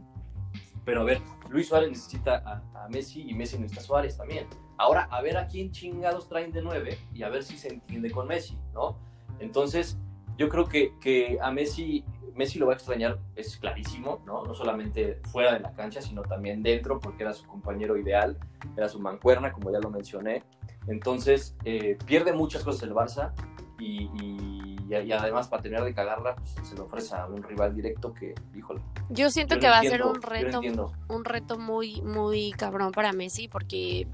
pero 0.89 1.02
a 1.02 1.04
ver, 1.04 1.21
Luis 1.52 1.67
Suárez 1.67 1.89
necesita 1.89 2.41
a, 2.43 2.86
a, 2.86 2.89
Messi 2.89 3.21
y 3.30 3.36
Messi 3.36 3.60
necesita 3.60 3.82
a 3.82 3.84
Suárez 3.84 4.17
también. 4.17 4.47
Ahora, 4.75 5.04
a 5.12 5.21
ver 5.21 5.38
a 5.38 5.45
quién 5.45 5.69
chingados 5.71 6.28
traen 6.28 6.52
de 6.52 6.63
nueve 6.63 6.97
y 7.13 7.21
a 7.21 7.30
ver 7.30 7.43
si 7.43 7.60
se 7.60 7.67
entiende 7.67 8.10
con 8.10 8.28
Messi, 8.28 8.58
¿no? 8.73 8.97
Entonces, 9.39 9.99
yo 10.36 10.49
creo 10.49 10.67
que, 10.67 10.97
que 10.99 11.38
a 11.43 11.52
Messi 11.52 12.04
Messi 12.34 12.58
lo 12.58 12.65
va 12.65 12.73
a 12.73 12.75
extrañar, 12.75 13.19
es 13.36 13.58
clarísimo, 13.58 14.23
¿no? 14.25 14.45
No 14.45 14.56
solamente 14.56 15.19
fuera 15.32 15.54
de 15.54 15.60
la 15.60 15.73
cancha, 15.73 16.02
sino 16.02 16.23
también 16.23 16.63
dentro, 16.63 16.99
porque 16.99 17.21
era 17.21 17.34
su 17.34 17.45
compañero 17.45 17.95
ideal, 17.95 18.39
era 18.75 18.89
su 18.89 18.99
mancuerna, 18.99 19.52
como 19.52 19.71
ya 19.71 19.80
lo 19.80 19.91
mencioné. 19.91 20.41
Entonces, 20.88 21.56
eh, 21.65 21.99
pierde 22.04 22.34
muchas 22.34 22.63
cosas 22.63 22.82
el 22.82 22.95
Barça 22.95 23.34
y, 23.78 24.10
y, 24.23 24.79
además 24.95 25.47
para 25.47 25.62
tener 25.62 25.84
de 25.84 25.93
cagarla, 25.93 26.36
pues, 26.36 26.67
se 26.67 26.75
le 26.75 26.82
ofrece 26.82 27.15
a 27.15 27.25
un 27.28 27.43
rival 27.43 27.75
directo 27.75 28.13
que, 28.13 28.36
híjole. 28.56 28.82
Yo 29.10 29.30
siento 29.30 29.60
que 29.60 29.67
va 29.67 29.80
a 29.80 29.84
ser 29.84 30.04
un 30.04 30.21
reto, 30.21 30.62
un 31.08 31.25
reto 31.25 31.58
muy, 31.58 32.02
muy 32.02 32.52
cabrón 32.52 32.91
para 32.91 33.13
Messi, 33.13 33.47
porque 33.47 34.08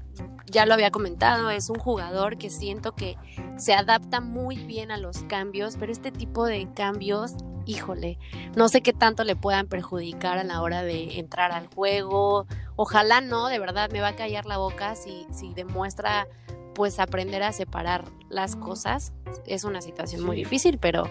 ya 0.46 0.66
lo 0.66 0.74
había 0.74 0.90
comentado, 0.90 1.50
es 1.50 1.70
un 1.70 1.78
jugador 1.78 2.38
que 2.38 2.50
siento 2.50 2.94
que 2.94 3.16
se 3.56 3.74
adapta 3.74 4.20
muy 4.20 4.56
bien 4.56 4.90
a 4.90 4.96
los 4.96 5.22
cambios, 5.24 5.76
pero 5.78 5.92
este 5.92 6.12
tipo 6.12 6.46
de 6.46 6.68
cambios 6.74 7.34
híjole, 7.66 8.18
no 8.54 8.68
sé 8.68 8.80
qué 8.80 8.92
tanto 8.92 9.24
le 9.24 9.36
puedan 9.36 9.66
perjudicar 9.66 10.38
a 10.38 10.44
la 10.44 10.62
hora 10.62 10.82
de 10.82 11.18
entrar 11.18 11.52
al 11.52 11.66
juego. 11.66 12.46
Ojalá 12.76 13.20
no, 13.20 13.48
de 13.48 13.58
verdad 13.58 13.90
me 13.90 14.00
va 14.00 14.08
a 14.08 14.16
callar 14.16 14.46
la 14.46 14.56
boca 14.56 14.94
si, 14.94 15.26
si 15.32 15.52
demuestra 15.52 16.28
pues 16.76 17.00
aprender 17.00 17.42
a 17.42 17.52
separar 17.52 18.04
las 18.28 18.54
cosas. 18.54 19.14
Es 19.46 19.64
una 19.64 19.80
situación 19.80 20.22
muy 20.22 20.36
difícil, 20.36 20.78
pero, 20.78 21.04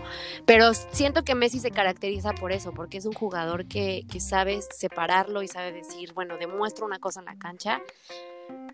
pero 0.46 0.76
siento 0.76 1.24
que 1.24 1.34
Messi 1.34 1.60
se 1.60 1.72
caracteriza 1.72 2.34
por 2.34 2.52
eso, 2.52 2.72
porque 2.72 3.00
es 3.00 3.06
un 3.06 3.14
jugador 3.14 3.66
que, 3.66 4.06
que 4.10 4.20
sabe 4.20 4.60
separarlo 4.62 5.42
y 5.42 5.48
sabe 5.48 5.72
decir, 5.72 6.14
bueno, 6.14 6.38
demuestro 6.38 6.86
una 6.86 7.00
cosa 7.00 7.22
en 7.22 7.26
la 7.26 7.36
cancha, 7.36 7.82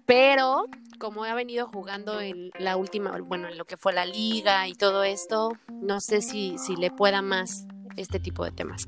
pero 0.05 0.65
como 0.99 1.23
ha 1.23 1.33
venido 1.33 1.65
jugando 1.65 2.19
en 2.19 2.51
la 2.59 2.75
última, 2.75 3.17
bueno, 3.21 3.47
en 3.47 3.57
lo 3.57 3.63
que 3.63 3.77
fue 3.77 3.93
la 3.93 4.05
liga 4.05 4.67
y 4.67 4.73
todo 4.73 5.05
esto, 5.05 5.53
no 5.69 6.01
sé 6.01 6.21
si, 6.21 6.57
si 6.57 6.75
le 6.75 6.91
pueda 6.91 7.21
más 7.21 7.67
este 7.95 8.19
tipo 8.19 8.43
de 8.43 8.51
temas. 8.51 8.85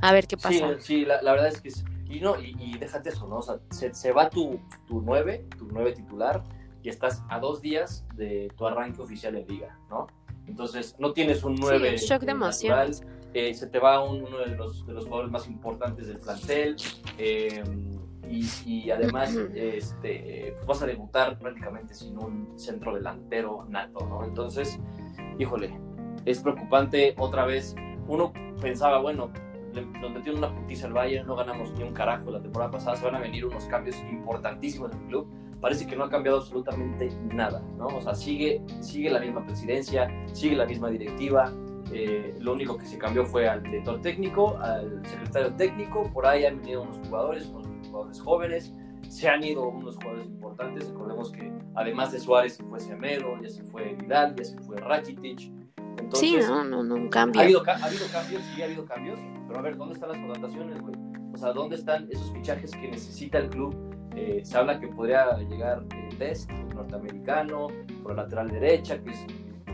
A 0.00 0.12
ver 0.12 0.26
qué 0.26 0.36
pasa. 0.36 0.76
Sí, 0.80 1.04
la, 1.04 1.20
verdad 1.22 1.46
es 1.46 1.60
que... 1.60 1.70
y, 2.12 2.18
no, 2.18 2.34
y, 2.40 2.76
déjate 2.78 3.10
eso, 3.10 3.28
¿no? 3.28 3.36
O 3.36 3.42
sea, 3.42 3.60
se, 3.70 4.10
va 4.10 4.28
tu, 4.28 4.58
tu 4.88 5.00
9, 5.02 5.46
tu 5.56 5.68
9 5.70 5.92
titular, 5.92 6.42
y 6.82 6.88
estás 6.88 7.24
a 7.28 7.38
dos 7.38 7.60
días 7.60 8.06
de 8.14 8.50
tu 8.56 8.66
arranque 8.66 9.02
oficial 9.02 9.36
en 9.36 9.46
liga, 9.46 9.78
¿no? 9.90 10.06
Entonces, 10.46 10.96
no 10.98 11.12
tienes 11.12 11.44
un 11.44 11.56
9 11.56 11.98
sí, 11.98 12.06
shock 12.06 12.22
de. 12.22 13.02
Eh, 13.34 13.52
se 13.52 13.66
te 13.66 13.78
va 13.78 14.02
uno 14.02 14.38
de 14.38 14.56
los, 14.56 14.86
de 14.86 14.94
los 14.94 15.04
jugadores 15.04 15.30
más 15.30 15.46
importantes 15.46 16.06
del 16.06 16.18
plantel. 16.18 16.76
Eh, 17.18 17.62
y, 18.66 18.90
además 18.90 19.34
este, 19.54 20.52
pues 20.56 20.66
vas 20.66 20.82
a 20.82 20.86
debutar 20.86 21.38
prácticamente 21.38 21.94
sin 21.94 22.18
un 22.18 22.58
centro 22.58 22.94
delantero 22.94 23.64
nato, 23.68 24.06
¿no? 24.06 24.24
Entonces, 24.24 24.78
híjole, 25.38 25.78
es 26.24 26.40
preocupante 26.40 27.14
otra 27.18 27.46
vez. 27.46 27.74
Uno 28.06 28.32
pensaba, 28.60 28.98
bueno, 29.00 29.32
nos 30.00 30.10
metió 30.10 30.34
una 30.34 30.54
putiza 30.54 30.86
al 30.86 30.92
Bayern, 30.92 31.26
no 31.26 31.36
ganamos 31.36 31.72
ni 31.72 31.84
un 31.84 31.92
carajo 31.92 32.30
la 32.30 32.40
temporada 32.40 32.70
pasada, 32.70 32.96
se 32.96 33.04
van 33.04 33.14
a 33.14 33.20
venir 33.20 33.46
unos 33.46 33.64
cambios 33.64 33.96
importantísimos 34.10 34.92
en 34.92 34.98
el 34.98 35.06
club. 35.06 35.28
Parece 35.60 35.86
que 35.86 35.96
no 35.96 36.04
ha 36.04 36.10
cambiado 36.10 36.38
absolutamente 36.38 37.10
nada, 37.34 37.60
¿no? 37.76 37.86
O 37.88 38.00
sea, 38.00 38.14
sigue, 38.14 38.62
sigue 38.80 39.10
la 39.10 39.20
misma 39.20 39.44
presidencia, 39.44 40.08
sigue 40.32 40.56
la 40.56 40.66
misma 40.66 40.88
directiva, 40.90 41.52
Eh, 41.90 42.34
lo 42.40 42.52
único 42.52 42.76
que 42.76 42.84
se 42.84 42.98
cambió 42.98 43.24
fue 43.24 43.48
al 43.48 43.62
director 43.62 44.00
técnico, 44.02 44.58
al 44.58 45.02
secretario 45.06 45.54
técnico. 45.54 46.02
Por 46.12 46.26
ahí 46.26 46.44
han 46.44 46.58
venido 46.60 46.82
unos 46.82 46.98
jugadores, 46.98 47.46
unos 47.46 47.66
jugadores 47.86 48.20
jóvenes. 48.20 48.72
Se 49.08 49.26
han 49.26 49.42
ido 49.42 49.66
unos 49.68 49.96
jugadores 49.96 50.26
importantes. 50.26 50.88
Recordemos 50.90 51.32
que 51.32 51.50
además 51.74 52.12
de 52.12 52.20
Suárez 52.20 52.56
se 52.56 52.64
fue 52.64 52.78
Semedo, 52.78 53.40
ya 53.42 53.48
se 53.48 53.62
fue 53.64 53.94
Vidal, 53.94 54.36
ya 54.36 54.44
se 54.44 54.58
fue 54.60 54.76
Rakitic. 54.76 55.50
Entonces, 55.96 56.20
sí, 56.20 56.36
no, 56.46 56.62
no, 56.62 56.82
no, 56.82 56.94
un 56.94 57.08
cambio. 57.08 57.40
Ha 57.40 57.44
habido, 57.44 57.62
ha 57.66 57.86
habido 57.86 58.06
cambios, 58.12 58.42
sí 58.54 58.60
ha 58.60 58.66
habido 58.66 58.84
cambios. 58.84 59.18
Pero 59.46 59.58
a 59.58 59.62
ver, 59.62 59.76
¿dónde 59.78 59.94
están 59.94 60.10
las 60.10 60.18
contrataciones, 60.18 60.80
güey? 60.82 60.94
O 61.32 61.36
sea, 61.38 61.52
¿dónde 61.52 61.76
están 61.76 62.06
esos 62.10 62.30
fichajes 62.32 62.70
que 62.72 62.88
necesita 62.90 63.38
el 63.38 63.48
club? 63.48 63.74
Eh, 64.18 64.40
se 64.44 64.58
habla 64.58 64.80
que 64.80 64.88
podría 64.88 65.36
llegar 65.38 65.84
Dest, 66.18 66.50
norteamericano, 66.50 67.68
por 68.02 68.16
la 68.16 68.24
lateral 68.24 68.50
derecha, 68.50 69.00
que 69.00 69.10
es 69.10 69.26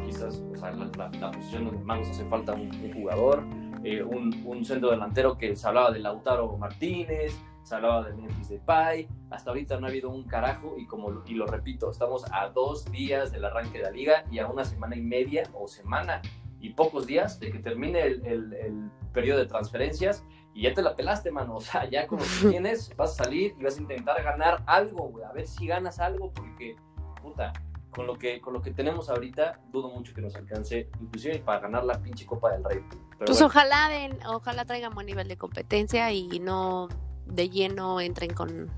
quizás 0.04 0.44
o 0.52 0.56
sea, 0.56 0.70
la, 0.72 1.08
la, 1.18 1.30
posición 1.30 1.64
donde 1.64 1.82
más 1.82 2.00
nos 2.00 2.10
hace 2.10 2.24
falta 2.26 2.52
un, 2.52 2.92
jugador, 2.92 3.42
eh, 3.82 4.02
un, 4.02 4.42
un, 4.44 4.62
centro 4.62 4.90
delantero 4.90 5.38
que 5.38 5.56
se 5.56 5.66
hablaba 5.66 5.90
de 5.92 6.00
Lautaro 6.00 6.58
Martínez, 6.58 7.34
se 7.62 7.74
hablaba 7.74 8.06
de 8.06 8.14
Memphis 8.14 8.50
Depay, 8.50 9.08
hasta 9.30 9.50
ahorita 9.50 9.80
no 9.80 9.86
ha 9.86 9.88
habido 9.88 10.10
un 10.10 10.24
carajo 10.24 10.76
y 10.78 10.86
como 10.86 11.22
y 11.26 11.34
lo 11.34 11.46
repito, 11.46 11.90
estamos 11.90 12.26
a 12.30 12.50
dos 12.50 12.90
días 12.92 13.32
del 13.32 13.46
arranque 13.46 13.78
de 13.78 13.84
la 13.84 13.90
liga 13.90 14.24
y 14.30 14.40
a 14.40 14.46
una 14.46 14.66
semana 14.66 14.94
y 14.94 15.00
media 15.00 15.44
o 15.54 15.66
semana 15.66 16.20
y 16.60 16.74
pocos 16.74 17.06
días 17.06 17.40
de 17.40 17.50
que 17.50 17.60
termine 17.60 18.02
el, 18.02 18.26
el 18.26 18.90
periodo 19.14 19.38
de 19.38 19.46
transferencias 19.46 20.22
y 20.54 20.62
ya 20.62 20.72
te 20.72 20.82
la 20.82 20.94
pelaste, 20.94 21.30
mano. 21.30 21.56
O 21.56 21.60
sea, 21.60 21.88
ya 21.90 22.06
como 22.06 22.22
que 22.42 22.48
tienes, 22.48 22.94
vas 22.96 23.18
a 23.20 23.24
salir 23.24 23.54
y 23.58 23.64
vas 23.64 23.76
a 23.76 23.80
intentar 23.80 24.22
ganar 24.22 24.62
algo, 24.66 25.08
güey. 25.08 25.24
A 25.24 25.32
ver 25.32 25.46
si 25.46 25.66
ganas 25.66 25.98
algo, 25.98 26.32
porque, 26.32 26.76
puta, 27.20 27.52
con 27.90 28.06
lo 28.06 28.16
que, 28.16 28.40
con 28.40 28.54
lo 28.54 28.62
que 28.62 28.70
tenemos 28.70 29.10
ahorita, 29.10 29.60
dudo 29.70 29.90
mucho 29.90 30.14
que 30.14 30.22
nos 30.22 30.34
alcance, 30.36 30.88
inclusive 31.00 31.40
para 31.40 31.60
ganar 31.60 31.84
la 31.84 32.00
pinche 32.00 32.24
Copa 32.24 32.52
del 32.52 32.64
Rey. 32.64 32.80
Pero 32.88 33.26
pues 33.26 33.38
bueno. 33.38 33.46
ojalá 33.46 33.88
den, 33.88 34.18
ojalá 34.26 34.64
traigan 34.64 34.94
buen 34.94 35.06
nivel 35.06 35.28
de 35.28 35.36
competencia 35.36 36.12
y 36.12 36.38
no 36.40 36.88
de 37.26 37.48
lleno 37.48 38.00
entren 38.00 38.34
con 38.34 38.70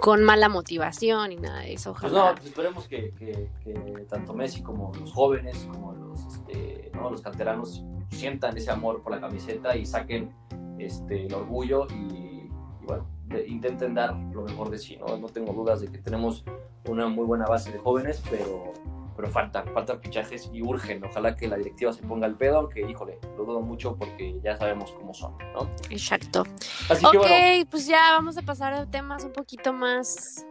con 0.00 0.22
mala 0.22 0.48
motivación 0.48 1.32
y 1.32 1.36
nada 1.36 1.60
de 1.60 1.74
eso. 1.74 1.92
Ojalá. 1.92 2.10
Pues 2.10 2.12
no, 2.12 2.34
pues 2.34 2.46
esperemos 2.46 2.88
que, 2.88 3.14
que, 3.14 3.50
que, 3.62 3.72
tanto 4.08 4.34
Messi 4.34 4.62
como 4.62 4.92
los 5.00 5.12
jóvenes, 5.12 5.66
como 5.72 5.92
los, 5.92 6.26
este, 6.26 6.90
¿no? 6.94 7.10
los 7.10 7.22
canteranos 7.22 7.84
sientan 8.10 8.56
ese 8.56 8.70
amor 8.70 9.02
por 9.02 9.12
la 9.12 9.20
camiseta 9.20 9.76
y 9.76 9.86
saquen 9.86 10.34
este, 10.78 11.26
el 11.26 11.34
orgullo 11.34 11.86
y, 11.90 12.50
y 12.80 12.86
bueno, 12.86 13.06
de, 13.26 13.46
intenten 13.46 13.94
dar 13.94 14.14
lo 14.14 14.42
mejor 14.42 14.70
de 14.70 14.78
sí. 14.78 14.96
¿no? 14.96 15.16
no 15.16 15.28
tengo 15.28 15.52
dudas 15.52 15.80
de 15.80 15.90
que 15.90 15.98
tenemos 15.98 16.44
una 16.88 17.08
muy 17.08 17.24
buena 17.24 17.46
base 17.46 17.72
de 17.72 17.78
jóvenes, 17.78 18.22
pero, 18.30 18.72
pero 19.16 19.28
faltan, 19.28 19.66
faltan 19.72 20.00
fichajes 20.00 20.50
y 20.52 20.62
urgen. 20.62 21.04
Ojalá 21.04 21.34
que 21.34 21.48
la 21.48 21.56
directiva 21.56 21.92
se 21.92 22.02
ponga 22.02 22.26
el 22.26 22.34
pedo, 22.34 22.58
aunque, 22.58 22.88
híjole, 22.88 23.18
lo 23.36 23.44
dudo 23.44 23.60
mucho 23.60 23.96
porque 23.96 24.38
ya 24.42 24.56
sabemos 24.56 24.92
cómo 24.92 25.14
son, 25.14 25.36
¿no? 25.54 25.70
Exacto. 25.90 26.44
Así 26.88 27.04
ok, 27.04 27.12
que 27.12 27.18
bueno, 27.18 27.66
pues 27.70 27.86
ya 27.86 28.12
vamos 28.12 28.36
a 28.36 28.42
pasar 28.42 28.74
a 28.74 28.86
temas 28.86 29.24
un 29.24 29.32
poquito 29.32 29.72
más... 29.72 30.46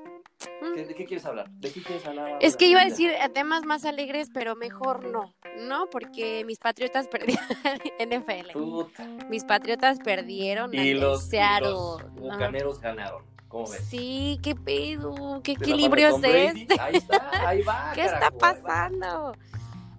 ¿de, 0.76 0.86
de 0.86 0.96
qué 0.96 1.06
quieres 1.06 1.26
hablar? 1.26 1.50
¿De 1.52 1.72
qué 1.72 1.82
quieres 1.82 2.06
hablar? 2.06 2.38
Es 2.42 2.58
que 2.58 2.68
iba 2.68 2.82
a 2.82 2.86
decir 2.86 3.12
temas 3.34 3.66
más 3.66 3.86
alegres, 3.86 4.30
pero 4.34 4.56
mejor 4.56 5.06
no, 5.06 5.34
¿no? 5.60 5.90
Porque 5.90 6.44
mis 6.46 6.60
patriotas 6.60 7.08
perdieron 7.08 7.46
NFL. 8.00 8.52
Puta. 8.54 9.08
Mis 9.30 9.44
patriotas 9.44 10.00
perdieron 10.00 10.74
Y 10.74 10.94
los, 10.94 11.32
y 11.34 11.38
los 11.62 12.12
bucaneros 12.14 12.80
ganaron. 12.80 13.24
¿Cómo 13.48 13.70
ves? 13.70 13.86
Sí, 13.88 14.40
qué 14.42 14.56
pedo, 14.56 15.42
qué 15.44 15.52
equilibrio 15.52 16.08
es 16.08 16.22
Brady, 16.22 16.62
este. 16.64 16.82
Ahí 16.82 16.96
está, 16.96 17.48
ahí 17.48 17.62
va. 17.62 17.92
¿Qué 17.96 18.06
está 18.06 18.28
ahí 18.28 19.00
va. 19.00 19.34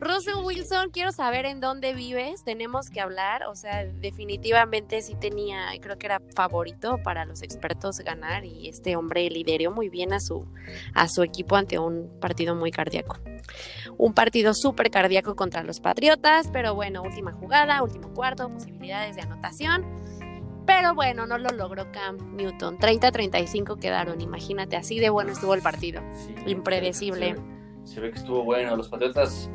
Russell 0.04 0.44
Wilson, 0.44 0.90
quiero 0.90 1.12
saber 1.12 1.46
en 1.46 1.60
dónde 1.60 1.94
vives, 1.94 2.44
tenemos 2.44 2.90
que 2.90 3.00
hablar, 3.00 3.44
o 3.44 3.54
sea, 3.56 3.84
definitivamente 3.84 5.00
sí 5.00 5.14
tenía, 5.14 5.68
creo 5.80 5.98
que 5.98 6.06
era 6.06 6.20
favorito 6.36 6.98
para 7.02 7.24
los 7.24 7.42
expertos 7.42 7.98
ganar 8.00 8.44
y 8.44 8.68
este 8.68 8.96
hombre 8.96 9.28
lideró 9.30 9.70
muy 9.70 9.88
bien 9.88 10.12
a 10.12 10.20
su, 10.20 10.46
a 10.94 11.08
su 11.08 11.22
equipo 11.22 11.56
ante 11.56 11.78
un 11.78 12.10
partido 12.20 12.54
muy 12.54 12.70
cardíaco. 12.70 13.16
Un 13.96 14.12
partido 14.12 14.52
súper 14.54 14.90
cardíaco 14.90 15.34
contra 15.36 15.62
los 15.62 15.80
Patriotas, 15.80 16.48
pero 16.52 16.74
bueno, 16.74 17.02
última 17.02 17.32
jugada, 17.32 17.82
último 17.82 18.12
cuarto, 18.12 18.48
posibilidades 18.50 19.16
de 19.16 19.22
anotación. 19.22 19.84
Pero 20.66 20.94
bueno, 20.94 21.26
no 21.26 21.36
lo 21.38 21.50
logró 21.50 21.90
Cam 21.92 22.36
Newton. 22.36 22.78
30-35 22.78 23.78
quedaron, 23.78 24.20
imagínate, 24.22 24.76
así 24.76 24.98
de 24.98 25.10
bueno 25.10 25.32
estuvo 25.32 25.54
el 25.54 25.60
partido. 25.62 26.00
Sí, 26.14 26.34
Impredecible. 26.46 27.28
Se, 27.28 27.34
ve- 27.34 27.84
se 27.84 28.00
ve 28.00 28.10
que 28.10 28.18
estuvo 28.18 28.44
bueno. 28.44 28.74
Los 28.76 28.88
Patriotas, 28.88 29.50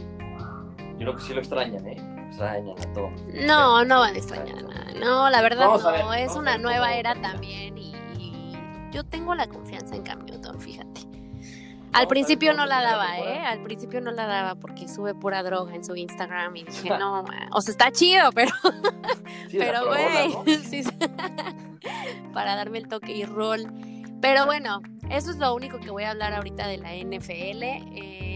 yo 0.99 1.05
creo 1.05 1.15
que 1.15 1.21
sí 1.21 1.33
lo 1.33 1.39
extrañan, 1.39 1.87
¿eh? 1.87 1.97
Extrañan 2.27 2.75
a 2.79 2.93
todo. 2.93 3.09
No, 3.47 3.85
no 3.85 3.99
van 3.99 4.15
a 4.15 4.17
extrañar 4.17 4.63
nada. 4.63 4.91
No, 4.99 5.29
la 5.29 5.41
verdad 5.41 5.67
Vamos 5.67 5.83
ver, 5.91 6.03
no. 6.03 6.13
es 6.13 6.35
una 6.35 6.57
nueva 6.57 6.93
era 6.93 7.15
también 7.15 7.77
y, 7.77 7.93
y 8.17 8.53
yo 8.91 9.03
tengo 9.05 9.33
la 9.33 9.47
confianza 9.47 9.95
en 9.95 10.03
Cam 10.03 10.25
Newton, 10.25 10.59
fíjate. 10.59 11.09
Al 11.91 12.07
principio 12.07 12.53
no 12.53 12.65
la 12.65 12.81
daba, 12.81 13.17
¿eh? 13.19 13.39
Al 13.39 13.61
principio 13.61 13.99
no 13.99 14.11
la 14.11 14.27
daba 14.27 14.55
porque 14.55 14.87
sube 14.87 15.15
pura 15.15 15.41
droga 15.41 15.73
en 15.73 15.83
su 15.83 15.95
Instagram 15.95 16.55
y 16.55 16.63
dije, 16.65 16.89
no, 16.99 17.25
o 17.51 17.61
sea, 17.61 17.71
está 17.71 17.91
chido, 17.91 18.31
pero, 18.33 18.51
Sí, 19.49 19.57
pero 19.57 19.87
güey, 19.87 20.29
¿no? 20.29 20.43
sí. 20.63 20.83
para 22.33 22.55
darme 22.55 22.77
el 22.77 22.87
toque 22.87 23.13
y 23.13 23.25
rol. 23.25 23.65
Pero 24.21 24.45
bueno, 24.45 24.81
eso 25.09 25.31
es 25.31 25.37
lo 25.37 25.55
único 25.55 25.79
que 25.79 25.89
voy 25.89 26.03
a 26.03 26.11
hablar 26.11 26.33
ahorita 26.33 26.67
de 26.67 26.77
la 26.77 26.93
NFL. 26.93 27.63
Eh, 27.63 28.28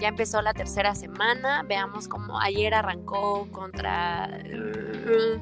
ya 0.00 0.08
empezó 0.08 0.42
la 0.42 0.54
tercera 0.54 0.94
semana. 0.94 1.62
Veamos 1.62 2.08
cómo 2.08 2.40
ayer 2.40 2.74
arrancó 2.74 3.48
contra 3.52 4.28
eh, 4.44 5.38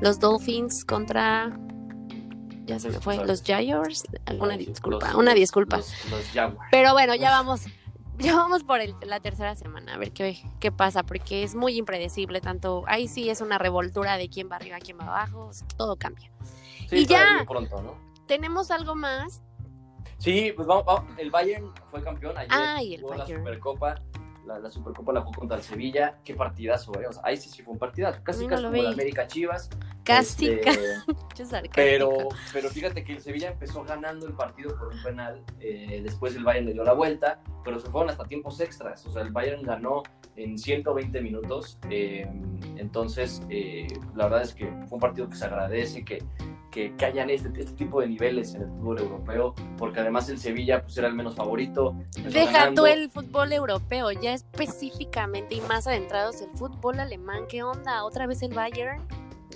los 0.00 0.18
Dolphins 0.20 0.84
contra 0.84 1.56
ya 2.66 2.78
se 2.78 2.88
me 2.88 2.98
fue 3.00 3.24
los 3.26 3.42
Jaguars. 3.42 4.04
Alguna 4.26 4.56
disculpa, 4.56 5.08
los- 5.08 5.16
una 5.16 5.34
disculpa. 5.34 5.76
Los, 5.78 6.10
los 6.10 6.24
Jaguars. 6.32 6.68
Pero 6.70 6.92
bueno, 6.94 7.14
ya 7.14 7.28
vamos, 7.30 7.62
ya 8.18 8.34
vamos 8.36 8.64
por 8.64 8.80
el- 8.80 8.94
la 9.04 9.20
tercera 9.20 9.54
semana, 9.54 9.94
a 9.94 9.98
ver 9.98 10.12
qué, 10.12 10.38
qué 10.60 10.72
pasa, 10.72 11.02
porque 11.02 11.42
es 11.42 11.54
muy 11.54 11.76
impredecible, 11.76 12.40
tanto 12.40 12.82
ahí 12.86 13.06
sí 13.06 13.28
es 13.28 13.42
una 13.42 13.58
revoltura 13.58 14.16
de 14.16 14.30
quién 14.30 14.48
va 14.50 14.56
arriba, 14.56 14.78
quién 14.78 14.98
va 14.98 15.04
abajo, 15.04 15.50
todo 15.76 15.96
cambia. 15.96 16.30
Sí, 16.88 16.96
y 17.00 17.06
ya. 17.06 17.44
pronto, 17.46 17.82
¿no? 17.82 17.94
Tenemos 18.26 18.70
algo 18.70 18.94
más. 18.94 19.42
Sí, 20.24 20.52
pues 20.56 20.66
vamos, 20.66 20.86
vamos. 20.86 21.04
El 21.18 21.30
Bayern 21.30 21.70
fue 21.90 22.02
campeón 22.02 22.36
ayer. 22.38 22.50
Ay, 22.50 22.94
el 22.94 23.02
jugó 23.02 23.10
Bayern. 23.16 23.30
la 23.30 23.38
Supercopa. 23.38 23.94
La, 24.46 24.58
la 24.58 24.70
Supercopa 24.70 25.12
la 25.12 25.20
jugó 25.20 25.38
contra 25.40 25.58
el 25.58 25.62
Sevilla. 25.62 26.18
Qué 26.24 26.34
partidazo, 26.34 26.98
¿eh? 26.98 27.06
O 27.06 27.12
sea, 27.12 27.22
ahí 27.26 27.36
sí, 27.36 27.50
sí 27.50 27.62
fue 27.62 27.74
un 27.74 27.78
partidazo. 27.78 28.20
Casi, 28.22 28.44
no 28.44 28.48
casi 28.48 28.62
como 28.64 28.76
la. 28.82 28.90
América 28.90 29.26
Chivas. 29.26 29.68
Casi, 30.02 30.48
Este, 30.48 30.64
sarcástico. 30.72 31.23
Pero, 31.74 32.28
pero 32.52 32.70
fíjate 32.70 33.04
que 33.04 33.14
el 33.14 33.20
Sevilla 33.20 33.50
empezó 33.50 33.84
ganando 33.84 34.26
el 34.26 34.34
partido 34.34 34.76
por 34.76 34.88
un 34.88 35.02
penal, 35.02 35.42
eh, 35.60 36.00
después 36.02 36.34
el 36.36 36.44
Bayern 36.44 36.66
le 36.66 36.72
dio 36.72 36.84
la 36.84 36.92
vuelta, 36.92 37.40
pero 37.64 37.78
se 37.78 37.88
fueron 37.90 38.10
hasta 38.10 38.24
tiempos 38.24 38.60
extras, 38.60 39.04
o 39.06 39.10
sea, 39.10 39.22
el 39.22 39.32
Bayern 39.32 39.62
ganó 39.62 40.02
en 40.36 40.58
120 40.58 41.20
minutos, 41.20 41.78
eh, 41.90 42.28
entonces 42.76 43.42
eh, 43.50 43.86
la 44.14 44.24
verdad 44.24 44.42
es 44.42 44.54
que 44.54 44.66
fue 44.88 44.96
un 44.96 45.00
partido 45.00 45.28
que 45.28 45.36
se 45.36 45.44
agradece, 45.44 46.04
que, 46.04 46.22
que, 46.70 46.94
que 46.96 47.04
hayan 47.04 47.30
este, 47.30 47.48
este 47.60 47.74
tipo 47.76 48.00
de 48.00 48.08
niveles 48.08 48.54
en 48.54 48.62
el 48.62 48.68
fútbol 48.68 48.98
europeo, 48.98 49.54
porque 49.78 50.00
además 50.00 50.28
el 50.28 50.38
Sevilla 50.38 50.82
pues 50.82 50.98
era 50.98 51.06
el 51.06 51.14
menos 51.14 51.36
favorito. 51.36 51.94
Deja 52.32 52.50
ganando. 52.50 52.82
tú 52.82 52.86
el 52.86 53.10
fútbol 53.10 53.52
europeo, 53.52 54.10
ya 54.10 54.34
específicamente 54.34 55.54
y 55.54 55.60
más 55.62 55.86
adentrados 55.86 56.42
el 56.42 56.50
fútbol 56.50 56.98
alemán. 56.98 57.44
¿Qué 57.48 57.62
onda? 57.62 58.04
¿Otra 58.04 58.26
vez 58.26 58.42
el 58.42 58.54
Bayern? 58.54 59.06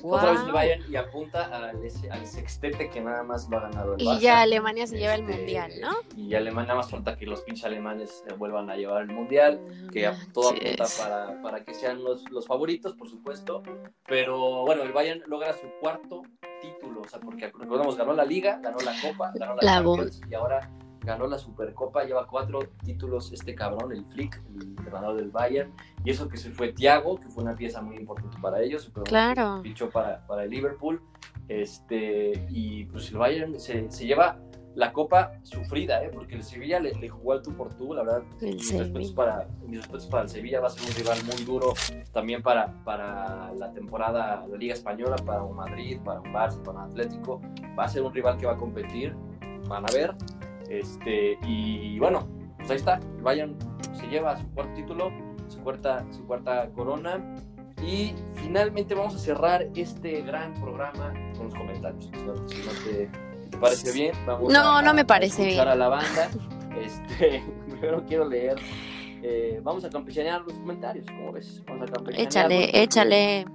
Otra 0.02 0.32
vez 0.32 0.40
el. 0.42 0.52
Bayern 0.52 0.84
y 0.92 0.96
apunta 0.96 1.44
al, 1.46 1.64
al 2.10 2.26
sextete 2.26 2.90
que 2.90 3.00
nada 3.00 3.22
más 3.22 3.46
ha 3.52 3.60
ganado 3.60 3.94
el 3.94 4.02
Y 4.02 4.18
ya 4.20 4.40
Alemania 4.42 4.86
se 4.86 4.98
lleva 4.98 5.14
el 5.14 5.22
Este, 5.22 5.36
mundial, 5.36 5.72
¿no? 5.80 5.90
Y 6.16 6.34
Alemania 6.34 6.68
nada 6.68 6.80
más 6.80 6.90
falta 6.90 7.16
que 7.16 7.26
los 7.26 7.42
pinches 7.42 7.64
alemanes 7.64 8.22
vuelvan 8.38 8.70
a 8.70 8.76
llevar 8.76 9.02
el 9.02 9.08
mundial, 9.08 9.60
que 9.92 10.06
a- 10.06 10.16
todo 10.32 10.50
apunta 10.50 10.64
Manches. 10.84 10.98
para, 11.00 11.42
para 11.42 11.64
que 11.64 11.74
sean 11.74 12.02
los, 12.04 12.28
los 12.30 12.46
favoritos, 12.46 12.94
por 12.94 13.08
supuesto. 13.08 13.62
Pero 14.06 14.64
bueno, 14.64 14.82
el 14.82 14.92
Bayern 14.92 15.22
logra 15.26 15.52
su 15.52 15.66
cuarto 15.80 16.22
título, 16.60 17.02
o 17.02 17.08
sea, 17.08 17.20
porque 17.20 17.52
recordemos, 17.58 17.96
ganó 17.96 18.12
la 18.14 18.24
Liga, 18.24 18.58
ganó 18.62 18.78
la 18.80 18.92
Copa, 19.00 19.32
ganó 19.34 19.54
la, 19.56 19.62
La 19.62 19.74
Champions 19.76 20.20
y 20.28 20.34
ahora 20.34 20.70
ganó 21.02 21.26
la 21.26 21.38
Supercopa, 21.38 22.04
lleva 22.04 22.26
cuatro 22.26 22.60
títulos 22.84 23.32
este 23.32 23.54
cabrón, 23.54 23.92
el 23.92 24.04
Flick, 24.04 24.40
el 24.56 24.62
entrenador 24.68 25.16
del 25.16 25.30
Bayern, 25.30 25.72
y 26.04 26.10
eso 26.10 26.28
que 26.28 26.36
se 26.36 26.50
fue 26.50 26.72
Thiago, 26.72 27.18
que 27.20 27.28
fue 27.28 27.42
una 27.44 27.54
pieza 27.54 27.80
muy 27.82 27.96
importante 27.96 28.36
para 28.40 28.60
ellos, 28.60 28.90
pero 28.92 29.04
Claro. 29.04 29.60
fichó 29.62 29.90
para, 29.90 30.26
para 30.26 30.44
el 30.44 30.50
Liverpool, 30.50 31.00
este, 31.48 32.46
y 32.50 32.84
pues 32.86 33.10
el 33.10 33.18
Bayern 33.18 33.58
se, 33.58 33.90
se 33.90 34.06
lleva 34.06 34.38
la 34.74 34.92
copa 34.92 35.32
sufrida, 35.42 36.04
¿eh? 36.04 36.10
porque 36.14 36.36
el 36.36 36.44
Sevilla 36.44 36.78
le, 36.78 36.92
le 36.94 37.08
jugó 37.08 37.32
al 37.32 37.42
tú 37.42 37.52
por 37.56 37.74
tú, 37.74 37.94
la 37.94 38.04
verdad, 38.04 38.22
mis 38.40 38.72
respetos, 38.78 39.10
para, 39.12 39.48
mis 39.66 39.78
respetos 39.78 40.06
para 40.06 40.22
el 40.22 40.28
Sevilla, 40.28 40.60
va 40.60 40.68
a 40.68 40.70
ser 40.70 40.88
un 40.88 40.94
rival 40.94 41.18
muy 41.24 41.44
duro 41.44 41.72
también 42.12 42.42
para, 42.42 42.72
para 42.84 43.52
la 43.54 43.72
temporada 43.72 44.42
de 44.42 44.52
la 44.52 44.56
Liga 44.56 44.74
Española, 44.74 45.16
para 45.16 45.42
un 45.42 45.56
Madrid, 45.56 45.98
para 46.04 46.20
un 46.20 46.32
Barça, 46.32 46.62
para 46.62 46.78
un 46.84 46.90
Atlético, 46.92 47.40
va 47.76 47.84
a 47.84 47.88
ser 47.88 48.02
un 48.02 48.14
rival 48.14 48.36
que 48.38 48.46
va 48.46 48.52
a 48.52 48.56
competir, 48.56 49.16
van 49.66 49.84
a 49.84 49.92
ver, 49.92 50.14
este, 50.68 51.38
y 51.46 51.98
bueno, 51.98 52.28
pues 52.58 52.70
ahí 52.70 52.76
está, 52.76 53.00
el 53.16 53.22
Bayern 53.22 53.56
se 53.94 54.06
lleva 54.08 54.36
su 54.36 54.46
cuarto 54.50 54.74
título, 54.74 55.10
su 55.48 55.60
cuarta, 55.62 56.04
su 56.10 56.26
cuarta 56.26 56.68
corona, 56.74 57.34
Y 57.82 58.12
finalmente 58.34 58.94
vamos 58.94 59.14
a 59.14 59.18
cerrar 59.18 59.68
este 59.76 60.22
gran 60.22 60.52
programa 60.54 61.12
con 61.36 61.44
los 61.46 61.54
comentarios. 61.54 62.06
Si 62.06 62.22
no 62.26 62.34
te, 62.84 63.08
te 63.50 63.56
parece 63.58 63.92
bien, 63.92 64.12
vamos 64.26 64.52
no, 64.52 64.78
a, 64.78 64.82
no 64.82 64.92
me 64.94 65.02
a 65.02 65.06
parece 65.06 65.42
escuchar 65.48 65.66
bien. 65.66 65.68
a 65.68 65.74
la 65.76 65.88
banda. 65.88 66.28
Este, 66.76 67.42
primero 67.66 68.04
quiero 68.04 68.28
leer. 68.28 68.56
eh, 69.22 69.60
vamos 69.62 69.84
a 69.84 69.90
campechanear 69.90 70.42
los 70.42 70.54
comentarios, 70.54 71.06
¿cómo 71.06 71.32
ves? 71.32 71.62
Vamos 71.68 71.88
a 71.88 71.92
campechanear. 71.92 72.26
Échale, 72.26 72.82
échale. 72.82 73.46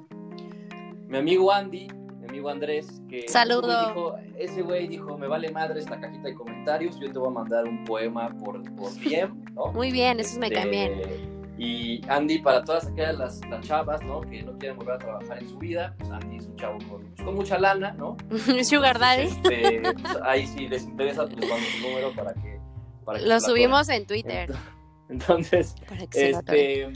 Mi 1.08 1.18
amigo 1.18 1.52
Andy, 1.52 1.88
amigo 2.34 2.50
Andrés, 2.50 3.00
que 3.08 3.28
Saludo. 3.28 3.90
dijo, 3.90 4.16
ese 4.40 4.64
güey 4.64 4.88
dijo, 4.88 5.16
me 5.20 5.28
vale 5.28 5.52
madre 5.52 5.80
esta 5.80 6.00
cajita 6.00 6.30
de 6.30 6.34
comentarios, 6.34 7.00
yo 7.00 7.12
te 7.12 7.20
voy 7.20 7.28
a 7.28 7.32
mandar 7.32 7.66
un 7.66 7.84
poema 7.86 8.30
por, 8.40 8.64
por 8.74 8.92
DM, 8.96 9.54
¿no? 9.54 9.72
Muy 9.72 9.92
bien, 9.92 10.20
esos 10.20 10.40
me 10.40 10.50
caen 10.50 10.72
bien. 10.72 10.94
Este, 10.94 11.30
Y 11.60 12.02
Andy, 12.10 12.40
para 12.40 12.64
todas 12.64 12.88
aquellas 12.88 13.20
las, 13.20 13.48
las 13.52 13.64
chavas, 13.68 14.02
¿no? 14.02 14.22
Que 14.22 14.42
no 14.42 14.58
quieren 14.58 14.78
volver 14.78 14.96
a 14.96 14.98
trabajar 14.98 15.38
en 15.44 15.48
su 15.48 15.60
vida, 15.60 15.94
pues 16.00 16.10
Andy 16.10 16.38
es 16.38 16.48
un 16.48 16.56
chavo 16.56 16.80
con, 16.90 17.04
pues, 17.04 17.24
con 17.24 17.36
mucha 17.36 17.60
lana, 17.60 17.92
¿no? 17.92 18.18
Sugar 18.64 18.98
Daddy. 18.98 19.28
Este, 19.28 19.82
pues, 19.82 20.18
ahí 20.24 20.48
si 20.48 20.68
les 20.68 20.86
interesa, 20.86 21.28
pues 21.28 21.48
mando 21.48 21.66
su 21.78 21.88
número 21.88 22.12
para 22.14 22.34
que... 22.34 22.60
Para 23.06 23.20
que 23.20 23.26
Lo 23.28 23.40
subimos 23.42 23.90
en 23.90 24.08
Twitter. 24.08 24.52
Entonces, 25.10 25.76
este, 26.16 26.92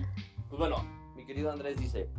pues 0.50 0.58
bueno, 0.58 0.84
mi 1.16 1.24
querido 1.28 1.52
Andrés 1.52 1.78
dice, 1.78 2.10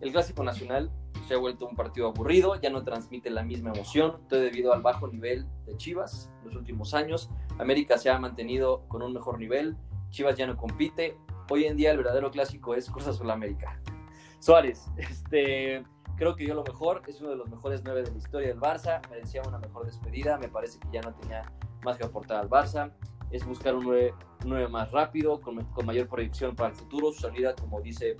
el 0.00 0.10
clásico 0.10 0.42
nacional 0.42 0.90
se 1.28 1.34
ha 1.34 1.38
vuelto 1.38 1.68
un 1.68 1.76
partido 1.76 2.08
aburrido, 2.08 2.58
ya 2.60 2.70
no 2.70 2.82
transmite 2.82 3.28
la 3.28 3.42
misma 3.42 3.70
emoción, 3.70 4.22
todo 4.28 4.40
debido 4.40 4.72
al 4.72 4.80
bajo 4.80 5.06
nivel 5.08 5.46
de 5.66 5.76
Chivas 5.76 6.30
en 6.38 6.46
los 6.46 6.56
últimos 6.56 6.94
años. 6.94 7.30
América 7.58 7.98
se 7.98 8.08
ha 8.08 8.18
mantenido 8.18 8.88
con 8.88 9.02
un 9.02 9.12
mejor 9.12 9.38
nivel, 9.38 9.76
Chivas 10.08 10.36
ya 10.36 10.46
no 10.46 10.56
compite. 10.56 11.18
Hoy 11.50 11.64
en 11.64 11.76
día 11.76 11.90
el 11.90 11.98
verdadero 11.98 12.30
clásico 12.30 12.74
es 12.74 12.90
Cruz 12.90 13.06
Azul 13.06 13.30
América. 13.30 13.78
Suárez, 14.38 14.86
este, 14.96 15.84
creo 16.16 16.34
que 16.34 16.44
dio 16.44 16.54
lo 16.54 16.64
mejor, 16.64 17.02
es 17.06 17.20
uno 17.20 17.30
de 17.30 17.36
los 17.36 17.50
mejores 17.50 17.82
nueve 17.84 18.02
de 18.02 18.10
la 18.10 18.16
historia 18.16 18.48
del 18.48 18.58
Barça, 18.58 19.06
merecía 19.10 19.42
una 19.46 19.58
mejor 19.58 19.84
despedida, 19.84 20.38
me 20.38 20.48
parece 20.48 20.78
que 20.78 20.88
ya 20.90 21.02
no 21.02 21.12
tenía 21.14 21.52
más 21.84 21.98
que 21.98 22.06
aportar 22.06 22.38
al 22.38 22.48
Barça 22.48 22.92
es 23.30 23.44
buscar 23.44 23.74
un 23.74 23.84
9, 24.44 24.68
más 24.68 24.90
rápido, 24.90 25.40
con, 25.40 25.62
con, 25.66 25.86
mayor 25.86 26.08
proyección 26.08 26.56
para 26.56 26.70
el 26.70 26.76
futuro. 26.76 27.12
Su 27.12 27.20
salida, 27.20 27.54
como 27.54 27.80
dice, 27.80 28.16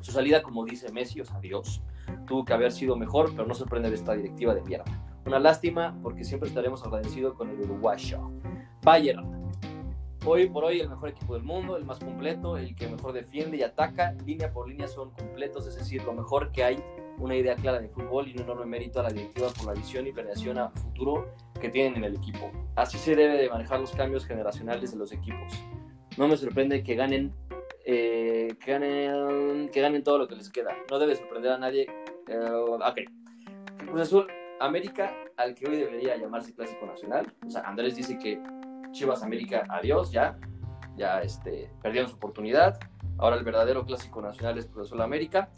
su 0.00 0.12
salida, 0.12 0.42
como 0.42 0.64
dice 0.64 0.92
Messi, 0.92 1.20
o 1.20 1.24
sea, 1.24 1.40
Dios, 1.40 1.82
tuvo 2.26 2.44
que 2.44 2.52
haber 2.52 2.72
sido 2.72 2.96
mejor, 2.96 3.30
pero 3.32 3.46
no 3.46 3.54
sorprende 3.54 3.88
de 3.88 3.96
esta 3.96 4.14
directiva 4.14 4.54
de 4.54 4.62
mierda. 4.62 4.84
Una 5.26 5.38
lástima, 5.38 5.96
porque 6.02 6.24
siempre 6.24 6.48
estaremos 6.48 6.82
agradecidos 6.84 7.34
con 7.34 7.50
el 7.50 7.60
uruguayo. 7.60 8.30
Bayern. 8.82 9.40
Hoy 10.24 10.48
por 10.48 10.64
hoy 10.64 10.80
el 10.80 10.88
mejor 10.90 11.08
equipo 11.08 11.34
del 11.34 11.42
mundo, 11.42 11.76
el 11.76 11.84
más 11.84 11.98
completo, 11.98 12.56
el 12.58 12.74
que 12.74 12.88
mejor 12.88 13.12
defiende 13.12 13.56
y 13.56 13.62
ataca, 13.62 14.12
línea 14.26 14.52
por 14.52 14.68
línea 14.68 14.86
son 14.86 15.10
completos, 15.12 15.66
es 15.66 15.76
decir, 15.76 16.02
lo 16.04 16.12
mejor 16.12 16.52
que 16.52 16.62
hay, 16.62 16.84
una 17.18 17.36
idea 17.36 17.54
clara 17.56 17.80
de 17.80 17.88
fútbol 17.88 18.28
y 18.28 18.34
un 18.34 18.40
enorme 18.40 18.66
mérito 18.66 19.00
a 19.00 19.04
la 19.04 19.10
directiva 19.10 19.48
por 19.48 19.66
la 19.66 19.72
visión 19.72 20.06
y 20.06 20.12
planeación 20.12 20.58
a 20.58 20.70
futuro 20.70 21.34
que 21.60 21.68
tienen 21.68 21.96
en 21.96 22.04
el 22.04 22.16
equipo. 22.16 22.50
Así 22.76 22.98
se 22.98 23.14
debe 23.14 23.36
de 23.36 23.48
manejar 23.48 23.80
los 23.80 23.92
cambios 23.92 24.26
generacionales 24.26 24.92
de 24.92 24.98
los 24.98 25.12
equipos. 25.12 25.52
No 26.16 26.28
me 26.28 26.36
sorprende 26.36 26.82
que 26.82 26.96
ganen, 26.96 27.34
eh, 27.84 28.54
que 28.62 28.72
ganen, 28.72 29.68
que 29.68 29.80
ganen 29.80 30.02
todo 30.02 30.18
lo 30.18 30.28
que 30.28 30.36
les 30.36 30.50
queda. 30.50 30.76
No 30.90 30.98
debe 30.98 31.16
sorprender 31.16 31.52
a 31.52 31.58
nadie. 31.58 31.86
Eh, 32.28 32.50
ok. 32.50 32.98
Cruz 33.78 34.00
Azul, 34.00 34.26
América, 34.60 35.14
al 35.36 35.54
que 35.54 35.68
hoy 35.68 35.76
debería 35.76 36.16
llamarse 36.16 36.54
Clásico 36.54 36.86
Nacional. 36.86 37.32
O 37.46 37.50
sea, 37.50 37.62
Andrés 37.62 37.96
dice 37.96 38.18
que 38.18 38.40
Chivas 38.92 39.22
América, 39.22 39.64
adiós, 39.68 40.10
ya. 40.12 40.38
Ya 40.96 41.22
este, 41.22 41.70
perdieron 41.82 42.10
su 42.10 42.16
oportunidad. 42.16 42.78
Ahora 43.18 43.36
el 43.36 43.44
verdadero 43.44 43.84
Clásico 43.84 44.20
Nacional 44.20 44.58
es 44.58 44.66
Cruz 44.66 44.88
Azul 44.88 45.00
América. 45.00 45.50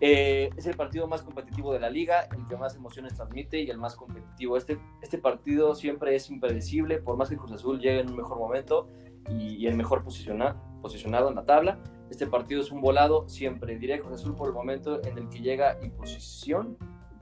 Eh, 0.00 0.50
es 0.56 0.66
el 0.66 0.76
partido 0.76 1.06
más 1.06 1.22
competitivo 1.22 1.72
de 1.72 1.80
la 1.80 1.88
liga, 1.88 2.28
el 2.36 2.46
que 2.46 2.56
más 2.56 2.76
emociones 2.76 3.14
transmite 3.14 3.60
y 3.60 3.70
el 3.70 3.78
más 3.78 3.96
competitivo. 3.96 4.56
Este, 4.56 4.78
este 5.00 5.18
partido 5.18 5.74
siempre 5.74 6.14
es 6.14 6.28
impredecible, 6.30 6.98
por 6.98 7.16
más 7.16 7.30
que 7.30 7.36
Cruz 7.36 7.52
Azul 7.52 7.80
llegue 7.80 8.00
en 8.00 8.10
un 8.10 8.16
mejor 8.16 8.38
momento 8.38 8.88
y, 9.28 9.56
y 9.56 9.66
el 9.66 9.76
mejor 9.76 10.02
posiciona, 10.04 10.56
posicionado 10.82 11.28
en 11.28 11.34
la 11.34 11.44
tabla. 11.44 11.78
Este 12.10 12.26
partido 12.26 12.60
es 12.60 12.70
un 12.70 12.80
volado, 12.80 13.28
siempre 13.28 13.76
diré 13.78 14.00
Cruz 14.00 14.20
Azul 14.20 14.34
por 14.34 14.48
el 14.48 14.54
momento 14.54 15.02
en 15.04 15.18
el 15.18 15.28
que 15.28 15.40
llega 15.40 15.78
y 15.82 15.90
posición. 15.90 16.76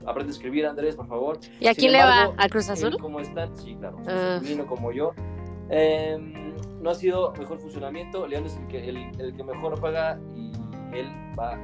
Aprende 0.05 0.31
a 0.31 0.35
escribir, 0.35 0.65
Andrés, 0.65 0.95
por 0.95 1.07
favor. 1.07 1.39
¿Y 1.59 1.67
a 1.67 1.73
quién 1.73 1.93
le 1.93 1.99
va? 1.99 2.33
¿Al 2.37 2.49
Cruz 2.49 2.69
Azul? 2.69 2.97
¿Cómo 2.99 3.21
están? 3.21 3.55
Sí, 3.57 3.75
claro. 3.75 3.97
Uh. 3.97 4.65
Como 4.65 4.91
yo. 4.91 5.13
Eh, 5.69 6.17
no 6.81 6.89
ha 6.89 6.95
sido 6.95 7.31
mejor 7.33 7.59
funcionamiento. 7.59 8.27
León 8.27 8.45
es 8.45 8.57
el 8.57 8.67
que, 8.67 8.89
el, 8.89 8.97
el 9.19 9.33
que 9.33 9.43
mejor 9.43 9.79
juega 9.79 10.19
y 10.35 10.51
él 10.93 11.07
va 11.39 11.57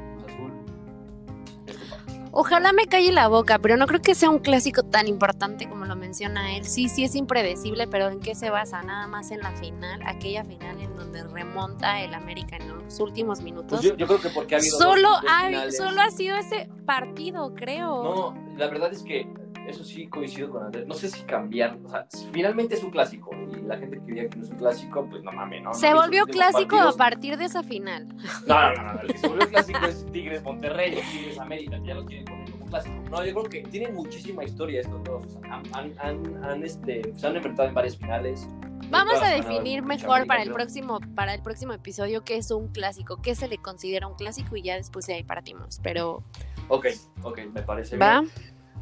Ojalá 2.31 2.73
me 2.73 2.85
calle 2.85 3.11
la 3.11 3.27
boca, 3.27 3.57
pero 3.59 3.75
no 3.75 3.87
creo 3.87 4.01
que 4.01 4.13
sea 4.13 4.29
un 4.29 4.39
clásico 4.39 4.83
tan 4.83 5.07
importante 5.07 5.67
como 5.67 5.85
lo 5.85 5.95
menciona 5.95 6.55
él. 6.55 6.65
Sí, 6.65 6.87
sí 6.89 7.03
es 7.03 7.15
impredecible, 7.15 7.87
pero 7.87 8.09
¿en 8.09 8.19
qué 8.19 8.35
se 8.35 8.49
basa? 8.49 8.83
Nada 8.83 9.07
más 9.07 9.31
en 9.31 9.39
la 9.39 9.51
final, 9.53 10.01
aquella 10.05 10.43
final 10.43 10.79
en 10.79 10.95
donde 10.95 11.23
remonta 11.23 12.01
el 12.01 12.13
América 12.13 12.57
en 12.57 12.69
los 12.69 12.99
últimos 12.99 13.41
minutos. 13.41 13.79
Pues 13.79 13.83
yo, 13.83 13.95
yo, 13.95 14.05
creo 14.05 14.21
que 14.21 14.29
porque 14.29 14.55
ha 14.55 14.57
habido 14.59 14.77
solo, 14.77 15.09
dos, 15.09 15.21
dos 15.21 15.31
ha, 15.31 15.71
solo 15.71 16.01
ha 16.01 16.11
sido 16.11 16.37
ese 16.37 16.69
partido, 16.85 17.53
creo. 17.55 18.03
No, 18.03 18.55
la 18.57 18.67
verdad 18.67 18.93
es 18.93 19.01
que 19.01 19.27
eso 19.69 19.83
sí 19.83 20.07
coincido 20.07 20.49
con 20.49 20.63
Andrés. 20.63 20.87
No 20.87 20.93
sé 20.93 21.09
si 21.09 21.21
cambiar, 21.23 21.77
o 21.85 21.89
sea, 21.89 22.07
finalmente 22.31 22.75
es 22.75 22.83
un 22.83 22.91
clásico 22.91 23.31
y 23.51 23.61
la 23.61 23.77
gente 23.77 23.99
que 23.99 24.11
diga 24.11 24.29
que 24.29 24.37
no 24.37 24.43
es 24.43 24.51
un 24.51 24.57
clásico, 24.57 25.07
pues 25.09 25.23
no 25.23 25.31
mames, 25.31 25.63
¿no? 25.63 25.73
Se 25.73 25.91
no, 25.91 25.97
volvió 25.97 26.25
clásico 26.25 26.75
partidos... 26.75 26.95
a 26.95 26.97
partir 26.97 27.37
de 27.37 27.45
esa 27.45 27.63
final. 27.63 28.07
No, 28.47 28.73
no, 28.73 28.83
no, 28.83 28.93
no, 28.93 29.01
el 29.01 29.07
que 29.07 29.17
se 29.17 29.27
volvió 29.27 29.49
clásico 29.49 29.85
es 29.85 30.05
Tigres 30.11 30.43
Monterrey, 30.43 30.99
Tigres 31.11 31.39
América, 31.39 31.79
ya 31.83 31.95
lo 31.95 32.05
tienen 32.05 32.25
como 32.25 32.65
clásico. 32.65 32.95
No, 33.09 33.25
yo 33.25 33.33
creo 33.33 33.43
que 33.45 33.61
tienen 33.69 33.93
muchísima 33.93 34.43
historia 34.43 34.81
estos 34.81 35.03
dos. 35.03 35.25
O 35.25 35.29
sea, 35.41 35.61
han, 35.73 35.93
han, 35.99 36.43
han, 36.43 36.63
este, 36.63 37.13
se 37.15 37.27
han 37.27 37.35
enfrentado 37.35 37.69
en 37.69 37.75
varias 37.75 37.97
finales. 37.97 38.47
Vamos 38.89 39.21
a 39.21 39.27
definir 39.27 39.83
mejor 39.83 40.25
para 40.25 40.41
el 40.41 40.51
próximo 40.51 40.99
para 41.13 41.33
el 41.35 41.41
próximo 41.41 41.73
episodio 41.73 42.23
qué 42.23 42.37
es 42.37 42.49
un 42.49 42.69
clásico, 42.69 43.21
qué 43.21 43.35
se 43.35 43.47
le 43.47 43.57
considera 43.57 44.07
un 44.07 44.15
clásico 44.15 44.55
y 44.55 44.63
ya 44.63 44.75
después 44.75 45.05
de 45.05 45.15
ahí 45.15 45.23
partimos. 45.23 45.79
Pero. 45.83 46.23
Ok, 46.69 46.87
ok, 47.23 47.39
me 47.53 47.61
parece 47.61 47.97
¿Va? 47.97 48.21
bien. 48.21 48.31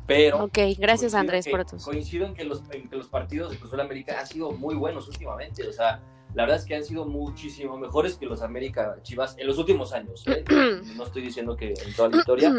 Pero. 0.08 0.46
Ok, 0.46 0.58
gracias 0.78 1.14
Andrés 1.14 1.46
que, 1.46 1.52
por 1.52 1.66
tus. 1.66 1.84
Coincido 1.84 2.26
en 2.26 2.34
que, 2.34 2.46
los, 2.46 2.64
en 2.72 2.90
que 2.90 2.96
los 2.96 3.08
partidos 3.08 3.52
de 3.52 3.58
Cruz 3.58 3.70
Azul 3.70 3.82
América 3.82 4.18
han 4.20 4.26
sido 4.26 4.52
muy 4.52 4.74
buenos 4.74 5.08
últimamente. 5.08 5.68
O 5.68 5.74
sea, 5.74 6.02
la 6.34 6.44
verdad 6.44 6.60
es 6.60 6.66
que 6.66 6.76
han 6.76 6.84
sido 6.84 7.06
muchísimo 7.06 7.78
mejores 7.78 8.18
que 8.18 8.26
los 8.26 8.42
América 8.42 8.98
Chivas 9.04 9.36
en 9.38 9.48
los 9.48 9.58
últimos 9.58 9.94
años. 9.94 10.24
¿eh? 10.28 10.44
no 10.96 11.04
estoy 11.04 11.24
diciendo 11.24 11.56
que 11.56 11.74
en 11.74 11.94
toda 11.96 12.10
la 12.10 12.18
historia, 12.18 12.54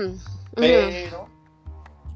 pero 0.55 1.29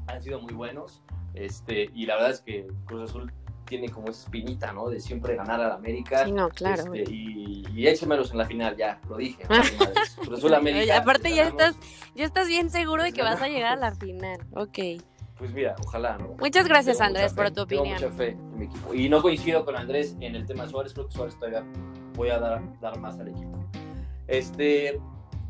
han 0.07 0.21
sido 0.21 0.39
muy 0.39 0.53
buenos. 0.53 1.01
Este, 1.33 1.89
y 1.95 2.05
la 2.05 2.15
verdad 2.15 2.31
es 2.31 2.41
que 2.41 2.67
Cruz 2.85 3.09
Azul 3.09 3.33
tiene 3.65 3.89
como 3.89 4.09
esa 4.09 4.25
espinita, 4.25 4.71
¿no? 4.71 4.87
De 4.89 4.99
siempre 4.99 5.35
ganar 5.35 5.59
a 5.61 5.69
la 5.69 5.75
América. 5.75 6.25
Sí, 6.25 6.31
no, 6.31 6.49
claro. 6.49 6.93
Este, 6.93 7.11
y, 7.11 7.65
y 7.73 7.87
échemelos 7.87 8.31
en 8.31 8.37
la 8.37 8.45
final, 8.45 8.77
ya, 8.77 8.99
lo 9.09 9.17
dije. 9.17 9.43
Cruz 10.17 10.37
Azul 10.37 10.53
América. 10.53 10.97
Aparte 10.97 11.33
ya 11.33 11.47
estás, 11.47 11.75
ya 12.13 12.25
estás 12.25 12.47
bien 12.47 12.69
seguro 12.69 13.01
de 13.01 13.13
que 13.13 13.23
vas 13.23 13.41
a 13.41 13.47
llegar 13.47 13.73
a 13.73 13.77
la 13.77 13.95
final. 13.95 14.45
Ok. 14.53 14.77
Pues 15.43 15.53
mira, 15.53 15.75
ojalá, 15.85 16.17
¿no? 16.17 16.37
Muchas 16.39 16.65
gracias, 16.65 16.99
Tengo 16.99 17.07
Andrés, 17.09 17.33
por 17.33 17.43
fe, 17.47 17.51
tu 17.51 17.61
opinión. 17.63 17.97
Tengo 17.97 18.11
mucha 18.11 18.17
fe 18.17 18.29
en 18.29 18.57
mi 18.59 18.65
equipo. 18.67 18.93
Y 18.93 19.09
no 19.09 19.21
coincido 19.21 19.65
con 19.65 19.75
Andrés 19.75 20.15
en 20.21 20.35
el 20.37 20.45
tema 20.45 20.69
Suárez, 20.69 20.93
creo 20.93 21.07
que 21.09 21.13
Suárez 21.13 21.35
todavía 21.37 21.65
voy 22.13 22.29
a 22.29 22.39
dar, 22.39 22.79
dar 22.79 22.97
más 22.97 23.19
al 23.19 23.27
equipo. 23.27 23.51
Este, 24.25 25.01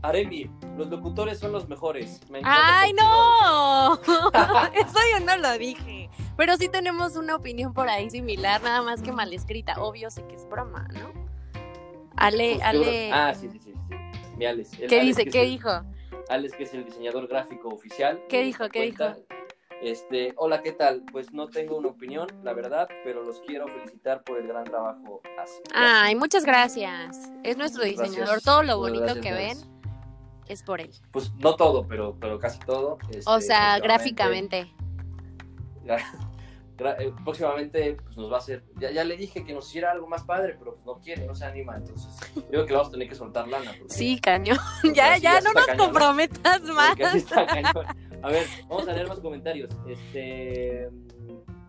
Aremi, 0.01 0.49
los 0.77 0.87
locutores 0.89 1.37
son 1.37 1.51
los 1.51 1.69
mejores. 1.69 2.27
Me 2.31 2.41
¡Ay, 2.43 2.91
no! 2.93 3.93
Eso 4.73 4.99
yo 5.15 5.23
no 5.23 5.37
lo 5.37 5.55
dije. 5.59 6.09
Pero 6.37 6.57
sí 6.57 6.69
tenemos 6.69 7.15
una 7.15 7.35
opinión 7.35 7.71
por 7.75 7.87
ahí 7.87 8.09
similar, 8.09 8.63
nada 8.63 8.81
más 8.81 9.03
que 9.03 9.11
mal 9.11 9.31
escrita. 9.31 9.75
Obvio, 9.79 10.09
sé 10.09 10.25
que 10.25 10.33
es 10.37 10.49
broma, 10.49 10.87
¿no? 10.91 11.11
Ale, 12.15 12.53
Pues, 12.55 12.63
Ale. 12.65 13.11
Ah, 13.13 13.31
sí, 13.35 13.47
sí, 13.47 13.59
sí. 13.59 13.73
sí. 13.89 13.95
Mi 14.37 14.45
Alex. 14.47 14.73
El 14.79 14.89
¿Qué 14.89 15.01
Alex 15.01 15.17
dice? 15.17 15.29
¿Qué 15.29 15.43
el- 15.43 15.49
dijo? 15.51 15.69
Alex, 16.29 16.55
que 16.55 16.63
es 16.63 16.73
el 16.73 16.83
diseñador 16.83 17.27
gráfico 17.27 17.69
oficial. 17.69 18.19
¿Qué 18.27 18.37
de 18.39 18.43
dijo? 18.45 18.67
¿Qué 18.69 18.79
cuenta. 18.95 19.17
Este, 19.83 20.33
hola, 20.37 20.61
¿qué 20.61 20.71
tal? 20.71 21.03
Pues 21.11 21.33
no 21.33 21.49
tengo 21.49 21.75
una 21.77 21.89
opinión, 21.89 22.27
la 22.41 22.53
verdad, 22.53 22.87
pero 23.03 23.21
los 23.23 23.41
quiero 23.41 23.67
felicitar 23.67 24.23
por 24.23 24.39
el 24.39 24.47
gran 24.47 24.63
trabajo. 24.63 25.21
Así. 25.37 25.59
Ay, 25.73 26.15
muchas 26.15 26.45
gracias. 26.45 27.29
Es 27.43 27.57
nuestro 27.57 27.81
Gracias. 27.83 28.09
diseñador. 28.11 28.41
Todo 28.41 28.63
lo 28.63 28.77
bonito 28.77 29.03
gracias, 29.03 29.25
que 29.25 29.33
ven 29.33 29.57
es 30.47 30.63
por 30.63 30.79
él. 30.79 30.89
Pues 31.11 31.33
no 31.35 31.55
todo, 31.57 31.85
pero, 31.85 32.15
pero 32.17 32.39
casi 32.39 32.59
todo. 32.59 32.97
este, 33.09 33.23
O 33.29 33.41
sea, 33.41 33.79
gráficamente. 33.79 34.73
Eh, 36.79 37.13
próximamente 37.23 37.97
pues, 38.03 38.17
nos 38.17 38.31
va 38.31 38.37
a 38.37 38.39
hacer. 38.39 38.63
Ya, 38.77 38.89
ya 38.91 39.03
le 39.03 39.15
dije 39.15 39.43
que 39.43 39.53
nos 39.53 39.67
hiciera 39.69 39.91
algo 39.91 40.07
más 40.07 40.23
padre, 40.23 40.55
pero 40.57 40.75
pues 40.75 40.85
no 40.85 40.99
quiere, 40.99 41.25
no 41.25 41.35
se 41.35 41.45
anima. 41.45 41.75
Entonces, 41.77 42.09
yo 42.35 42.41
creo 42.49 42.65
que 42.65 42.73
vamos 42.73 42.87
a 42.87 42.91
tener 42.91 43.07
que 43.09 43.15
soltar 43.15 43.47
lana. 43.47 43.71
Porque, 43.77 43.93
Sí, 43.93 44.19
cañón. 44.19 44.57
porque 44.81 44.95
Ya, 44.97 45.17
ya, 45.17 45.39
no 45.41 45.53
nos 45.53 45.65
cañón, 45.65 45.85
comprometas 45.87 46.61
más. 46.63 46.97
está 47.15 47.45
cañón. 47.45 47.85
A 48.23 48.29
ver, 48.29 48.45
vamos 48.69 48.87
a 48.87 48.93
leer 48.93 49.07
más 49.07 49.19
comentarios. 49.19 49.69
Este, 49.87 50.89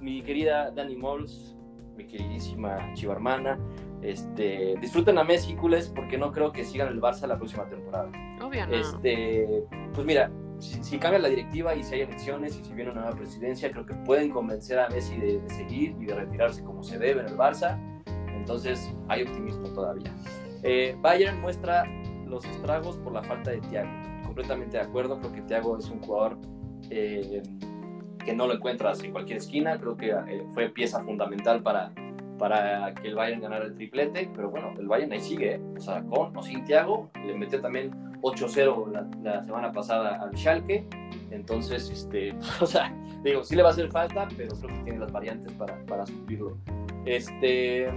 mi 0.00 0.22
querida 0.22 0.70
Dani 0.70 0.96
Mols, 0.96 1.56
mi 1.96 2.06
queridísima 2.06 2.92
chiva 2.94 3.14
hermana, 3.14 3.58
Este, 4.02 4.74
disfruten 4.80 5.18
a 5.18 5.24
Messi, 5.24 5.54
culés, 5.54 5.88
porque 5.88 6.18
no 6.18 6.30
creo 6.30 6.52
que 6.52 6.62
sigan 6.64 6.88
el 6.88 7.00
Barça 7.00 7.26
la 7.26 7.36
próxima 7.38 7.66
temporada. 7.68 8.10
Obvio, 8.42 8.66
no. 8.66 8.74
Este, 8.74 9.64
pues 9.94 10.06
mira, 10.06 10.30
si, 10.58 10.84
si 10.84 10.98
cambia 10.98 11.18
la 11.18 11.28
directiva 11.28 11.74
y 11.74 11.82
si 11.82 11.94
hay 11.94 12.02
elecciones 12.02 12.56
y 12.56 12.64
si 12.64 12.72
viene 12.74 12.90
una 12.90 13.00
nueva 13.00 13.16
presidencia, 13.16 13.70
creo 13.72 13.86
que 13.86 13.94
pueden 13.94 14.30
convencer 14.30 14.78
a 14.78 14.88
Messi 14.90 15.16
de, 15.16 15.40
de 15.40 15.50
seguir 15.50 15.96
y 15.98 16.04
de 16.04 16.14
retirarse 16.14 16.62
como 16.62 16.82
se 16.82 16.98
debe 16.98 17.22
en 17.22 17.28
el 17.28 17.36
Barça. 17.36 17.78
Entonces 18.28 18.94
hay 19.08 19.22
optimismo 19.22 19.68
todavía. 19.72 20.14
Eh, 20.62 20.94
Bayern 21.00 21.40
muestra 21.40 21.84
los 22.26 22.44
estragos 22.44 22.98
por 22.98 23.12
la 23.12 23.22
falta 23.22 23.50
de 23.52 23.60
Thiago. 23.62 23.90
Completamente 24.34 24.78
de 24.78 24.82
acuerdo, 24.82 25.20
creo 25.20 25.32
que 25.32 25.42
Thiago 25.42 25.78
es 25.78 25.88
un 25.90 26.00
jugador 26.00 26.36
eh, 26.90 27.40
que 28.24 28.34
no 28.34 28.48
lo 28.48 28.54
encuentras 28.54 29.00
en 29.04 29.12
cualquier 29.12 29.38
esquina. 29.38 29.78
Creo 29.78 29.96
que 29.96 30.10
eh, 30.10 30.44
fue 30.52 30.70
pieza 30.70 30.98
fundamental 31.04 31.62
para, 31.62 31.92
para 32.36 32.92
que 32.94 33.06
el 33.06 33.14
Bayern 33.14 33.40
ganara 33.40 33.66
el 33.66 33.76
triplete. 33.76 34.28
Pero 34.34 34.50
bueno, 34.50 34.74
el 34.76 34.88
Bayern 34.88 35.12
ahí 35.12 35.20
sigue. 35.20 35.60
O 35.76 35.80
sea, 35.80 36.02
con 36.02 36.36
o 36.36 36.42
sin 36.42 36.64
Thiago, 36.64 37.12
le 37.24 37.32
metió 37.34 37.60
también 37.60 37.92
8-0 38.22 38.90
la, 38.90 39.08
la, 39.22 39.44
semana 39.44 39.70
pasada 39.70 40.20
al 40.20 40.36
Schalke. 40.36 40.84
Entonces, 41.30 41.88
este, 41.88 42.34
o 42.60 42.66
sea, 42.66 42.92
digo, 43.22 43.44
sí 43.44 43.54
le 43.54 43.62
va 43.62 43.68
a 43.68 43.72
hacer 43.72 43.88
falta, 43.88 44.26
pero 44.36 44.56
creo 44.56 44.76
que 44.78 44.82
tiene 44.82 44.98
las 44.98 45.12
variantes 45.12 45.52
para, 45.52 45.78
para 45.86 46.04
suplirlo. 46.06 46.58
Este, 47.04 47.88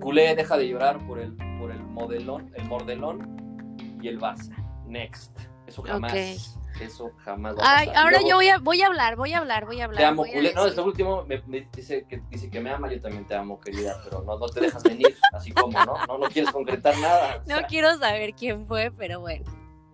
Culé 0.00 0.36
deja 0.36 0.58
de 0.58 0.68
llorar 0.68 0.98
por 1.06 1.18
el, 1.18 1.32
por 1.58 1.70
el 1.70 1.82
modelón, 1.82 2.52
el 2.56 2.68
mordelón 2.68 3.74
y 4.02 4.08
el 4.08 4.20
Barça. 4.20 4.54
Next. 4.86 5.48
Eso 5.68 5.82
jamás. 5.82 6.10
Okay. 6.12 6.38
Eso 6.80 7.12
jamás 7.24 7.56
va 7.56 7.62
a 7.62 7.78
Ay, 7.78 7.88
ahora 7.94 8.10
Luego, 8.12 8.28
yo 8.28 8.34
voy 8.36 8.48
a, 8.48 8.58
voy 8.58 8.82
a 8.82 8.86
hablar, 8.86 9.16
voy 9.16 9.32
a 9.32 9.38
hablar, 9.38 9.66
voy 9.66 9.80
a 9.80 9.84
hablar. 9.84 9.98
Te 9.98 10.04
amo, 10.06 10.24
culé. 10.24 10.54
No, 10.54 10.66
este 10.66 10.80
último 10.80 11.24
me, 11.24 11.42
me 11.46 11.68
dice, 11.74 12.06
que, 12.08 12.22
dice 12.30 12.48
que 12.50 12.60
me 12.60 12.70
ama, 12.70 12.90
yo 12.90 13.00
también 13.00 13.26
te 13.26 13.34
amo, 13.34 13.60
querida, 13.60 14.00
pero 14.04 14.22
no, 14.22 14.38
no 14.38 14.46
te 14.48 14.60
dejas 14.60 14.82
venir, 14.82 15.14
así 15.32 15.50
como, 15.52 15.84
¿no? 15.84 16.06
No, 16.06 16.18
no 16.18 16.28
quieres 16.28 16.50
concretar 16.52 16.96
nada. 16.98 17.42
No 17.46 17.58
sea. 17.58 17.66
quiero 17.66 17.98
saber 17.98 18.32
quién 18.34 18.66
fue, 18.66 18.90
pero 18.96 19.20
bueno. 19.20 19.44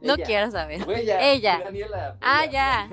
No 0.01 0.17
quiero 0.17 0.51
saber. 0.51 0.85
Fue 0.85 1.01
ella. 1.01 1.33
Ella. 1.33 1.61
Daniela, 1.65 2.17
Ah, 2.21 2.45
ella. 2.45 2.89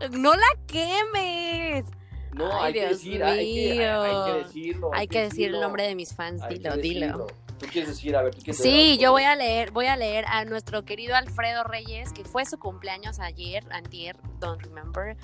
ya. 0.00 0.08
No 0.10 0.34
la 0.34 0.46
quemes. 0.66 1.84
No, 2.32 2.50
Ay, 2.60 2.66
hay 2.66 2.72
que 2.74 2.80
Dios 2.80 2.90
decir, 2.90 3.24
hay 3.24 3.54
que, 3.54 3.70
hay, 3.70 3.80
hay 3.80 4.10
que 4.24 4.32
mío. 4.32 4.34
decirlo. 4.44 4.90
Hay 4.92 5.08
que 5.08 5.20
decir 5.22 5.54
el 5.54 5.60
nombre 5.60 5.86
de 5.86 5.94
mis 5.94 6.14
fans, 6.14 6.42
dilo, 6.48 6.74
que 6.74 6.80
dilo. 6.80 7.26
Tú 7.58 7.66
quieres 7.72 7.88
decir, 7.88 8.14
a 8.16 8.22
ver, 8.22 8.34
tú 8.34 8.42
quieres 8.42 8.58
Sí, 8.60 8.98
yo 8.98 9.12
voy 9.12 9.24
a 9.24 9.34
leer, 9.34 9.70
voy 9.70 9.86
a 9.86 9.96
leer 9.96 10.24
a 10.28 10.44
nuestro 10.44 10.84
querido 10.84 11.14
Alfredo 11.16 11.64
Reyes, 11.64 12.12
que 12.12 12.24
fue 12.24 12.44
su 12.44 12.58
cumpleaños 12.58 13.18
ayer, 13.18 13.64
antier, 13.70 14.16
don't 14.40 14.60
remember. 14.62 15.16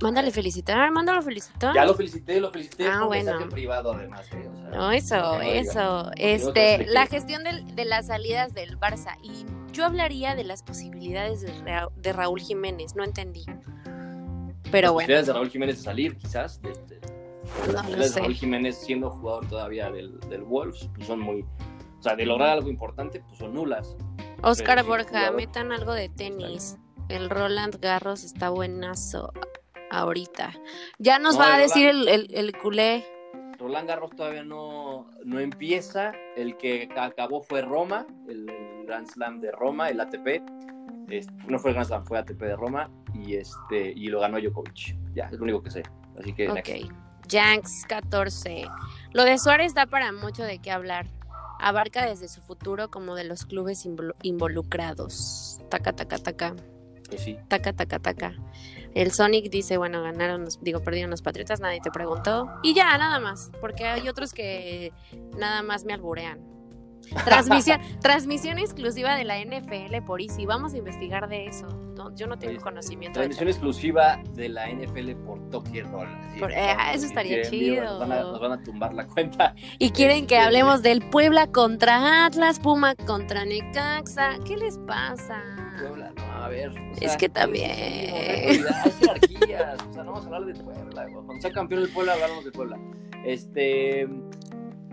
Mándale 0.00 0.30
felicitar, 0.30 0.90
mándalo 0.90 1.20
felicitar. 1.22 1.74
Ya 1.74 1.84
lo 1.84 1.94
felicité, 1.94 2.40
lo 2.40 2.50
felicité 2.50 2.86
Ah, 2.88 2.98
por 3.00 3.08
bueno. 3.08 3.24
mensaje 3.24 3.44
en 3.44 3.50
privado 3.50 3.92
además. 3.92 4.26
eh, 4.32 4.48
o 4.52 4.56
sea, 4.56 4.68
No, 4.70 4.90
eso, 4.92 5.40
eso. 5.42 6.10
Este, 6.16 6.86
la 6.86 7.06
gestión 7.06 7.44
del- 7.44 7.74
de 7.76 7.84
las 7.84 8.06
salidas 8.06 8.54
del 8.54 8.78
Barça. 8.78 9.16
Y 9.22 9.44
yo 9.72 9.84
hablaría 9.84 10.34
de 10.34 10.44
las 10.44 10.62
posibilidades 10.62 11.40
de, 11.42 11.52
Ra- 11.62 11.88
de 11.96 12.12
Raúl 12.12 12.40
Jiménez, 12.40 12.94
no 12.96 13.04
entendí. 13.04 13.44
Pero 14.70 14.88
Las 14.88 14.92
bueno, 14.92 14.94
posibilidades 15.06 15.26
de 15.26 15.32
Raúl 15.32 15.50
Jiménez 15.50 15.76
de 15.78 15.82
salir, 15.84 16.16
quizás. 16.16 16.60
De, 16.60 16.70
de- 16.70 17.00
las 17.72 17.90
no 17.90 18.22
Raúl. 18.22 18.34
Jiménez 18.34 18.78
siendo 18.78 19.10
jugador 19.10 19.48
todavía 19.48 19.90
del, 19.90 20.18
del 20.28 20.42
Wolves, 20.42 20.88
pues 20.94 21.06
son 21.06 21.20
muy. 21.20 21.42
O 21.98 22.02
sea, 22.02 22.14
de 22.14 22.26
lograr 22.26 22.50
algo 22.50 22.68
importante, 22.68 23.20
pues 23.26 23.38
son 23.38 23.54
nulas. 23.54 23.96
Oscar 24.42 24.84
Borja, 24.84 25.08
jugador. 25.08 25.34
metan 25.36 25.72
algo 25.72 25.92
de 25.94 26.08
tenis. 26.08 26.78
El 27.08 27.28
Roland 27.30 27.76
Garros 27.80 28.22
está 28.22 28.50
buenazo 28.50 29.32
ahorita. 29.90 30.52
Ya 30.98 31.18
nos 31.18 31.34
No, 31.34 31.40
va 31.40 31.54
a 31.54 31.58
decir 31.58 31.88
el, 31.88 32.06
el, 32.08 32.28
el 32.34 32.56
culé. 32.56 33.04
Roland 33.58 33.88
Garros 33.88 34.10
todavía 34.14 34.44
no, 34.44 35.10
no 35.24 35.40
empieza. 35.40 36.12
El 36.36 36.56
que 36.56 36.88
acabó 36.96 37.40
fue 37.42 37.62
Roma, 37.62 38.06
el, 38.28 38.48
el 38.48 38.86
Grand 38.86 39.08
Slam 39.08 39.40
de 39.40 39.50
Roma, 39.50 39.88
el 39.88 40.00
ATP. 40.00 40.42
Este, 41.08 41.32
no 41.48 41.58
fue 41.58 41.70
el 41.70 41.74
Grand 41.74 41.88
Slam, 41.88 42.04
fue 42.06 42.18
ATP 42.18 42.40
de 42.40 42.54
Roma. 42.56 42.90
Y, 43.14 43.34
este, 43.34 43.92
y 43.96 44.06
lo 44.08 44.20
ganó 44.20 44.38
Djokovic. 44.38 44.96
Ya, 45.14 45.24
es 45.24 45.32
lo 45.32 45.42
único 45.42 45.62
que 45.62 45.70
sé. 45.70 45.82
Así 46.20 46.32
que. 46.32 46.48
next. 46.48 46.92
Yanks 47.28 47.84
14. 47.88 48.66
Lo 49.12 49.24
de 49.24 49.38
Suárez 49.38 49.74
da 49.74 49.86
para 49.86 50.12
mucho 50.12 50.42
de 50.42 50.58
qué 50.58 50.70
hablar. 50.70 51.06
Abarca 51.60 52.06
desde 52.06 52.28
su 52.28 52.40
futuro 52.40 52.90
como 52.90 53.14
de 53.14 53.24
los 53.24 53.44
clubes 53.44 53.84
involu- 53.84 54.14
involucrados. 54.22 55.60
Taca, 55.70 55.92
taca, 55.92 56.18
taca. 56.18 56.54
Pues 57.08 57.22
sí. 57.22 57.36
Taca, 57.48 57.72
taca, 57.72 57.98
taca. 57.98 58.34
El 58.94 59.12
Sonic 59.12 59.50
dice, 59.50 59.76
bueno, 59.76 60.02
ganaron, 60.02 60.44
los, 60.44 60.62
digo, 60.62 60.80
perdieron 60.80 61.10
los 61.10 61.22
Patriotas, 61.22 61.60
nadie 61.60 61.80
te 61.80 61.90
preguntó. 61.90 62.48
Y 62.62 62.74
ya, 62.74 62.96
nada 62.98 63.18
más, 63.18 63.50
porque 63.60 63.86
hay 63.86 64.08
otros 64.08 64.32
que 64.32 64.92
nada 65.36 65.62
más 65.62 65.84
me 65.84 65.94
alburean. 65.94 66.38
Transmisión, 67.24 67.80
transmisión 68.00 68.58
exclusiva 68.58 69.16
de 69.16 69.24
la 69.24 69.38
NFL 69.38 70.02
por 70.06 70.20
Easy. 70.20 70.46
Vamos 70.46 70.74
a 70.74 70.76
investigar 70.78 71.28
de 71.28 71.46
eso. 71.46 71.66
No, 71.96 72.14
yo 72.14 72.26
no 72.28 72.38
tengo 72.38 72.52
Oye, 72.52 72.60
conocimiento 72.62 73.18
de 73.18 73.26
Transmisión 73.26 73.48
exclusiva 73.48 74.22
de 74.34 74.48
la 74.48 74.68
NFL 74.70 75.12
por 75.26 75.50
Tokyo 75.50 75.84
Roll. 75.90 76.08
Por- 76.38 76.52
eh, 76.52 76.76
eso 76.94 77.06
estaría 77.06 77.42
chido. 77.42 77.84
Nos 77.84 77.98
van, 78.00 78.12
a, 78.12 78.20
nos 78.20 78.40
van 78.40 78.52
a 78.52 78.62
tumbar 78.62 78.94
la 78.94 79.06
cuenta. 79.06 79.54
Y 79.78 79.90
quieren 79.90 80.26
que 80.26 80.36
Este- 80.36 80.46
hablemos 80.46 80.82
del 80.82 81.02
Puebla 81.02 81.48
contra 81.48 82.26
Atlas, 82.26 82.60
Puma 82.60 82.94
contra 82.94 83.44
Necaxa. 83.44 84.38
¿Qué 84.46 84.56
les 84.56 84.78
pasa? 84.78 85.42
Puebla, 85.80 86.12
no, 86.16 86.22
a 86.44 86.48
ver. 86.48 86.70
o 86.70 86.92
Es 86.92 86.98
sea, 86.98 87.16
que 87.16 87.26
sí, 87.26 87.32
también. 87.32 87.70
hay 87.70 88.58
jerarquías. 89.00 89.82
O 89.88 89.92
sea, 89.92 90.04
no 90.04 90.12
vamos 90.12 90.22
a 90.22 90.26
hablar 90.26 90.44
de 90.46 90.54
Puebla. 90.62 91.06
Cuando 91.12 91.40
sea 91.40 91.50
campeón 91.52 91.82
del 91.82 91.90
Puebla, 91.92 92.12
hablamos 92.14 92.44
de 92.44 92.52
Puebla. 92.52 92.78
Este. 93.24 94.08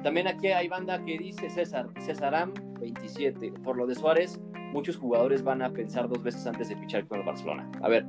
También 0.06 0.28
aquí 0.28 0.50
hay 0.50 0.68
banda 0.68 1.04
que 1.04 1.18
dice 1.18 1.50
César, 1.50 1.88
Césaram 2.00 2.54
27. 2.80 3.54
Por 3.64 3.76
lo 3.76 3.88
de 3.88 3.96
Suárez, 3.96 4.40
muchos 4.72 4.98
jugadores 4.98 5.42
van 5.44 5.64
a 5.64 5.72
pensar 5.72 6.08
dos 6.08 6.22
veces 6.22 6.46
antes 6.46 6.70
de 6.70 6.76
fichar 6.76 7.08
con 7.08 7.22
el 7.22 7.26
Barcelona. 7.26 7.68
A 7.82 7.90
ver, 7.90 8.06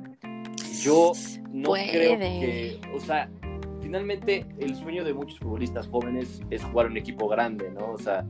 yo 0.83 1.13
no 1.51 1.69
Puede. 1.69 1.89
creo 1.89 2.19
que, 2.19 2.79
o 2.93 2.99
sea, 2.99 3.31
finalmente 3.81 4.45
el 4.59 4.75
sueño 4.75 5.03
de 5.03 5.15
muchos 5.15 5.39
futbolistas 5.39 5.87
jóvenes 5.87 6.39
es 6.51 6.63
jugar 6.65 6.85
en 6.85 6.91
un 6.91 6.97
equipo 6.99 7.27
grande, 7.27 7.71
¿no? 7.71 7.93
O 7.93 7.97
sea, 7.97 8.23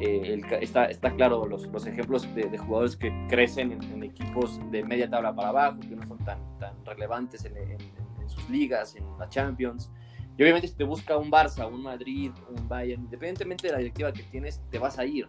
eh, 0.00 0.22
el 0.24 0.44
está, 0.60 0.86
está 0.86 1.12
claro 1.14 1.46
los, 1.46 1.68
los 1.68 1.86
ejemplos 1.86 2.22
de, 2.34 2.42
de 2.48 2.58
jugadores 2.58 2.96
que 2.96 3.12
crecen 3.28 3.70
en, 3.70 3.82
en 3.84 4.02
equipos 4.02 4.58
de 4.72 4.82
media 4.82 5.08
tabla 5.08 5.32
para 5.32 5.50
abajo, 5.50 5.78
que 5.78 5.94
no 5.94 6.04
son 6.08 6.18
tan, 6.24 6.40
tan 6.58 6.74
relevantes 6.84 7.44
en, 7.44 7.56
en- 7.56 7.78
en 8.20 8.28
sus 8.28 8.50
ligas, 8.50 8.96
en 8.96 9.04
la 9.16 9.28
Champions. 9.28 9.92
Y 10.36 10.42
obviamente 10.42 10.68
si 10.68 10.74
te 10.74 10.84
busca 10.84 11.16
un 11.16 11.30
Barça, 11.30 11.70
un 11.70 11.82
Madrid, 11.82 12.32
un 12.48 12.68
Bayern, 12.68 13.02
independientemente 13.02 13.66
de 13.66 13.72
la 13.72 13.78
directiva 13.78 14.12
que 14.12 14.22
tienes, 14.24 14.60
te 14.70 14.78
vas 14.78 14.98
a 14.98 15.04
ir. 15.04 15.28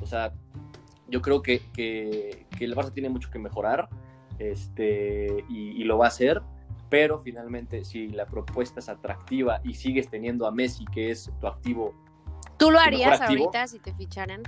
O 0.00 0.06
sea, 0.06 0.32
yo 1.08 1.22
creo 1.22 1.42
que, 1.42 1.60
que, 1.72 2.46
que 2.56 2.64
el 2.64 2.74
Barça 2.74 2.92
tiene 2.92 3.08
mucho 3.08 3.30
que 3.30 3.38
mejorar 3.38 3.88
este, 4.38 5.44
y, 5.48 5.70
y 5.70 5.84
lo 5.84 5.98
va 5.98 6.06
a 6.06 6.08
hacer, 6.08 6.42
pero 6.90 7.18
finalmente 7.18 7.84
si 7.84 8.08
la 8.08 8.26
propuesta 8.26 8.80
es 8.80 8.88
atractiva 8.88 9.60
y 9.64 9.74
sigues 9.74 10.08
teniendo 10.08 10.46
a 10.46 10.50
Messi, 10.50 10.84
que 10.86 11.10
es 11.10 11.30
tu 11.40 11.46
activo, 11.46 11.94
¿Tú 12.62 12.70
lo 12.70 12.78
harías 12.78 13.20
activo. 13.20 13.46
ahorita 13.46 13.66
si 13.66 13.80
te 13.80 13.92
ficharan? 13.92 14.42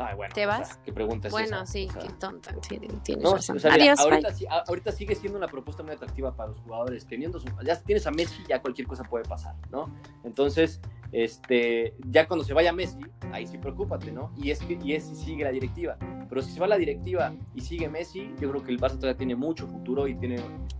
Ay, 0.00 0.16
bueno, 0.16 0.34
¿Te 0.34 0.46
o 0.46 0.50
sea, 0.50 0.58
vas? 0.60 0.78
¿qué 0.84 0.92
pregunta 0.92 1.28
es 1.28 1.32
Bueno, 1.32 1.56
esa? 1.62 1.66
sí, 1.66 1.86
O 1.88 1.92
sea, 1.92 2.02
qué 2.02 2.08
tonta. 2.14 2.54
Sí, 2.68 2.78
tienes 3.04 3.24
no, 3.24 3.34
razón. 3.34 3.56
o 3.56 3.60
sea, 3.60 3.70
mira, 3.72 3.84
Adiós, 3.84 4.00
ahorita, 4.00 4.28
bye. 4.28 4.36
sí- 4.36 4.46
ahorita 4.48 4.92
sigue 4.92 5.14
siendo 5.14 5.38
una 5.38 5.48
propuesta 5.48 5.82
muy 5.82 5.92
atractiva 5.92 6.34
para 6.34 6.48
los 6.50 6.58
jugadores. 6.60 7.06
Teniendo 7.06 7.38
su- 7.38 7.48
ya 7.64 7.80
tienes 7.80 8.06
a 8.06 8.10
Messi, 8.10 8.42
ya 8.48 8.60
cualquier 8.60 8.86
cosa 8.88 9.04
puede 9.04 9.24
pasar, 9.24 9.54
¿no? 9.70 9.84
Entonces, 10.24 10.80
este, 11.12 11.94
ya 12.08 12.26
cuando 12.28 12.44
se 12.44 12.54
vaya 12.54 12.72
Messi, 12.72 12.98
ahí 13.32 13.46
sí 13.46 13.58
preocúpate, 13.58 14.12
¿no? 14.12 14.32
Y 14.36 14.50
es 14.50 14.60
que 14.60 14.78
y 14.82 14.94
es 14.94 15.04
si 15.04 15.14
sigue 15.16 15.44
la 15.44 15.50
directiva. 15.50 15.96
Pero 16.28 16.42
si 16.42 16.52
se 16.52 16.60
va 16.60 16.68
la 16.68 16.76
directiva 16.78 17.32
y 17.54 17.60
sigue 17.60 17.88
Messi, 17.88 18.32
yo 18.40 18.50
creo 18.50 18.62
que 18.62 18.70
el 18.70 18.78
Barça 18.80 18.94
todavía 18.96 19.16
tiene 19.16 19.34
mucho 19.34 19.66
futuro 19.66 20.06
y 20.06 20.14
tiene, 20.14 20.36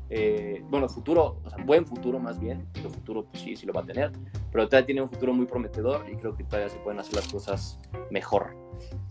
eh, 0.09 0.63
bueno, 0.71 0.89
futuro, 0.89 1.41
o 1.45 1.51
sea, 1.51 1.63
buen 1.65 1.85
futuro 1.85 2.21
más 2.21 2.39
bien. 2.39 2.69
El 2.75 2.89
futuro, 2.89 3.25
pues 3.25 3.43
sí, 3.43 3.57
sí 3.57 3.67
lo 3.67 3.73
va 3.73 3.81
a 3.81 3.85
tener. 3.85 4.13
Pero 4.53 4.69
todavía 4.69 4.87
tiene 4.87 5.03
un 5.03 5.09
futuro 5.11 5.33
muy 5.35 5.47
prometedor 5.47 6.09
y 6.09 6.15
creo 6.17 6.37
que 6.37 6.45
todavía 6.45 6.69
se 6.69 6.79
pueden 6.79 7.01
hacer 7.01 7.17
las 7.17 7.27
cosas 7.27 7.81
mejor. 8.13 8.57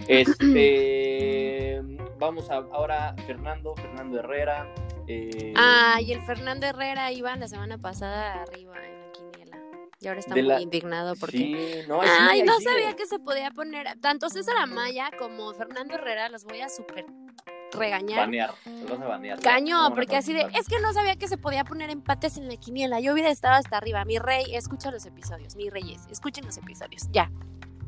Este, 0.08 1.82
vamos 2.20 2.50
a, 2.50 2.56
ahora 2.58 3.16
Fernando, 3.26 3.76
Fernando 3.76 4.20
Herrera. 4.20 4.68
eh, 5.08 5.54
Ah, 5.56 6.00
y 6.02 6.12
el 6.14 6.22
Fernando 6.22 6.66
Herrera 6.68 7.12
iba 7.12 7.36
la 7.36 7.48
semana 7.48 7.78
pasada 7.78 8.42
arriba 8.44 8.76
en 8.86 9.02
la 9.02 9.12
quiniela. 9.12 9.58
Y 10.02 10.08
ahora 10.08 10.20
está 10.20 10.32
muy 10.34 10.42
la- 10.44 10.62
indignado 10.62 11.16
porque. 11.16 11.38
sí, 11.38 11.88
no, 11.88 12.00
Ay, 12.02 12.40
sigue, 12.40 12.46
no 12.46 12.58
sigue. 12.58 12.70
sabía 12.72 12.96
que 12.96 13.06
se 13.06 13.20
podía 13.20 13.52
poner. 13.52 14.00
Tanto 14.00 14.30
César 14.30 14.56
Amaya 14.58 15.12
como 15.18 15.54
Fernando 15.54 15.96
Herrera 15.96 16.30
los 16.30 16.44
voy 16.46 16.62
a 16.62 16.70
súper 16.70 17.06
regañar. 17.72 18.22
Banear, 18.22 18.52
se 18.64 18.88
los 18.90 19.00
a 19.00 19.06
banear. 19.08 19.40
Caño, 19.42 19.94
porque 19.94 20.16
así 20.16 20.34
de, 20.34 20.42
es 20.60 20.68
que 20.68 20.80
no 20.80 20.92
sabía 20.94 21.16
que 21.18 21.28
se 21.28 21.38
podía 21.38 21.64
poner 21.64 21.90
empates 21.92 22.38
en 22.38 22.48
la 22.48 22.56
quiniela. 22.58 23.00
Yo 23.00 23.14
hubiera 23.14 23.30
estado 23.30 23.56
hasta 23.56 23.78
arriba. 23.78 24.04
Mi 24.06 24.18
rey, 24.20 24.56
escucha 24.56 24.90
los 24.90 25.06
episodios. 25.06 25.56
Mi 25.56 25.70
reyes, 25.70 26.08
escuchen 26.10 26.46
los 26.46 26.58
episodios. 26.58 27.08
Ya, 27.12 27.30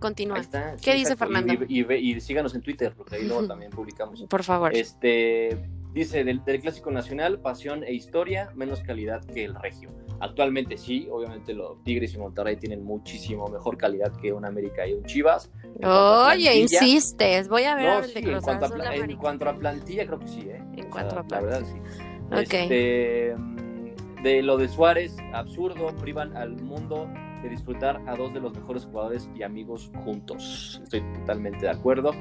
continúa. 0.01 0.35
Ahí 0.35 0.41
está, 0.41 0.75
¿Qué 0.81 0.93
dice 0.95 1.13
exacto. 1.13 1.33
Fernando? 1.33 1.65
Y, 1.69 2.19
síganos 2.19 2.53
en 2.55 2.61
Twitter, 2.61 2.93
porque 2.97 3.15
ahí 3.15 3.25
luego 3.25 3.47
también 3.47 3.71
publicamos. 3.71 4.21
Por 4.23 4.43
favor. 4.43 4.75
Este 4.75 5.57
dice 5.93 6.23
del, 6.23 6.43
del 6.43 6.61
clásico 6.61 6.91
nacional, 6.91 7.39
pasión 7.39 7.83
e 7.83 7.93
historia, 7.93 8.51
menos 8.55 8.81
calidad 8.81 9.23
que 9.25 9.43
el 9.45 9.55
regio. 9.55 9.89
Actualmente 10.19 10.77
sí, 10.77 11.07
obviamente 11.11 11.53
los 11.53 11.83
Tigres 11.83 12.13
y 12.13 12.17
Monterrey 12.17 12.55
tienen 12.55 12.83
muchísimo 12.83 13.47
mejor 13.47 13.77
calidad 13.77 14.11
que 14.21 14.31
un 14.31 14.45
América 14.45 14.87
y 14.87 14.93
un 14.93 15.03
Chivas. 15.03 15.49
En 15.79 15.87
Oye, 15.87 16.43
plantilla- 16.43 16.53
insistes. 16.55 17.47
Voy 17.49 17.63
a 17.63 17.75
ver 17.75 17.85
No, 17.85 18.03
sí, 18.03 18.19
en 18.19 18.41
cuanto, 18.41 18.65
a 18.65 18.95
en 18.95 19.17
cuanto 19.17 19.49
a 19.49 19.57
plantilla 19.57 20.05
creo 20.05 20.19
que 20.19 20.27
sí, 20.27 20.41
¿eh? 20.41 20.61
En 20.77 20.85
O 20.85 20.89
cuanto 20.89 21.19
a 21.19 21.25
La 21.29 21.41
verdad 21.41 21.63
sí. 21.65 21.79
Ok. 22.31 22.53
Este, 22.53 23.35
mm, 23.35 24.23
de 24.23 24.41
lo 24.43 24.57
de 24.57 24.69
Suárez, 24.69 25.17
absurdo, 25.33 25.87
privan 25.97 26.37
al 26.37 26.51
mundo 26.61 27.09
de 27.41 27.49
disfrutar 27.49 28.01
a 28.07 28.15
dos 28.15 28.33
de 28.33 28.39
los 28.39 28.53
mejores 28.53 28.85
jugadores 28.85 29.29
y 29.35 29.43
amigos 29.43 29.91
juntos. 30.03 30.79
Estoy 30.83 31.01
totalmente 31.19 31.65
de 31.65 31.69
acuerdo, 31.69 32.11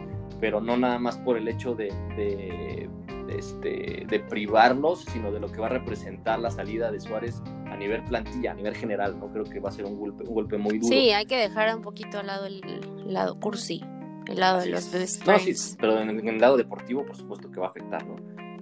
pero 0.40 0.60
no 0.60 0.76
nada 0.76 0.98
más 0.98 1.18
por 1.18 1.36
el 1.36 1.48
hecho 1.48 1.74
de, 1.74 1.88
de, 2.16 2.88
de 3.26 3.38
este, 3.38 4.06
de 4.08 4.20
privarlos, 4.20 5.04
sino 5.04 5.30
de 5.30 5.40
lo 5.40 5.48
que 5.52 5.60
va 5.60 5.66
a 5.66 5.70
representar 5.70 6.38
la 6.38 6.50
salida 6.50 6.90
de 6.90 7.00
Suárez 7.00 7.42
a 7.66 7.76
nivel 7.76 8.02
plantilla, 8.04 8.52
a 8.52 8.54
nivel 8.54 8.74
general. 8.74 9.18
No 9.18 9.30
creo 9.32 9.44
que 9.44 9.60
va 9.60 9.68
a 9.68 9.72
ser 9.72 9.84
un 9.84 9.98
golpe, 9.98 10.24
un 10.24 10.34
golpe 10.34 10.56
muy 10.58 10.78
duro. 10.78 10.88
Sí, 10.88 11.10
hay 11.10 11.26
que 11.26 11.36
dejar 11.36 11.74
un 11.76 11.82
poquito 11.82 12.18
al 12.18 12.26
lado 12.26 12.46
el, 12.46 12.62
el 12.64 13.12
lado 13.12 13.38
cursi, 13.38 13.82
el 14.26 14.40
lado 14.40 14.60
de 14.60 14.66
los 14.66 14.86
es. 14.86 14.92
best 14.92 15.26
No, 15.26 15.38
sí, 15.38 15.76
pero 15.78 16.00
en, 16.00 16.10
en 16.10 16.28
el 16.28 16.38
lado 16.40 16.56
deportivo, 16.56 17.04
por 17.04 17.16
supuesto 17.16 17.50
que 17.50 17.60
va 17.60 17.66
a 17.66 17.70
afectar, 17.70 18.06
¿no? 18.06 18.16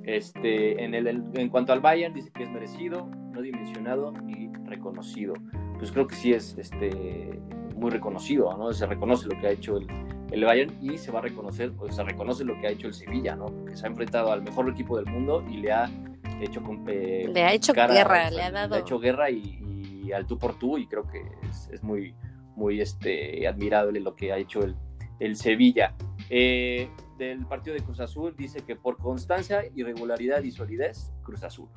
Este, 0.05 0.83
en, 0.83 0.95
el, 0.95 1.07
en 1.07 1.49
cuanto 1.51 1.75
al 1.75 1.81
Bayern, 1.81 2.15
dice 2.15 2.31
que 2.33 2.43
es 2.43 2.51
merecido, 2.51 3.11
no 3.33 3.43
dimensionado 3.43 4.15
y 4.27 4.49
reconocido. 4.65 5.35
Pues 5.79 5.93
creo 5.93 6.07
que 6.07 6.17
sí 6.17 6.33
es 6.33 6.57
este, 6.59 7.41
muy 7.77 7.91
reconocido, 7.91 8.57
¿no? 8.57 8.73
Se 8.73 8.87
reconoce 8.87 9.27
lo 9.27 9.41
que 9.41 9.47
ha 9.47 9.51
hecho 9.51 9.77
el, 9.77 9.87
el 10.31 10.45
Bayern 10.45 10.77
y 10.83 10.99
se 10.99 11.11
va 11.11 11.21
a 11.21 11.23
reconocer, 11.23 11.73
o 11.79 11.91
se 11.91 12.03
reconoce 12.03 12.45
lo 12.45 12.61
que 12.61 12.67
ha 12.67 12.71
hecho 12.71 12.89
el 12.89 12.95
Sevilla, 12.95 13.37
¿no? 13.37 13.47
Porque 13.47 13.77
se 13.77 13.87
ha 13.87 13.89
enfrentado 13.89 14.33
al 14.33 14.43
mejor 14.43 14.69
equipo 14.69 14.97
del 14.97 15.07
mundo 15.07 15.45
y 15.49 15.59
le 15.59 15.73
ha 15.73 15.91
hecho 16.41 16.63
con, 16.63 16.85
eh, 16.89 17.29
Le 17.33 17.45
ha 17.45 17.53
hecho 17.53 17.73
cara, 17.73 17.95
guerra, 17.95 18.27
o 18.27 18.29
sea, 18.29 18.31
le 18.31 18.43
ha 18.43 18.51
dado. 18.51 18.77
hecho 18.77 18.99
guerra 18.99 19.31
y, 19.31 20.03
y 20.05 20.13
al 20.13 20.27
tú 20.27 20.39
por 20.39 20.59
tú 20.59 20.79
y 20.79 20.87
creo 20.87 21.07
que 21.07 21.23
es, 21.49 21.69
es 21.73 21.83
muy, 21.83 22.15
muy 22.57 22.81
este, 22.81 23.47
admirable 23.47 24.01
lo 24.01 24.15
que 24.15 24.33
ha 24.33 24.37
hecho 24.37 24.63
el, 24.63 24.77
el 25.21 25.37
Sevilla. 25.37 25.95
Eh, 26.31 26.91
del 27.17 27.47
partido 27.47 27.75
de 27.75 27.83
Cruz 27.83 28.01
Azul 28.01 28.35
dice 28.37 28.61
que 28.61 28.77
por 28.77 28.97
constancia, 28.97 29.65
irregularidad 29.75 30.43
y 30.43 30.51
solidez, 30.51 31.13
Cruz 31.23 31.43
Azul. 31.43 31.69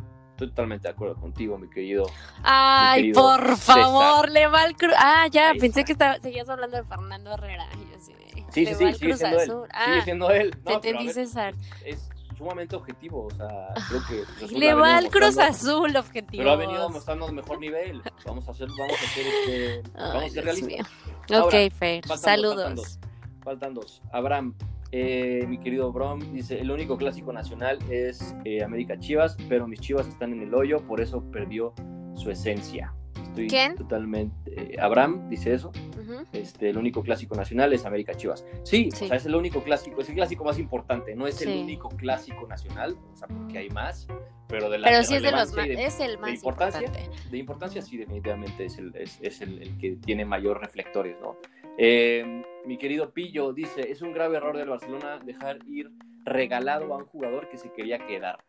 Estoy 0.41 0.49
totalmente 0.55 0.87
de 0.87 0.93
acuerdo 0.95 1.15
contigo, 1.17 1.55
mi 1.59 1.69
querido. 1.69 2.07
Ay, 2.41 3.01
querido 3.01 3.21
por 3.21 3.57
favor, 3.57 4.27
le 4.31 4.47
va 4.47 4.63
al 4.63 4.75
Cruz. 4.75 4.93
Ah, 4.97 5.27
ya, 5.29 5.51
Ahí 5.51 5.59
pensé 5.59 5.81
está. 5.81 5.83
que 5.85 5.91
estaba, 5.91 6.19
seguías 6.19 6.49
hablando 6.49 6.77
de 6.77 6.83
Fernando 6.83 7.31
Herrera. 7.33 7.67
Yo 7.73 7.79
de, 7.79 8.45
Sí, 8.51 8.65
le 8.65 8.73
sí, 8.73 8.83
va 8.85 8.91
sí, 8.93 8.97
sigue 8.97 9.17
siendo 9.17 9.37
él. 9.39 9.45
Sigue 9.45 9.67
Ah, 9.71 10.01
siendo 10.03 10.31
él. 10.31 10.51
te 10.51 10.57
No, 10.63 10.75
entendí, 10.77 11.09
César. 11.13 11.53
es 11.85 12.09
sumamente 12.35 12.75
objetivo. 12.75 13.27
O 13.27 13.29
sea, 13.29 13.67
creo 13.87 14.01
que 14.09 14.23
Cruz 14.39 14.51
Le 14.51 14.73
va 14.73 14.97
al 14.97 15.09
Cruz 15.11 15.37
Azul, 15.37 15.95
objetivo. 15.95 16.41
Pero 16.41 16.51
ha 16.53 16.55
venido 16.55 16.89
mostrando 16.89 17.27
el 17.27 17.33
mejor 17.33 17.59
nivel. 17.59 18.01
Vamos 18.25 18.47
a 18.47 18.51
hacer, 18.51 18.67
vamos 18.79 18.97
a 18.99 19.05
hacer 19.05 19.25
este, 19.27 19.89
vamos 19.95 20.23
a 20.23 20.29
ser 20.29 20.43
realistas. 20.43 20.87
Ahora, 21.29 21.45
Ok, 21.45 21.51
Fer, 21.77 22.01
faltan 22.07 22.07
dos, 22.07 22.19
saludos. 22.21 22.55
faltan 22.57 22.75
dos. 22.75 22.99
Faltan 23.43 23.73
dos. 23.75 24.01
Abraham, 24.11 24.55
eh, 24.91 25.45
mi 25.47 25.57
querido 25.57 25.91
Brom, 25.91 26.19
dice, 26.33 26.59
el 26.59 26.69
único 26.71 26.97
clásico 26.97 27.31
nacional 27.33 27.79
es 27.89 28.35
eh, 28.45 28.63
América 28.63 28.99
Chivas, 28.99 29.37
pero 29.49 29.67
mis 29.67 29.79
Chivas 29.79 30.07
están 30.07 30.33
en 30.33 30.41
el 30.41 30.53
hoyo, 30.53 30.79
por 30.85 31.01
eso 31.01 31.23
perdió 31.31 31.73
su 32.15 32.29
esencia. 32.31 32.93
Estoy 33.23 33.47
¿Quién? 33.47 33.75
totalmente... 33.75 34.51
eh, 34.73 34.75
Abraham 34.79 35.29
dice 35.29 35.53
eso, 35.53 35.69
Ujú. 35.69 36.23
este, 36.33 36.69
el 36.69 36.77
único 36.77 37.01
clásico 37.01 37.33
nacional 37.35 37.71
es 37.71 37.85
América 37.85 38.13
Chivas. 38.13 38.45
Sí, 38.63 38.89
Sí. 38.91 39.05
o 39.05 39.07
sea, 39.07 39.15
es 39.17 39.25
el 39.25 39.35
único 39.35 39.63
clásico, 39.63 40.01
es 40.01 40.09
el 40.09 40.15
clásico 40.15 40.43
más 40.43 40.59
importante, 40.59 41.15
no 41.15 41.27
es 41.27 41.35
Sí. 41.35 41.49
el 41.49 41.63
único 41.63 41.87
clásico 41.89 42.45
nacional, 42.47 42.97
o 43.13 43.15
sea, 43.15 43.29
porque 43.29 43.59
hay 43.59 43.69
más, 43.69 44.07
pero 44.49 44.69
de 44.69 44.79
la 44.79 44.87
Pero 44.87 44.97
de 44.97 45.03
sí 45.05 45.15
es 45.15 45.21
de 45.23 45.31
los 45.31 45.53
más, 45.55 45.65
de- 45.65 45.73
es 45.85 45.99
el 46.01 46.17
más 46.19 46.33
importancia? 46.33 46.81
importante. 46.81 47.29
de 47.29 47.37
importancia, 47.37 47.81
sí, 47.81 47.95
definitivamente 47.95 48.65
es 48.65 48.77
el, 48.77 48.93
es, 48.97 49.17
es 49.21 49.39
el, 49.39 49.61
el 49.61 49.77
que 49.77 49.91
tiene 49.95 50.25
mayor 50.25 50.59
reflectores, 50.59 51.15
¿no? 51.21 51.37
Eh, 51.77 52.43
mi 52.65 52.77
querido 52.77 53.11
Pillo 53.11 53.53
dice, 53.53 53.91
es 53.91 54.01
un 54.01 54.13
grave 54.13 54.37
error 54.37 54.57
del 54.57 54.69
Barcelona 54.69 55.19
dejar 55.23 55.59
ir 55.67 55.91
regalado 56.25 56.93
a 56.93 56.97
un 56.97 57.05
jugador 57.05 57.49
que 57.49 57.57
se 57.57 57.71
quería 57.71 58.05
quedar. 58.05 58.43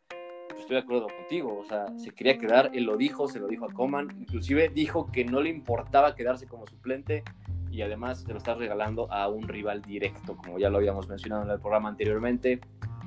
Pues 0.48 0.60
estoy 0.60 0.76
de 0.76 0.82
acuerdo 0.82 1.06
contigo, 1.06 1.58
o 1.58 1.64
sea, 1.64 1.86
se 1.98 2.10
quería 2.10 2.36
quedar, 2.36 2.70
él 2.74 2.84
lo 2.84 2.96
dijo, 2.96 3.28
se 3.28 3.40
lo 3.40 3.46
dijo 3.46 3.64
a 3.64 3.72
Coman, 3.72 4.08
inclusive 4.20 4.68
dijo 4.68 5.10
que 5.10 5.24
no 5.24 5.40
le 5.40 5.48
importaba 5.48 6.14
quedarse 6.14 6.46
como 6.46 6.66
suplente 6.66 7.22
y 7.70 7.80
además 7.80 8.20
se 8.20 8.32
lo 8.32 8.38
está 8.38 8.54
regalando 8.54 9.10
a 9.10 9.28
un 9.28 9.48
rival 9.48 9.80
directo, 9.80 10.36
como 10.36 10.58
ya 10.58 10.68
lo 10.68 10.76
habíamos 10.76 11.08
mencionado 11.08 11.44
en 11.44 11.50
el 11.50 11.58
programa 11.58 11.88
anteriormente. 11.88 12.60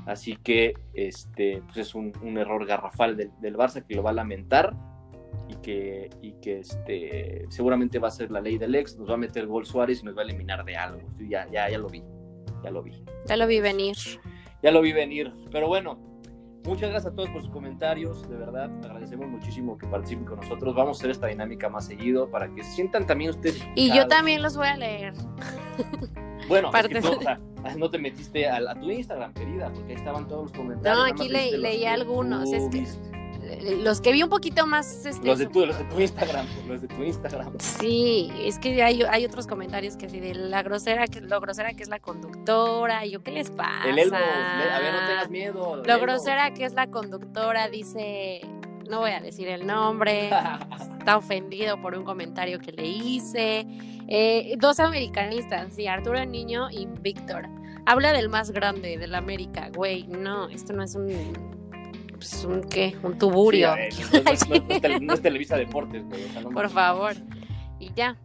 Así 0.07 0.37
que 0.37 0.73
este, 0.93 1.61
pues 1.65 1.77
es 1.77 1.95
un, 1.95 2.13
error 2.37 2.65
garrafal 2.65 3.15
del 3.15 3.57
Barça 3.57 3.85
que 3.85 3.95
lo 3.95 4.03
va 4.03 4.09
a 4.09 4.13
lamentar 4.13 4.75
y 5.47 5.55
que, 5.55 6.09
y 6.21 6.33
que 6.41 6.59
este, 6.59 7.45
seguramente 7.49 7.99
va 7.99 8.07
a 8.07 8.11
ser 8.11 8.31
la 8.31 8.41
ley 8.41 8.57
del 8.57 8.75
ex, 8.75 8.97
nos 8.97 9.09
va 9.09 9.13
a 9.15 9.17
meter 9.17 9.45
gol 9.47 9.65
Suárez 9.65 10.01
y 10.01 10.05
nos 10.05 10.15
va 10.17 10.21
a 10.21 10.23
eliminar 10.25 10.63
de 10.65 10.75
algo. 10.75 11.01
Ya, 11.29 11.47
ya, 11.51 11.69
ya 11.69 11.77
lo 11.77 11.87
vi, 11.89 12.03
ya 12.63 12.71
lo 12.71 12.81
vi. 12.83 12.91
Ya 13.27 13.37
lo 13.37 13.47
vi 13.47 13.59
venir. 13.59 13.95
Ya 14.63 14.71
lo 14.71 14.81
vi 14.81 14.93
venir. 14.93 15.31
Pero 15.51 15.67
bueno, 15.67 15.99
muchas 16.65 16.89
gracias 16.89 17.13
a 17.13 17.15
todos 17.15 17.29
por 17.29 17.41
sus 17.41 17.51
comentarios. 17.51 18.27
De 18.29 18.35
verdad, 18.35 18.71
agradecemos 18.83 19.27
muchísimo 19.27 19.77
que 19.77 19.87
participen 19.87 20.25
con 20.25 20.39
nosotros. 20.39 20.73
Vamos 20.75 20.97
a 20.97 20.99
hacer 20.99 21.11
esta 21.11 21.27
dinámica 21.27 21.69
más 21.69 21.85
seguido 21.85 22.29
para 22.29 22.47
que 22.53 22.63
se 22.63 22.71
sientan 22.71 23.05
también 23.05 23.31
ustedes. 23.31 23.63
Y 23.75 23.93
yo 23.95 24.07
también 24.07 24.41
los 24.41 24.57
voy 24.57 24.67
a 24.67 24.77
leer. 24.77 25.13
Bueno, 26.47 26.67
es 26.67 26.71
parte- 26.73 26.89
que 26.93 27.01
tú, 27.01 27.11
o 27.11 27.21
sea, 27.21 27.39
no 27.77 27.89
te 27.89 27.97
metiste 27.97 28.47
a, 28.47 28.57
a 28.57 28.75
tu 28.79 28.89
Instagram, 28.91 29.33
querida, 29.33 29.71
porque 29.73 29.93
ahí 29.93 29.97
estaban 29.97 30.27
todos 30.27 30.43
los 30.43 30.51
comentarios. 30.51 30.97
No, 30.97 31.11
aquí 31.11 31.27
le- 31.27 31.57
leí 31.57 31.85
algunos, 31.85 32.51
es 32.51 32.69
que-. 32.69 32.85
Los 33.83 34.01
que 34.01 34.11
vi 34.11 34.23
un 34.23 34.29
poquito 34.29 34.65
más. 34.67 35.05
Este, 35.05 35.25
Los 35.25 35.39
de, 35.39 35.47
tu, 35.47 35.65
los 35.65 35.77
de 35.77 35.83
tu 35.85 35.99
Instagram, 35.99 36.45
los 36.67 36.81
de 36.81 36.87
tu 36.87 37.03
Instagram. 37.03 37.53
Sí, 37.59 38.31
es 38.39 38.59
que 38.59 38.81
hay, 38.83 39.03
hay 39.03 39.25
otros 39.25 39.47
comentarios 39.47 39.97
que 39.97 40.07
así 40.07 40.19
de 40.19 40.33
la 40.33 40.63
grosera, 40.63 41.07
que 41.07 41.21
lo 41.21 41.39
grosera 41.39 41.73
que 41.73 41.83
es 41.83 41.89
la 41.89 41.99
conductora. 41.99 43.05
Y 43.05 43.11
yo, 43.11 43.23
¿qué 43.23 43.31
les 43.31 43.49
pasa? 43.51 43.89
El 43.89 43.99
Elmo, 43.99 44.17
a 44.17 44.79
ver, 44.79 44.93
no 44.93 45.07
tengas 45.07 45.29
miedo. 45.29 45.83
Lo 45.85 45.99
grosera 45.99 46.53
que 46.53 46.65
es 46.65 46.73
la 46.73 46.87
conductora 46.87 47.69
dice, 47.69 48.41
no 48.89 48.99
voy 48.99 49.11
a 49.11 49.19
decir 49.19 49.47
el 49.47 49.65
nombre, 49.65 50.29
está 50.99 51.17
ofendido 51.17 51.81
por 51.81 51.97
un 51.97 52.03
comentario 52.03 52.59
que 52.59 52.71
le 52.71 52.87
hice. 52.87 53.65
Eh, 54.07 54.55
dos 54.57 54.79
americanistas, 54.79 55.73
sí, 55.73 55.87
Arturo 55.87 56.23
Niño 56.25 56.69
y 56.71 56.87
Víctor. 57.01 57.47
Habla 57.85 58.13
del 58.13 58.29
más 58.29 58.51
grande, 58.51 58.97
del 58.97 59.13
América. 59.13 59.69
Güey, 59.73 60.07
no, 60.07 60.49
esto 60.49 60.73
no 60.73 60.83
es 60.83 60.95
un... 60.95 61.54
Pues 62.31 62.45
un 62.45 62.63
qué, 62.63 62.97
un 63.03 63.17
tuburio. 63.17 63.73
Sí, 63.73 63.73
a 63.73 63.75
ver, 63.75 63.93
no, 64.25 64.31
es- 64.31 64.49
no 64.49 64.55
es- 64.55 64.63
no 64.67 64.73
es 64.75 64.81
tele- 64.81 64.99
no 64.99 65.13
es 65.13 65.21
Televisa 65.21 65.55
Deportes, 65.57 66.03
güey. 66.05 66.23
o 66.25 66.29
sea, 66.31 66.41
no 66.41 66.49
Por 66.49 66.69
favor. 66.69 67.13
Y 67.79 67.91
ya. 67.93 68.17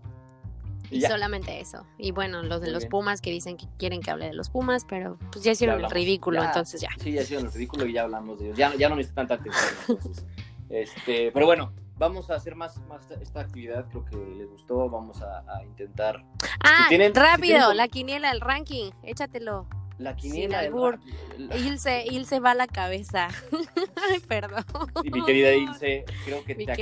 Y 0.90 0.96
Y 0.96 1.00
ya. 1.00 1.08
solamente 1.08 1.60
eso. 1.60 1.86
Y 1.98 2.10
bueno, 2.10 2.42
los 2.42 2.60
de 2.60 2.66
Muy 2.66 2.72
los 2.74 2.82
bien. 2.84 2.90
Pumas 2.90 3.20
que 3.20 3.30
dicen 3.30 3.56
que 3.56 3.66
quieren 3.78 4.00
que 4.00 4.10
hable 4.10 4.26
de 4.26 4.32
los 4.34 4.50
Pumas, 4.50 4.84
pero 4.88 5.18
pues 5.30 5.44
ya 5.44 5.52
hicieron 5.52 5.74
el 5.74 5.84
hablamos. 5.84 5.92
ridículo, 5.94 6.40
Ya. 6.42 6.46
entonces 6.48 6.80
ya. 6.80 6.88
Sí, 6.98 7.12
ya 7.12 7.22
hicieron 7.22 7.46
el 7.46 7.52
ridículo 7.52 7.86
y 7.86 7.92
ya 7.92 8.02
hablamos 8.02 8.38
de 8.40 8.46
ellos. 8.46 8.58
Ya, 8.58 8.74
ya 8.74 8.88
no 8.88 8.96
necesitan 8.96 9.28
tanta 9.28 9.42
atención. 9.42 9.98
Este, 10.68 11.30
pero 11.32 11.46
bueno, 11.46 11.72
vamos 11.96 12.30
a 12.30 12.34
hacer 12.36 12.54
más, 12.56 12.80
más 12.88 13.08
esta 13.20 13.40
actividad. 13.40 13.86
Creo 13.88 14.04
que 14.04 14.16
les 14.36 14.48
gustó. 14.48 14.88
Vamos 14.88 15.20
a, 15.22 15.44
a 15.52 15.64
intentar 15.64 16.24
Ah, 16.64 16.86
tienen- 16.88 17.12
si 17.12 17.20
rápido, 17.20 17.58
tienen- 17.58 17.76
la 17.76 17.88
quiniela, 17.88 18.30
el 18.30 18.40
ranking, 18.40 18.90
échatelo. 19.02 19.66
La 20.00 20.16
quiniela. 20.16 20.58
del- 20.62 20.66
albur. 20.72 20.98
la- 21.38 21.56
Ilse, 21.56 22.04
Ilse 22.10 22.40
va 22.40 22.52
a 22.52 22.54
la 22.54 22.66
cabeza. 22.66 23.28
Ay, 24.10 24.20
perdón. 24.26 24.64
Y 25.04 25.10
mi 25.10 25.24
querida 25.24 25.52
Ilse, 25.54 26.04
creo 26.24 26.44
que 26.44 26.54
Mi 26.54 26.66
te 26.66 26.72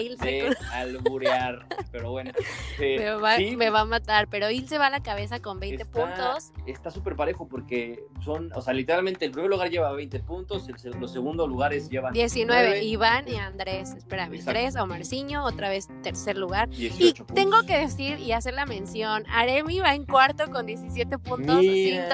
Ilse 0.00 0.24
de 0.26 0.56
alburear. 0.72 1.66
Pero 1.92 2.10
bueno, 2.10 2.32
Me 2.78 3.10
va, 3.14 3.36
sí, 3.36 3.56
me 3.56 3.70
va 3.70 3.80
a 3.80 3.84
matar, 3.84 4.28
pero 4.28 4.50
Ilse 4.50 4.78
va 4.78 4.86
a 4.86 4.90
la 4.90 5.02
cabeza 5.02 5.40
con 5.40 5.60
20 5.60 5.82
Está- 5.82 5.92
puntos. 6.00 6.52
está 6.66 6.90
súper 6.90 7.16
parejo 7.16 7.46
porque 7.48 8.04
son, 8.24 8.52
o 8.54 8.60
sea, 8.60 8.72
literalmente 8.74 9.24
el 9.24 9.30
primer 9.30 9.50
lugar 9.50 9.70
lleva 9.70 9.92
20 9.92 10.20
puntos, 10.20 10.68
el 10.68 10.74
los 11.00 11.12
segundos 11.12 11.48
lugares 11.48 11.88
llevan 11.88 12.12
19, 12.12 12.62
19, 12.80 12.84
Iván 12.84 13.28
y 13.28 13.36
Andrés. 13.36 13.94
Espérame, 13.94 14.34
Exacto. 14.34 14.50
3, 14.60 14.76
Omarciño, 14.76 15.44
otra 15.44 15.68
vez 15.68 15.88
tercer 16.02 16.36
lugar. 16.36 16.68
18 16.68 17.04
Y 17.06 17.12
puntos. 17.14 17.34
tengo 17.34 17.62
que 17.64 17.78
decir 17.78 18.18
y 18.18 18.32
hacer 18.32 18.54
la 18.54 18.66
mención, 18.66 19.24
Aremi 19.28 19.80
va 19.80 19.94
en 19.94 20.04
cuarto 20.04 20.50
con 20.50 20.66
17 20.66 21.18
puntos 21.18 21.56
Mira. 21.56 21.72
sin 21.72 22.08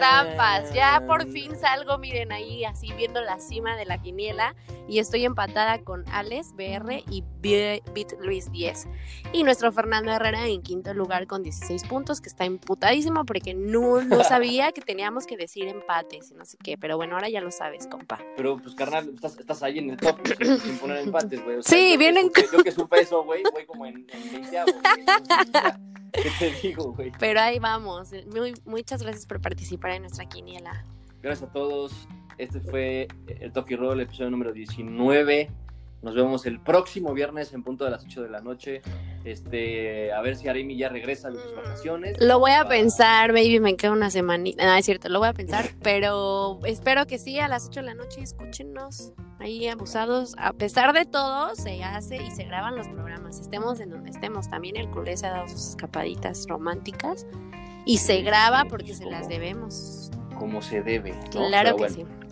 Ya 0.75 1.03
por 1.07 1.27
fin 1.31 1.57
salgo, 1.57 1.99
miren 1.99 2.33
ahí 2.33 2.65
así 2.65 2.93
viendo 2.95 3.21
la 3.21 3.39
cima 3.41 3.77
de 3.77 3.85
la 3.87 3.99
quiniela 3.99 4.55
y 4.89 4.99
estoy 4.99 5.25
empatada 5.25 5.79
con 5.83 6.05
Alex 6.11 6.53
BR 6.55 7.05
y 7.11 7.23
Bi- 7.41 7.83
Bit 7.95 8.13
Luis 8.21 8.51
10. 8.51 8.89
Y 9.33 9.43
nuestro 9.45 9.71
Fernando 9.73 10.11
Herrera 10.11 10.47
en 10.47 10.63
quinto 10.63 10.93
lugar 10.95 11.27
con 11.27 11.43
16 11.43 11.85
puntos, 11.85 12.21
que 12.21 12.29
está 12.29 12.45
imputadísimo 12.45 13.25
porque 13.25 13.55
no, 13.55 14.03
no 14.03 14.25
sabía 14.25 14.73
que 14.73 14.81
teníamos 14.81 15.27
que 15.27 15.37
decir 15.37 15.69
empates 15.69 16.31
y 16.31 16.35
no 16.35 16.45
sé 16.45 16.57
qué, 16.63 16.77
pero 16.77 16.97
bueno, 16.97 17.15
ahora 17.15 17.29
ya 17.29 17.41
lo 17.41 17.51
sabes, 17.51 17.87
compa. 17.87 18.19
Pero 18.37 18.57
pues 18.59 18.75
carnal, 18.75 19.11
estás, 19.15 19.39
estás 19.39 19.63
ahí 19.63 19.79
en 19.79 19.91
el 19.91 19.97
top 19.97 20.19
sin, 20.39 20.59
sin 20.59 20.79
poner 20.79 20.99
empates, 20.99 21.43
güey. 21.45 21.57
O 21.59 21.63
sea, 21.63 21.79
Sí, 21.79 21.97
vienen 21.97 22.31
Yo 22.53 22.63
que 22.65 22.73
supe 22.73 23.01
eso, 23.01 23.23
güey, 23.25 23.43
voy 23.53 23.65
como 23.67 23.87
en, 23.87 24.07
en 24.11 24.33
20 24.33 24.63
güey. 24.65 24.75
¿Qué 26.23 26.31
te 26.39 26.51
digo, 26.63 26.93
güey? 26.93 27.13
Pero 27.19 27.41
ahí 27.41 27.59
vamos. 27.59 28.11
Muy, 28.33 28.55
muchas 28.65 29.03
gracias 29.03 29.27
por 29.27 29.41
participar 29.41 29.93
en 29.93 30.03
nuestra 30.03 30.27
quiniela. 30.27 30.85
Gracias 31.23 31.49
a 31.49 31.53
todos. 31.53 32.09
Este 32.39 32.61
fue 32.61 33.09
el 33.27 33.53
Toki 33.53 33.77
Roll, 33.77 34.01
episodio 34.01 34.31
número 34.31 34.53
19. 34.53 35.51
Nos 36.03 36.15
vemos 36.15 36.47
el 36.47 36.61
próximo 36.61 37.13
viernes 37.13 37.53
en 37.53 37.63
punto 37.63 37.85
de 37.85 37.91
las 37.91 38.05
8 38.05 38.23
de 38.23 38.31
la 38.31 38.41
noche. 38.41 38.81
Este, 39.25 40.13
a 40.13 40.21
ver 40.23 40.37
si 40.37 40.49
Arimi 40.49 40.77
ya 40.77 40.89
regresa 40.89 41.29
de 41.31 41.39
sus 41.41 41.55
vacaciones. 41.55 42.17
Lo 42.21 42.39
voy 42.39 42.53
a 42.53 42.59
Para- 42.65 42.71
pensar, 42.71 43.33
baby, 43.33 43.61
me 43.61 43.77
queda 43.77 43.93
una 43.93 44.11
semanita. 44.11 44.65
No, 44.65 44.75
es 44.75 44.85
cierto, 44.87 45.11
lo 45.11 45.19
voy 45.19 45.29
a 45.29 45.35
pensar, 45.35 45.67
pero 45.83 46.59
espero 46.65 47.07
que 47.07 47.19
sí, 47.19 47.39
a 47.39 47.49
las 47.49 47.67
8 47.69 47.81
de 47.81 47.87
la 47.87 47.95
noche 47.95 48.23
escúchenos 48.23 49.13
ahí 49.39 49.69
abusados. 49.69 50.35
A 50.39 50.55
pesar 50.55 50.95
de 50.95 51.05
todo, 51.05 51.55
se 51.55 51.85
hace 51.85 52.17
y 52.17 52.31
se 52.31 52.45
graban 52.45 52.77
los 52.77 52.89
programas, 52.89 53.39
estemos 53.39 53.79
en 53.81 53.91
donde 53.91 54.11
estemos. 54.11 54.49
También 54.49 54.77
el 54.77 54.89
culé 54.91 55.17
se 55.19 55.27
ha 55.27 55.31
dado 55.33 55.49
sus 55.49 55.69
escapaditas 55.71 56.47
románticas 56.49 57.27
y 57.85 57.99
se 57.99 58.23
graba 58.23 58.65
porque 58.71 58.95
se 58.95 59.05
las 59.05 59.29
debemos. 59.29 60.11
Como 60.39 60.63
se 60.63 60.83
debe. 60.83 61.13
¿no? 61.13 61.31
Claro 61.31 61.77
Pero 61.77 61.89
que 61.89 61.95
bueno, 61.95 61.95
sí. 61.95 62.30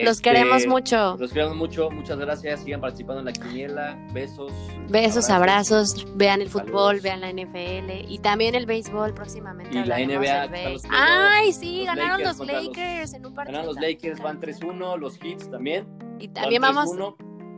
Los 0.00 0.16
este, 0.16 0.30
queremos 0.30 0.66
mucho. 0.66 1.16
Los 1.18 1.32
queremos 1.32 1.56
mucho. 1.56 1.90
Muchas 1.90 2.18
gracias. 2.18 2.60
Sigan 2.60 2.80
participando 2.80 3.20
en 3.20 3.26
la 3.26 3.32
quiniela. 3.32 3.98
Besos. 4.12 4.52
Besos, 4.88 5.28
abrazos, 5.30 6.06
vean 6.16 6.40
el 6.40 6.48
fútbol, 6.48 7.00
Saludos. 7.00 7.02
vean 7.02 7.20
la 7.20 7.30
NFL 7.32 8.10
y 8.10 8.18
también 8.18 8.54
el 8.54 8.66
béisbol 8.66 9.14
próximamente. 9.14 9.78
Y 9.78 9.84
la 9.84 9.98
NBA, 9.98 10.48
playoffs. 10.48 10.88
Ay, 10.90 11.52
sí, 11.52 11.78
Los 11.78 11.86
ganaron 11.86 12.20
Lakers 12.22 12.38
los 12.38 12.48
Lakers 12.48 13.14
en 13.14 13.26
un 13.26 13.34
partido. 13.34 13.58
Ganan 13.58 13.74
los 13.74 13.80
Lakers, 13.80 14.20
van 14.20 14.40
3-1. 14.40 14.98
Los 14.98 15.22
Hits 15.22 15.50
también. 15.50 15.86
Y 16.18 16.28
también 16.28 16.62
vamos, 16.62 16.90
3-1. 16.90 17.16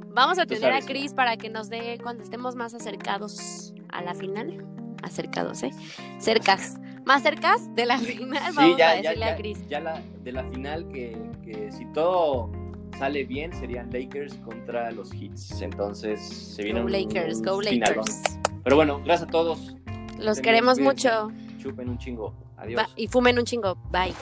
vamos 0.09 0.39
a 0.39 0.47
tener 0.47 0.73
a. 0.73 0.81
Chris 0.81 1.15
para 1.15 1.37
que 1.37 1.51
nos 1.51 1.69
dé 1.69 1.99
cuando 2.03 2.23
estemos 2.23 2.55
más 2.57 2.75
acercados 2.75 3.75
a 3.89 4.03
la 4.03 4.15
final. 4.15 4.65
Acercados, 5.03 5.63
¿eh? 5.63 5.71
Cercas. 6.19 6.79
Más 7.07 7.23
cercas 7.23 7.75
de 7.75 7.87
la 7.87 7.99
final, 7.99 8.43
Sí, 8.51 8.57
vamos 8.57 8.75
a 8.75 8.79
ya, 8.79 8.95
ya, 9.01 9.03
decirle 9.03 9.25
a 9.25 9.31
ya, 9.31 9.37
Chris. 9.37 9.69
ya 9.69 9.81
la, 9.81 10.03
de 10.23 10.33
la 10.33 10.45
final 10.45 10.89
que, 10.89 11.17
que 11.45 11.71
si 11.71 11.85
todo 11.93 12.51
sale 12.99 13.25
bien 13.25 13.53
serían 13.53 13.91
Lakers 13.93 14.35
contra 14.37 14.91
los 14.93 15.13
Hits. 15.13 15.61
Entonces 15.61 16.21
se 16.21 16.63
viene 16.63 16.81
Go 16.81 16.87
un, 16.87 16.93
Lakers, 16.93 17.39
un 17.39 17.45
go 17.45 17.61
finalón. 17.61 17.97
Lakers. 17.99 18.23
Pero 18.63 18.77
bueno, 18.77 19.01
gracias 19.05 19.29
a 19.29 19.31
todos. 19.33 19.77
Los 20.19 20.41
queremos 20.41 20.79
bien, 20.79 20.89
mucho. 20.91 21.31
Chupen 21.59 21.89
un 21.89 21.99
chingo. 21.99 22.35
Adiós. 22.57 22.83
Y 22.97 23.09
fumen 23.09 23.39
un 23.39 23.45
chingo. 23.45 23.75
Bye. 23.91 24.15